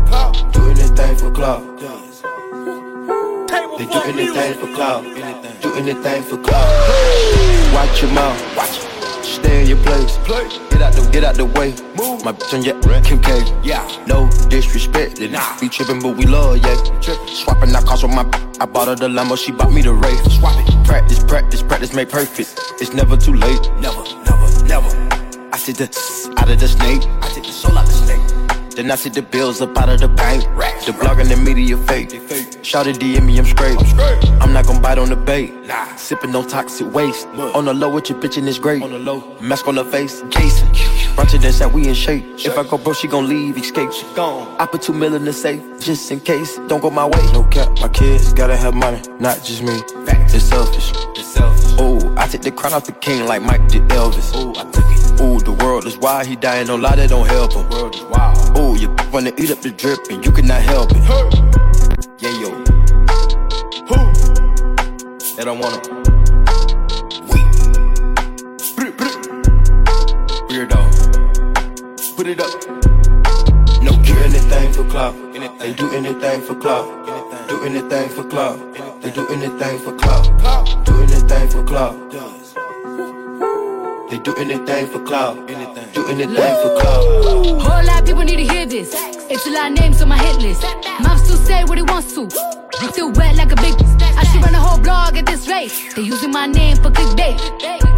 Do 0.52 0.66
anything 0.66 1.16
for. 1.16 1.32
Table 3.48 3.78
They 3.78 3.86
do 3.86 4.02
anything 4.02 4.54
for 4.56 4.74
clout. 4.74 5.04
Do 5.62 5.76
anything 5.76 6.24
for 6.24 6.38
club. 6.38 7.74
Watch 7.76 8.02
your 8.02 8.12
mouth. 8.14 8.58
Watch 8.58 8.95
Stay 9.46 9.62
in 9.62 9.68
your 9.68 9.78
place. 9.84 10.18
Get 10.72 10.82
out 10.82 10.94
the 10.94 11.08
get 11.12 11.24
out 11.24 11.36
the 11.36 11.46
way. 11.46 11.70
Move. 11.96 12.26
My 12.26 12.32
bitch 12.32 12.52
on 12.56 12.64
your 12.64 12.82
Kim 13.04 13.22
K. 13.22 13.30
Yeah. 13.62 13.86
No 14.08 14.28
disrespect. 14.50 15.22
Nah. 15.22 15.60
Be 15.60 15.70
trippin', 15.70 16.00
but 16.00 16.18
we 16.18 16.26
love, 16.26 16.58
yeah. 16.58 16.76
Swapping 17.28 17.72
that 17.72 17.86
cars 17.86 18.02
with 18.02 18.12
my. 18.12 18.24
I 18.60 18.66
bought 18.66 18.88
her 18.88 18.96
the 18.96 19.08
Lambo, 19.08 19.38
she 19.38 19.52
bought 19.52 19.72
me 19.72 19.84
the 19.84 19.94
Wraith. 19.94 20.32
Swap 20.32 20.58
it. 20.58 20.86
Practice, 20.88 21.24
practice, 21.24 21.62
practice, 21.62 21.94
make 21.94 22.10
perfect. 22.10 22.60
It's 22.82 22.94
never 22.94 23.16
too 23.16 23.36
late. 23.36 23.62
Never, 23.80 24.04
never, 24.26 24.48
never. 24.66 24.90
I 25.54 25.58
see 25.60 25.74
the 25.74 25.86
out 26.38 26.50
of 26.50 26.60
the 26.60 26.68
snake. 26.68 27.04
I 27.22 27.30
take 27.30 27.44
the 27.44 27.52
soul 27.52 27.78
out 27.78 27.86
the 27.86 27.94
snake. 27.94 28.45
Then 28.76 28.92
I 28.92 28.96
see 28.96 29.10
the 29.10 29.22
bills 29.22 29.62
up 29.62 29.78
out 29.78 29.88
of 29.88 30.02
the 30.02 30.10
bank. 30.10 30.44
The 30.86 30.92
blog 30.92 31.20
and 31.20 31.30
the 31.30 31.38
media 31.38 31.78
fake. 31.78 32.12
Shout 32.62 32.88
it 32.88 32.98
DM 32.98 33.26
me, 33.26 33.38
I'm 33.38 33.46
straight. 33.46 33.78
I'm 34.42 34.52
not 34.52 34.68
gon' 34.68 34.82
bite 34.82 34.98
on 34.98 35.10
the 35.10 35.16
bait. 35.16 35.54
Sipping 35.96 36.34
no 36.34 36.44
toxic 36.44 36.94
waste. 36.94 37.26
On 37.56 37.64
the 37.64 37.74
low 37.74 37.90
with 37.90 38.10
your 38.10 38.20
bitch 38.20 38.38
and 38.38 38.48
it's 38.50 38.60
great. 38.60 38.84
On 38.84 38.92
the 38.92 39.00
low. 39.00 39.38
Mask 39.40 39.66
on 39.70 39.76
the 39.76 39.86
face. 39.86 40.22
Jason. 40.30 40.68
Run 41.16 41.26
to 41.28 41.38
this 41.38 41.60
that 41.60 41.72
we 41.72 41.88
in 41.88 41.94
shape. 41.94 42.26
If 42.38 42.58
I 42.58 42.64
go 42.64 42.78
bro, 42.78 42.92
she 42.92 43.08
gon' 43.08 43.30
leave, 43.30 43.58
escape. 43.58 43.94
She 43.94 44.06
gone. 44.14 44.54
I 44.60 44.66
put 44.66 44.82
two 44.82 44.94
mil 44.94 45.16
in 45.16 45.24
the 45.24 45.32
safe. 45.32 45.62
Just 45.80 46.12
in 46.12 46.20
case. 46.20 46.58
Don't 46.68 46.82
go 46.82 46.90
my 46.90 47.06
way. 47.06 47.32
No 47.32 47.46
cap, 47.46 47.70
my 47.80 47.88
kids 47.88 48.34
gotta 48.34 48.58
have 48.58 48.74
money. 48.74 49.02
Not 49.20 49.42
just 49.42 49.64
me. 49.64 49.82
It's 50.36 50.44
selfish. 50.44 50.92
It's 51.16 51.28
selfish. 51.28 51.75
I 52.26 52.28
take 52.28 52.42
the 52.42 52.52
crown 52.52 52.74
off 52.74 52.86
the 52.88 52.92
king 52.92 53.28
like 53.28 53.44
Mike 53.44 53.68
did 53.68 53.84
Elvis. 53.90 54.32
Oh, 54.34 54.50
I 54.58 54.64
took 54.72 54.84
it. 54.90 55.22
Ooh, 55.22 55.40
the 55.40 55.52
world 55.64 55.86
is 55.86 55.96
wild, 55.96 56.26
he 56.26 56.36
dying, 56.36 56.66
don't 56.66 56.82
lie, 56.82 56.96
that 56.96 57.10
don't 57.10 57.28
help 57.28 57.54
him. 57.54 57.68
Ooh, 58.58 58.76
you 58.76 58.90
wanna 59.14 59.32
eat 59.38 59.52
up 59.52 59.62
the 59.62 59.70
drip 59.70 60.00
and 60.10 60.26
you 60.26 60.32
cannot 60.32 60.64
help 60.64 60.90
it. 60.90 61.04
Yeah, 62.18 62.34
yo. 62.42 62.50
Who? 63.90 63.98
They 65.36 65.44
don't 65.46 65.60
wanna. 65.60 65.78
Weirdo. 70.50 70.82
Put 72.18 72.26
it 72.26 72.42
up. 72.42 72.50
No, 73.84 73.92
do 74.02 74.18
anything 74.26 74.74
for 74.74 74.84
clout. 74.90 75.14
They 75.60 75.74
do 75.74 75.92
anything 75.92 76.42
for 76.42 76.56
clout. 76.56 76.88
Do 77.48 77.64
anything 77.66 78.10
for 78.10 78.24
clout. 78.24 78.58
They 79.04 79.12
do 79.12 79.28
anything 79.28 79.78
for 79.78 79.94
clout. 79.94 80.26
Anything 81.02 81.50
for 81.50 81.64
clout. 81.64 81.96
They 84.10 84.20
do 84.20 84.34
anything 84.36 84.88
for 84.88 85.04
clout. 85.04 85.48
Do 85.48 86.08
anything 86.08 86.36
for 86.36 86.72
clout. 86.80 87.04
Whole 87.26 87.84
lot 87.84 88.02
of 88.02 88.06
people 88.06 88.24
need 88.24 88.38
to 88.38 88.54
hear 88.54 88.66
this. 88.66 88.94
It's 89.30 89.46
a 89.48 89.50
lot 89.52 89.72
of 89.72 89.80
names 89.80 90.02
on 90.02 90.10
my 90.10 90.18
hit 90.18 90.42
list. 90.42 90.64
Mouth 91.02 91.24
still 91.24 91.38
say 91.38 91.64
what 91.64 91.78
he 91.78 91.84
wants 91.84 92.14
to. 92.14 92.30
Still 92.92 93.12
wet 93.14 93.36
like 93.36 93.52
a 93.52 93.56
big. 93.56 93.76
I 94.18 94.24
should 94.24 94.44
run 94.44 94.54
a 94.54 94.60
whole 94.60 94.80
blog 94.80 95.18
at 95.18 95.26
this 95.26 95.48
rate. 95.48 95.72
They 95.96 96.04
using 96.04 96.32
my 96.32 96.46
name 96.48 96.78
for 96.78 96.92
clickbait. 96.92 97.40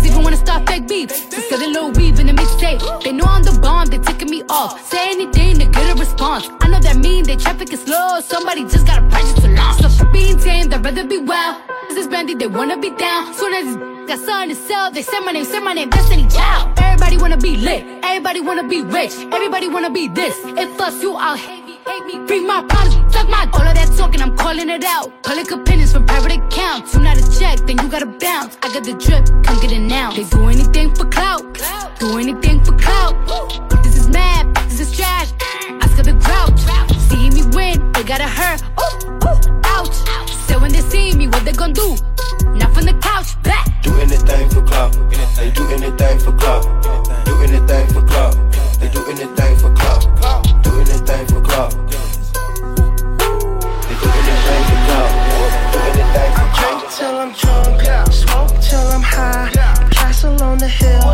Even 0.06 0.24
wanna 0.24 0.38
start 0.38 0.68
fake 0.68 0.88
beef. 0.88 1.10
Just 1.30 1.52
a 1.52 1.58
little 1.58 1.92
weave 1.92 2.20
in 2.20 2.28
the 2.28 2.34
mixtape. 2.34 3.04
They 3.04 3.12
know 3.12 3.26
I'm 3.26 3.44
the 3.44 3.58
bomb, 3.60 3.88
they 3.88 4.00
ticking 4.00 4.30
me 4.30 4.44
off. 4.50 4.82
Say 4.90 5.12
anything 5.12 5.60
to 5.60 5.66
get 5.66 5.96
a 5.96 6.00
response. 6.00 6.48
I 6.62 6.70
know 6.70 6.80
that 6.80 6.98
mean 6.98 7.26
they 7.26 7.36
traffic 7.36 7.72
is 7.74 7.82
slow. 7.84 8.20
Somebody 8.22 8.64
just 8.64 8.88
gotta 8.88 9.06
purchase 9.10 9.34
to 9.42 9.50
launch. 9.50 9.82
So 9.82 9.90
for 9.90 10.06
being 10.12 10.38
tame, 10.40 10.74
I'd 10.74 10.84
rather 10.84 11.06
be 11.06 11.18
wild. 11.18 11.62
They 11.98 12.46
wanna 12.46 12.78
be 12.78 12.92
down. 12.92 13.34
Soon 13.34 13.54
as 13.56 13.76
got 14.08 14.20
something 14.20 14.50
to 14.50 14.56
sell, 14.56 14.92
they 14.92 15.02
say 15.02 15.20
my 15.20 15.32
name, 15.32 15.46
say 15.46 15.60
my 15.60 15.74
name, 15.74 15.90
Destiny 15.90 16.28
Child. 16.28 16.78
Everybody 16.78 17.18
wanna 17.18 17.38
be 17.38 17.58
lit, 17.58 17.84
everybody 18.04 18.40
wanna 18.40 18.68
be 18.68 18.84
rich, 18.84 19.14
everybody 19.32 19.68
wanna 19.68 19.90
be 19.90 20.08
this. 20.08 20.36
If 20.46 20.80
us, 20.80 21.02
you 21.02 21.18
all 21.18 21.36
hate 21.36 21.66
me, 21.66 21.80
hate 21.88 22.06
me, 22.06 22.20
bring 22.28 22.46
my 22.46 22.62
problems, 22.70 23.12
suck 23.12 23.28
my 23.28 23.50
all 23.52 23.68
of 23.68 23.74
that 23.74 23.92
talking, 23.98 24.22
I'm 24.22 24.38
calling 24.38 24.70
it 24.70 24.84
out. 24.84 25.12
Public 25.24 25.50
opinions 25.50 25.92
from 25.92 26.06
private 26.06 26.34
accounts. 26.34 26.94
You 26.94 27.02
not 27.02 27.18
a 27.18 27.40
check, 27.40 27.58
then 27.66 27.80
you 27.80 27.90
gotta 27.90 28.06
bounce. 28.06 28.58
I 28.62 28.72
got 28.72 28.84
the 28.84 28.94
drip, 28.94 29.26
come 29.44 29.60
get 29.60 29.72
it 29.72 29.80
now. 29.80 30.12
They 30.12 30.26
do 30.26 30.48
anything 30.50 30.94
for 30.94 31.06
clout, 31.06 31.42
do 32.00 32.20
anything 32.20 32.64
for 32.64 32.78
clout. 32.78 33.16
This 33.84 33.98
is 33.98 34.08
mad, 34.08 34.54
this 34.70 34.80
is 34.80 34.96
trash. 34.96 35.34
I 35.82 35.88
got 35.98 36.06
the 36.06 36.14
grouch. 36.14 36.60
See 37.10 37.32
me 37.32 37.42
win, 37.56 37.92
they 37.94 38.04
gotta 38.04 38.28
hurt. 38.28 38.62
Ooh, 38.80 39.17
me, 41.28 41.34
what 41.34 41.46
they 41.46 41.52
gon' 41.52 41.74
do? 41.74 41.96
Not 42.56 42.74
from 42.74 42.86
the 42.86 42.94
couch, 43.02 43.42
back. 43.44 43.66
Do 43.84 43.94
anything 44.00 44.50
for 44.50 44.62
clout. 44.62 44.94
They 45.36 45.52
do 45.52 45.68
anything 45.70 46.20
for 46.20 46.32
clout. 46.34 46.64
Do 47.26 47.42
anything 47.42 47.88
for 47.94 48.02
clout. 48.02 48.36
They 48.80 48.90
do 48.90 49.06
anything 49.10 49.56
for 49.58 49.72
clout. 49.74 50.04
Do 50.64 50.72
anything 50.80 51.28
for 51.28 51.42
clout. 51.42 51.72
They 53.88 53.96
do 54.02 54.10
anything 54.20 54.64
for 54.70 54.80
clout. 54.88 55.12
Do 55.72 55.80
anything 55.90 56.32
for 56.38 56.50
clout. 56.56 56.78
Drink 56.78 56.82
till 56.96 57.18
I'm 57.18 57.32
drunk, 57.34 58.12
smoke 58.12 58.54
till 58.62 58.88
I'm 58.88 59.02
high. 59.02 59.50
Castle 59.92 60.42
on 60.44 60.58
the 60.58 60.68
hill, 60.68 61.07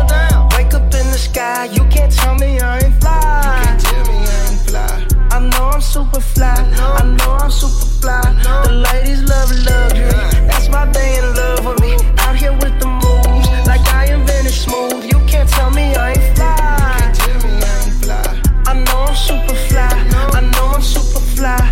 super 5.94 6.20
fly. 6.20 6.54
I 6.98 7.04
know 7.06 7.34
I'm 7.38 7.52
super 7.52 7.86
fly. 8.00 8.20
The 8.64 8.72
ladies 8.86 9.22
love 9.30 9.50
luxury. 9.64 10.10
That's 10.48 10.68
why 10.68 10.90
they 10.90 11.18
in 11.18 11.26
love 11.36 11.64
with 11.66 11.80
me. 11.84 11.94
Out 12.18 12.34
here 12.34 12.52
with 12.52 12.74
the 12.80 12.88
moves, 13.00 13.48
like 13.70 13.86
I 13.94 14.12
invented 14.12 14.52
smooth. 14.52 15.04
You 15.04 15.20
can't 15.30 15.48
tell 15.48 15.70
me 15.70 15.94
I 15.94 16.10
ain't 16.14 16.36
fly. 16.36 16.50
I 18.66 18.74
know 18.84 18.98
I'm 19.06 19.14
super 19.14 19.54
fly. 19.68 19.86
I 20.34 20.40
know 20.52 20.66
I'm 20.74 20.82
super 20.82 21.20
fly. 21.36 21.62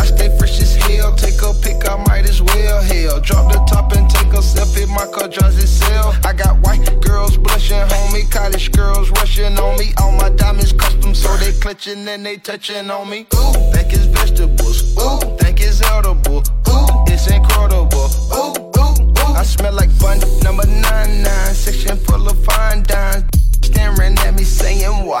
I 0.00 0.04
stay 0.06 0.30
fresh 0.38 0.58
as 0.58 0.74
hell. 0.76 1.14
Take 1.14 1.42
a 1.42 1.52
pic, 1.60 1.86
I 1.86 2.02
might 2.08 2.26
as 2.26 2.40
well. 2.40 2.80
Hell, 2.80 3.20
drop 3.20 3.52
the 3.52 3.58
top 3.68 3.92
and 3.96 4.08
take 4.08 4.32
a 4.32 4.40
selfie. 4.40 4.88
My 4.88 5.06
car 5.12 5.28
drives 5.28 5.62
itself. 5.62 6.16
I 6.24 6.32
got 6.32 6.56
white 6.64 6.87
girls 7.28 7.38
blushing, 7.38 7.88
homie. 7.88 8.30
College 8.30 8.72
girls 8.72 9.10
rushing 9.10 9.58
on 9.58 9.78
me. 9.78 9.92
All 10.00 10.12
my 10.12 10.30
diamonds 10.30 10.72
custom, 10.72 11.14
so 11.14 11.36
they 11.36 11.52
clutching 11.52 12.06
and 12.08 12.24
they 12.24 12.36
touching 12.36 12.90
on 12.90 13.10
me. 13.10 13.26
Ooh, 13.34 13.52
think 13.72 13.92
it's 13.92 14.06
vegetables. 14.06 14.96
Ooh, 14.98 15.18
think 15.38 15.60
it's 15.60 15.82
edible. 15.82 16.38
Ooh, 16.38 17.04
it's 17.06 17.30
incredible. 17.30 18.08
Ooh, 18.32 18.54
ooh, 18.78 19.02
ooh. 19.02 19.34
I 19.34 19.42
smell 19.42 19.74
like 19.74 19.90
bun 19.98 20.20
number 20.42 20.66
nine 20.66 21.22
nine. 21.22 21.54
Section 21.54 21.96
full 21.96 22.28
of 22.28 22.44
fine 22.44 22.82
dimes. 22.84 23.24
Staring 23.62 24.18
at 24.18 24.34
me 24.34 24.44
saying, 24.44 25.04
wow. 25.04 25.17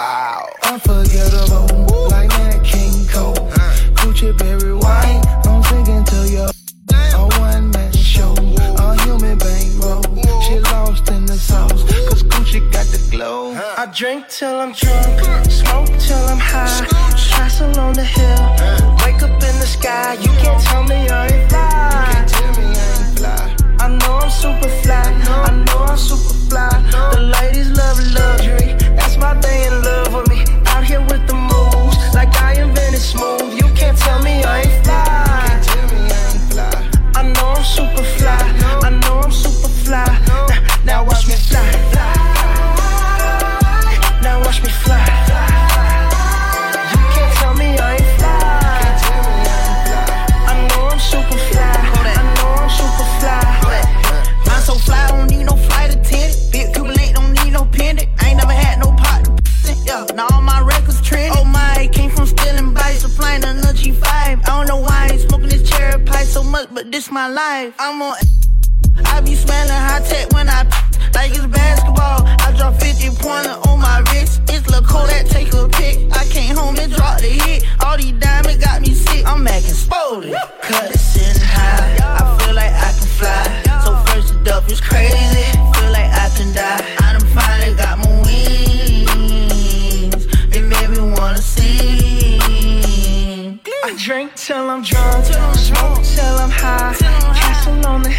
Drink 13.98 14.28
till 14.28 14.60
I'm 14.60 14.70
drunk, 14.74 15.50
smoke 15.50 15.88
till 15.98 16.24
I'm 16.32 16.38
high. 16.38 16.86
Castle 17.34 17.76
on 17.80 17.94
the 17.94 18.04
hill, 18.04 18.44
wake 19.02 19.20
up 19.24 19.42
in 19.42 19.58
the 19.58 19.66
sky. 19.66 20.14
You 20.20 20.30
can't 20.38 20.62
tell 20.62 20.84
me 20.84 21.08
I 21.08 21.26
ain't 21.26 21.50
fly. 21.50 21.96
I 23.80 23.88
know 23.88 24.18
I'm 24.22 24.30
super 24.30 24.68
fly. 24.82 25.02
I 25.02 25.50
know 25.66 25.78
I'm 25.90 25.98
super 25.98 26.34
fly. 26.48 26.70
The 27.12 27.22
ladies 27.40 27.70
love 27.70 27.98
luxury. 28.14 28.67
But 67.38 67.44
life. 67.44 67.74
I'm 67.78 68.02
on. 68.02 68.16
I 69.06 69.20
be 69.20 69.34
smelling 69.34 69.70
high 69.70 70.00
tech 70.00 70.32
when 70.32 70.48
I 70.48 70.64
like 71.14 71.30
it's 71.30 71.46
basketball. 71.46 72.26
I 72.26 72.52
drop 72.56 72.74
50 72.80 73.10
pointer 73.22 73.56
on 73.68 73.78
my 73.80 74.00
wrist. 74.10 74.42
It's 74.48 74.68
Lil' 74.68 74.82
Kodak, 74.82 75.26
take 75.26 75.52
a 75.54 75.68
pic. 75.68 75.96
I 76.16 76.24
came 76.26 76.56
home 76.56 76.76
and 76.78 76.92
dropped 76.92 77.22
the 77.22 77.28
hit. 77.28 77.64
All 77.84 77.96
these 77.96 78.18
diamonds 78.18 78.64
got 78.64 78.80
me 78.82 78.92
sick. 78.92 79.24
I'm 79.26 79.46
acting 79.46 79.78
spotted. 79.84 80.34
Cut 80.62 80.90
it 80.90 80.98
sitting 80.98 81.42
high. 81.42 81.98
I 82.18 82.36
feel 82.38 82.54
like 82.54 82.74
I 82.88 82.90
can 82.98 83.08
fly. 83.18 83.44
So 83.84 83.90
first 84.06 84.34
it 84.34 84.48
up 84.48 84.68
is 84.70 84.80
crazy. 84.80 85.46
Feel 85.74 85.92
like 85.98 86.10
I 86.24 86.28
can 86.36 86.52
die. 86.52 86.82
I 87.04 87.12
done 87.14 87.28
finally 87.36 87.74
got 87.76 87.98
my 88.02 88.10
wings. 88.26 90.22
It 90.56 90.62
made 90.72 90.90
me 90.90 91.00
wanna 91.16 91.42
sing. 91.54 92.40
I 93.84 93.94
drink 93.96 94.34
till 94.34 94.70
I'm 94.70 94.82
drunk, 94.82 95.24
Till 95.26 95.40
I'm 95.40 95.54
smoke 95.54 96.02
till 96.02 96.38
many 96.48 97.07
Alone. 97.68 98.17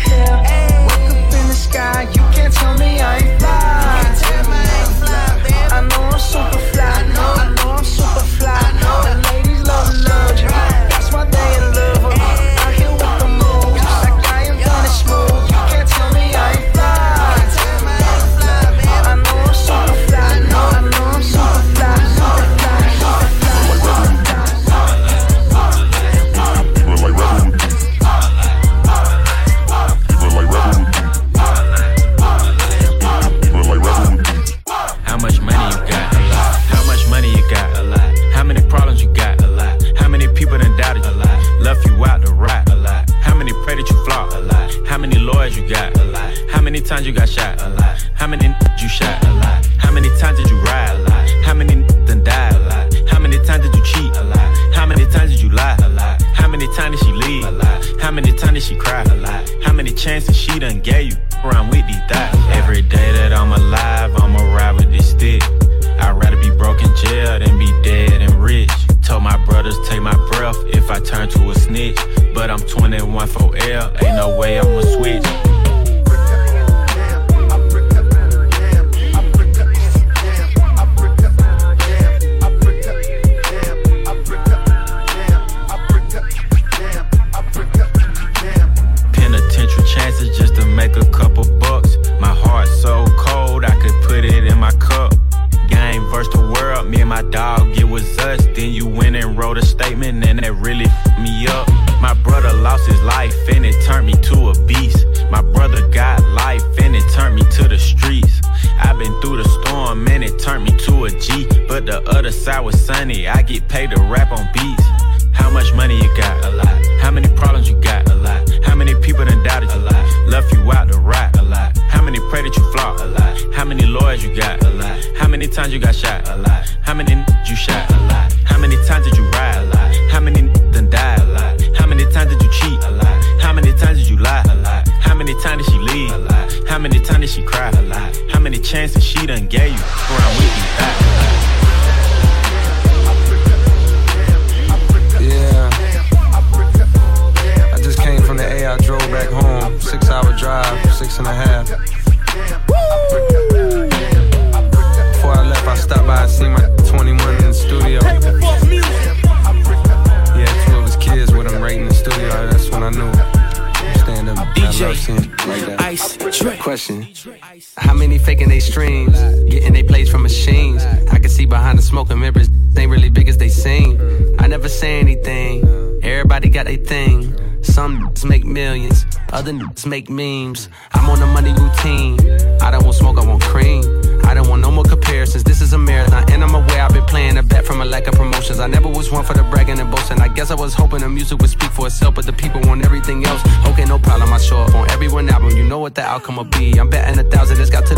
Make 180.00 180.10
memes. 180.10 180.70
I'm 180.94 181.10
on 181.10 181.22
a 181.22 181.28
money 181.28 181.52
routine. 181.52 182.18
I 182.62 182.72
don't 182.72 182.84
want 182.86 182.96
smoke, 182.96 183.18
I 183.18 183.26
want 183.26 183.42
cream. 183.42 183.84
I 184.24 184.34
don't 184.34 184.48
want 184.48 184.62
no 184.62 184.72
more 184.72 184.84
comparisons. 184.84 185.44
This 185.44 185.62
is 185.62 185.74
a 185.74 185.78
marathon, 185.78 186.24
and 186.32 186.44
I'm 186.44 186.56
aware 186.56 186.82
I've 186.84 186.94
been 186.94 187.06
playing 187.06 187.38
a 187.38 187.44
bet 187.44 187.66
from 187.66 187.82
a 187.82 187.86
lack 187.86 188.08
of 188.08 188.14
promotions. 188.14 188.60
I 188.60 188.68
never 188.68 188.88
was 188.88 189.12
one 189.12 189.26
for 189.26 189.34
the 189.34 189.44
bragging 189.44 189.80
and 189.80 189.92
boasting. 189.92 190.22
I 190.22 190.28
guess 190.28 190.52
I 190.52 190.56
was 190.56 190.74
hoping 190.74 191.00
the 191.00 191.10
music 191.10 191.40
would 191.40 191.50
speak 191.50 191.72
for 191.72 191.88
itself, 191.88 192.16
but 192.16 192.26
the 192.26 192.34
people 192.34 192.62
want 192.62 192.86
everything 192.86 193.26
else. 193.26 193.42
Okay, 193.68 193.86
no 193.86 194.00
problem. 194.00 194.32
I 194.32 194.38
show 194.38 194.60
up 194.60 194.74
on 194.76 194.90
every 194.92 195.10
one 195.10 195.28
album. 195.30 195.58
You 195.58 195.64
know 195.64 195.80
what 195.80 195.96
the 195.96 196.04
outcome 196.04 196.38
will 196.38 196.52
be. 196.60 196.80
I'm 196.80 196.90
betting 196.90 197.20
a 197.20 197.30
thousand. 197.30 197.60
It's 197.60 197.70
got 197.70 197.86
to 197.88 197.96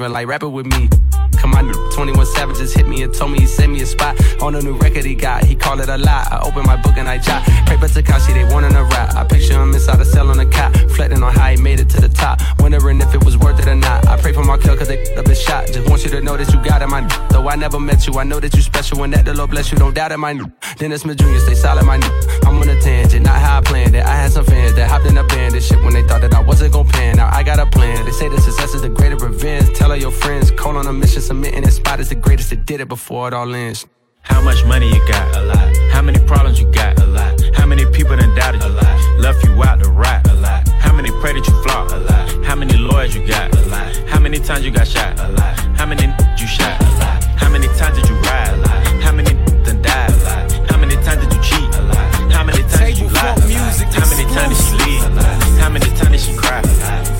even 0.00 0.12
like 0.12 0.26
rapping 0.26 0.52
with 0.52 0.64
me. 0.64 0.88
Come 1.36 1.52
on, 1.54 1.72
21 1.92 2.24
Savages 2.26 2.72
hit 2.72 2.86
me 2.86 3.02
and 3.02 3.14
told 3.14 3.32
me 3.32 3.40
he 3.40 3.46
sent 3.46 3.70
me 3.70 3.82
a 3.82 3.86
spot 3.86 4.16
on 4.42 4.54
a 4.54 4.60
new 4.62 4.74
record 4.78 5.04
he 5.04 5.14
got. 5.14 5.44
He 5.44 5.54
called 5.54 5.80
it 5.80 5.90
a 5.90 5.98
lie. 5.98 6.26
I 6.30 6.40
open 6.42 6.64
my 6.64 6.76
book 6.76 6.96
and 6.96 7.06
I 7.08 7.18
jot. 7.18 7.44
Pray 7.66 7.76
Paper 7.76 7.86
Tekashi, 7.86 8.32
they 8.32 8.44
wanting 8.44 8.74
a 8.74 8.84
rap. 8.84 9.14
I 9.14 9.24
picture 9.24 9.60
him 9.60 9.74
inside 9.74 10.00
a 10.00 10.04
cell 10.04 10.30
on 10.30 10.40
a 10.40 10.46
cot, 10.46 10.74
reflecting 10.82 11.22
on 11.22 11.34
how 11.34 11.48
he 11.50 11.56
made 11.56 11.80
it 11.80 11.90
to 11.90 12.00
the 12.00 12.08
top. 12.08 12.40
Wondering 12.58 13.00
if 13.00 13.14
it 13.14 13.24
was 13.24 13.36
worth 13.36 13.58
it 13.58 13.68
or 13.68 13.74
not. 13.74 14.06
I 14.08 14.16
pray 14.16 14.32
for 14.32 14.42
my 14.42 14.56
kill 14.56 14.76
cause 14.76 14.88
they 14.88 15.14
up 15.16 15.26
his 15.26 15.40
shot. 15.40 15.66
Just 15.66 15.88
want 15.88 16.02
you 16.02 16.10
to 16.10 16.20
know 16.22 16.36
that 16.36 16.50
you 16.52 16.62
got 16.64 16.80
it, 16.80 16.86
my 16.88 17.02
Though 17.28 17.48
I 17.48 17.56
never 17.56 17.78
met 17.78 18.06
you, 18.06 18.18
I 18.18 18.24
know 18.24 18.40
that 18.40 18.54
you 18.54 18.62
special 18.62 19.02
and 19.02 19.12
that 19.12 19.26
the 19.26 19.34
Lord 19.34 19.50
bless 19.50 19.70
you. 19.70 19.78
Don't 19.78 19.94
doubt 19.94 20.12
it, 20.12 20.16
my 20.16 20.32
n- 20.80 20.90
Dennis 20.90 21.02
Smith 21.02 21.18
Jr., 21.18 21.38
stay 21.38 21.54
solid, 21.54 21.84
my 21.84 21.96
n- 21.96 22.02
I'm 22.46 22.56
on 22.58 22.68
a 22.68 22.80
tangent, 22.80 23.26
not 23.26 23.38
how 23.40 23.58
I 23.58 23.60
planned 23.60 23.94
it. 23.94 24.04
I 24.04 24.14
had 24.14 24.32
some 24.32 24.44
fans 24.44 24.74
that 24.74 24.88
hopped 24.88 25.06
in 25.06 25.16
a 25.16 25.24
band 25.24 25.54
and 25.54 25.62
shit 25.62 25.82
when 25.82 25.92
they 25.92 26.02
thought 26.06 26.20
that 26.22 26.34
I 26.34 26.40
wasn't 26.40 26.72
gon' 26.72 26.88
pan. 26.88 27.16
Now 27.16 27.28
I 27.32 27.42
got 27.42 27.58
a 27.58 27.66
plan. 27.66 28.04
They 28.04 28.12
say 28.12 28.28
the 28.28 28.40
success 28.40 28.74
is 28.74 28.82
the 28.82 28.88
greater 28.88 29.16
revenge. 29.16 29.76
Tell 29.76 29.90
all 29.90 29.96
your 29.96 30.10
friends, 30.10 30.50
call 30.50 30.76
on 30.76 30.86
a 30.86 30.92
mission, 30.92 31.20
submitting 31.22 31.62
that 31.62 31.72
spot 31.72 32.00
is 32.00 32.08
the 32.08 32.14
greatest 32.14 32.50
that 32.50 32.64
did 32.66 32.80
it 32.80 32.88
before 32.88 33.28
it 33.28 33.34
all 33.34 33.54
ends. 33.54 33.86
How 34.22 34.40
much 34.42 34.64
money 34.64 34.88
you 34.88 35.06
got? 35.08 35.36
A 35.36 35.42
lot. 35.42 35.76
How 35.92 36.02
many 36.02 36.18
problems 36.26 36.60
you 36.60 36.70
got? 36.72 36.98
A 37.00 37.06
lot. 37.06 37.40
How 37.54 37.66
many 37.66 37.84
people 37.90 38.16
done 38.16 38.34
doubted 38.34 38.62
you? 38.62 38.68
A 38.68 38.80
lot. 38.80 39.18
Left 39.20 39.44
you 39.44 39.62
out 39.62 39.82
to 39.82 39.90
rot? 39.90 40.26
A 40.28 40.34
lot. 40.34 40.68
How 40.80 40.92
many 40.94 41.10
pray 41.20 41.32
that 41.34 41.46
you 41.46 41.62
flop? 41.62 41.90
A 41.92 41.96
lot. 41.96 42.44
How 42.44 42.54
many 42.54 42.76
lawyers 42.76 43.14
you 43.14 43.26
got? 43.26 43.54
A 43.54 43.60
lot. 43.68 43.96
How 44.08 44.18
many 44.18 44.38
times 44.38 44.64
you 44.64 44.70
got 44.70 44.86
shot? 44.86 45.18
A 45.20 45.28
lot. 45.32 45.58
How 45.78 45.86
many 45.86 46.06
you 46.38 46.46
shot? 46.46 46.80
A 46.80 46.84
lot. 47.00 47.24
How 47.38 47.48
many 47.48 47.66
times 47.78 47.96
did 47.98 48.08
you 48.08 48.16
ride? 48.16 48.50
A 48.52 48.56
lot. 48.58 48.86
How 49.02 49.12
many 49.12 49.32
times 51.02 51.26
did 51.26 51.32
you 51.34 51.42
cheat? 51.42 51.74
How 52.30 52.44
many 52.44 52.62
times 52.62 52.92
did 52.92 52.98
you 52.98 53.08
lie? 53.08 53.34
A. 53.34 53.50
How 53.92 54.06
many 54.08 54.24
times 54.32 54.56
did 54.56 54.64
she 54.64 54.76
leave? 54.84 55.04
How 55.58 55.68
many 55.68 55.90
times 55.96 56.10
did 56.10 56.20
she 56.20 56.34
cry? 56.36 56.62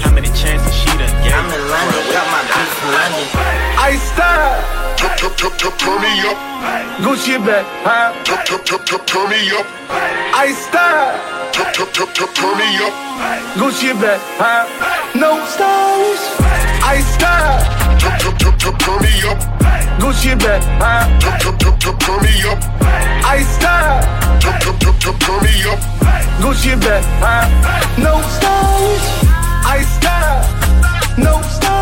How 0.00 0.12
many 0.12 0.28
chances 0.28 0.74
she 0.74 0.90
done 0.96 1.10
gave? 1.22 1.32
I'm 1.32 1.46
in 1.48 1.62
London, 1.68 2.02
got 2.12 2.26
my 2.32 2.42
beats 2.48 2.74
from 2.78 2.90
London. 2.96 3.26
I 3.78 3.96
style. 3.96 4.80
Turn 5.80 6.00
me 6.00 6.12
up. 6.28 6.36
Gucci 7.00 7.38
back, 7.44 7.64
huh? 7.84 8.12
Top, 8.24 8.44
top, 8.44 8.64
top, 8.64 8.84
top, 8.86 9.06
turn 9.06 9.30
me 9.30 9.50
up. 9.56 9.66
I 9.90 10.52
style. 10.52 11.16
Turn 11.52 12.56
me 12.56 12.68
up. 12.84 12.92
Gucci 13.56 13.92
back, 14.00 14.20
huh? 14.38 14.66
No 15.14 15.44
stylish. 15.46 16.24
I 16.82 17.00
style. 17.00 17.79
Turn 18.00 19.02
me 19.02 19.12
up. 19.28 19.38
Gucci 20.00 20.32
back? 20.38 20.62
Turn 21.20 22.22
me 22.22 22.32
up. 22.48 22.58
I 23.24 23.42
style. 23.42 24.00
Turn 24.40 24.56
me 25.42 25.54
up. 25.68 25.80
Gucci 26.40 26.74
back? 26.80 27.04
No 27.98 28.22
stylish. 28.36 29.06
I 29.64 29.82
style. 29.84 30.42
No 31.18 31.42
stylish. 31.42 31.80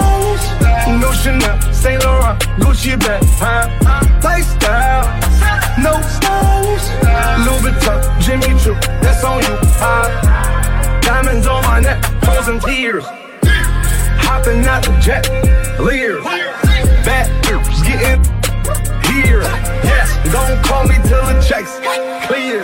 No 1.00 1.12
Chanel, 1.12 1.72
Saint 1.72 2.02
Laurent, 2.04 2.40
Gucci 2.58 2.96
huh? 3.38 3.68
Lifestyle. 4.24 5.04
No 5.78 6.00
stylish. 6.02 6.86
Louis 7.44 7.60
Vuitton, 7.62 8.00
Jimmy 8.20 8.58
Choo, 8.58 8.74
that's 9.00 9.22
on 9.22 9.42
you. 9.42 9.56
Diamonds 11.02 11.46
on 11.46 11.62
my 11.62 11.80
neck, 11.80 12.02
frozen 12.24 12.58
tears. 12.60 13.04
Hopping 14.24 14.64
out 14.64 14.82
the 14.82 14.98
jet, 14.98 15.24
Bad 15.78 17.30
girls 17.46 17.82
getting 17.82 18.24
here. 19.12 19.42
Yes, 19.86 20.10
don't 20.32 20.60
call 20.64 20.82
me 20.88 20.96
till 21.06 21.24
the 21.24 21.40
checks 21.40 21.78
clear. 22.26 22.62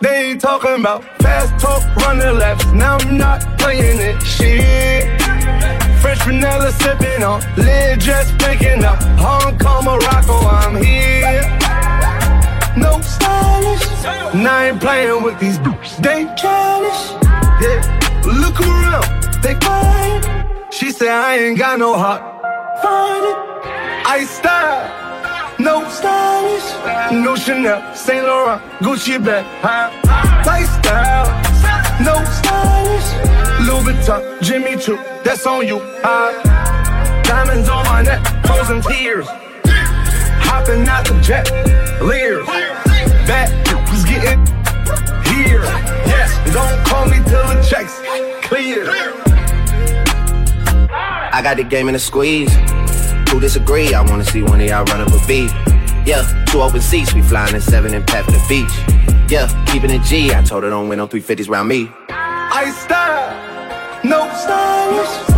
They 0.00 0.30
ain't 0.30 0.40
talking 0.40 0.80
about 0.80 1.04
fast 1.18 1.62
talk, 1.62 1.84
running 1.96 2.38
laps. 2.38 2.64
Now 2.72 2.96
I'm 2.96 3.18
not 3.18 3.42
playing 3.58 4.00
it. 4.00 4.22
Shit. 4.22 5.20
Fresh 6.00 6.24
vanilla 6.24 6.72
sipping 6.72 7.22
on, 7.22 7.42
lid 7.56 8.00
just 8.00 8.38
picking 8.38 8.82
up. 8.82 9.00
Hong 9.20 9.58
Kong, 9.58 9.84
Morocco, 9.84 10.38
I'm 10.38 10.82
here. 10.82 11.42
No 12.78 12.98
stylish. 13.02 13.86
Now 14.34 14.56
I 14.56 14.70
ain't 14.70 14.80
playing 14.80 15.22
with 15.22 15.38
these 15.38 15.58
boots. 15.58 15.96
They 15.96 16.24
childish. 16.34 17.12
Yeah. 17.60 18.00
Look 18.24 18.58
around, 18.58 19.42
they 19.42 19.54
quiet. 19.54 20.41
She 20.72 20.90
said 20.90 21.08
I 21.08 21.36
ain't 21.36 21.58
got 21.58 21.78
no 21.78 21.94
heart. 21.94 22.22
Find 22.82 23.24
it. 23.24 23.36
I 24.06 24.24
style. 24.24 25.02
No 25.58 25.88
stylish, 25.90 27.12
no 27.12 27.36
Chanel, 27.36 27.94
Saint 27.94 28.24
Laurent, 28.26 28.60
Gucci 28.80 29.22
bag, 29.22 29.44
huh? 29.62 29.90
Lifestyle, 30.44 31.28
No 32.02 32.24
stylish. 32.24 33.08
Louis 33.68 33.92
Vuitton, 33.92 34.42
Jimmy 34.42 34.76
Choo, 34.76 34.96
that's 35.22 35.46
on 35.46 35.64
you. 35.64 35.76
Uh, 36.02 36.32
diamonds 37.22 37.68
on 37.68 37.84
my 37.84 38.02
neck, 38.02 38.26
frozen 38.44 38.80
tears. 38.80 39.26
Hopping 40.42 40.88
out 40.88 41.06
the 41.06 41.20
jet, 41.20 41.48
leers. 42.02 42.44
That 43.28 43.52
was 43.88 44.04
getting 44.04 44.40
here. 45.32 45.62
Yes, 46.10 46.32
don't 46.52 46.84
call 46.86 47.06
me 47.06 47.18
till 47.28 47.46
the 47.46 47.62
checks 47.62 48.00
clear. 48.48 49.31
I 51.32 51.40
got 51.42 51.56
the 51.56 51.64
game 51.64 51.88
in 51.88 51.94
a 51.94 51.98
squeeze. 51.98 52.52
Who 53.30 53.40
disagree? 53.40 53.94
I 53.94 54.02
wanna 54.02 54.24
see 54.24 54.42
one 54.42 54.60
of 54.60 54.66
y'all 54.66 54.84
run 54.84 55.00
up 55.00 55.08
a 55.08 55.26
beat. 55.26 55.50
Yeah, 56.06 56.44
two 56.46 56.60
open 56.60 56.82
seats, 56.82 57.14
we 57.14 57.22
flying 57.22 57.54
in 57.54 57.60
seven 57.62 57.94
and 57.94 58.06
pat 58.06 58.26
the 58.26 58.42
beach. 58.48 59.30
Yeah, 59.30 59.48
keeping 59.72 59.90
it 59.90 60.02
G. 60.02 60.34
I 60.34 60.42
told 60.42 60.64
her 60.64 60.70
don't 60.70 60.88
win 60.88 60.98
no 60.98 61.08
350s 61.08 61.48
round 61.48 61.68
me. 61.68 61.90
I 62.10 62.70
style, 62.70 64.00
no 64.04 64.30
stylish. 64.34 65.31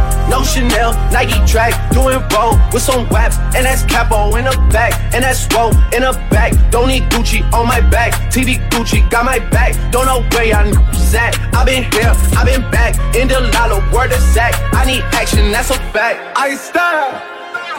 No 0.45 0.51
Chanel, 0.51 0.93
Nike 1.11 1.41
track, 1.51 1.73
doing 1.91 2.21
roll 2.35 2.59
with 2.71 2.83
some 2.83 3.09
waps, 3.09 3.39
and 3.57 3.65
that's 3.65 3.83
capo 3.85 4.37
in 4.37 4.45
the 4.45 4.51
back, 4.71 4.93
and 5.15 5.25
that's 5.25 5.49
roll 5.55 5.71
in 5.95 6.03
the 6.03 6.13
back. 6.31 6.53
Don't 6.71 6.89
need 6.89 7.05
Gucci 7.05 7.41
on 7.55 7.67
my 7.67 7.81
back, 7.81 8.13
TV 8.31 8.61
Gucci 8.69 9.09
got 9.11 9.25
my 9.25 9.39
back. 9.39 9.73
Don't 9.91 10.05
know 10.05 10.21
where 10.33 10.45
y'all 10.45 10.69
at. 11.17 11.55
I 11.55 11.65
been 11.65 11.85
here, 11.85 12.13
I 12.37 12.45
been 12.45 12.61
back, 12.71 12.95
in 13.17 13.29
the 13.29 13.41
lala, 13.55 13.81
word 13.91 14.13
of 14.13 14.21
sack. 14.21 14.53
I 14.75 14.85
need 14.85 15.01
action, 15.15 15.51
that's 15.51 15.71
a 15.71 15.79
fact. 15.95 16.21
I 16.37 16.55
style, 16.57 17.23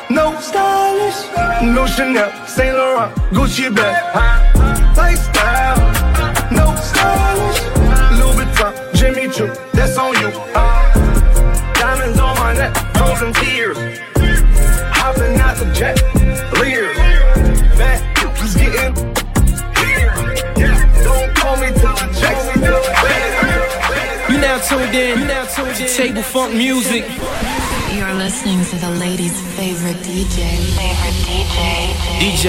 no 0.09 0.39
stylish, 0.39 1.21
no 1.61 1.85
Chanel, 1.85 2.31
Saint 2.47 2.75
Laurent, 2.75 3.13
Gucci 3.31 3.73
bag. 3.75 4.01
Lifestyle, 4.97 5.77
no 6.51 6.75
stylish, 6.81 7.61
Louis 8.17 8.43
Vuitton, 8.43 8.95
Jimmy 8.95 9.31
Choo, 9.31 9.53
that's 9.73 9.97
on 9.99 10.15
you. 10.15 10.29
Uh, 10.55 10.64
frozen 12.97 13.33
tears. 13.33 13.77
Hopping 14.95 15.39
out 15.39 15.57
the 15.57 15.71
jet, 15.73 15.97
leers. 16.59 16.95
That 17.77 18.01
was 18.41 18.55
getting 18.55 18.95
here. 19.81 20.13
Yeah, 20.57 21.03
don't 21.03 21.35
call 21.35 21.57
me 21.57 21.67
till 21.79 21.95
the 21.95 22.07
checks 22.19 22.45
clear. 22.99 23.35
You 24.29 24.37
now 24.41 24.57
tuned 24.59 24.95
in. 24.95 25.19
You 25.19 25.25
now 25.25 25.45
tuned 25.45 25.79
in. 25.79 25.87
Table 25.87 26.23
Funk 26.23 26.53
Music. 26.55 27.05
You're 27.93 28.13
listening 28.13 28.63
to 28.65 28.75
the 28.77 28.91
ladies' 28.99 29.39
favorite 29.55 29.97
DJ. 29.97 30.57
Favorite 30.75 31.17
DJ. 31.27 31.93
DJ 32.19 32.45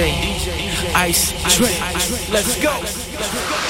Ice 0.95 1.31
Trey. 1.55 1.77
Let's 2.31 2.61
go. 2.61 3.66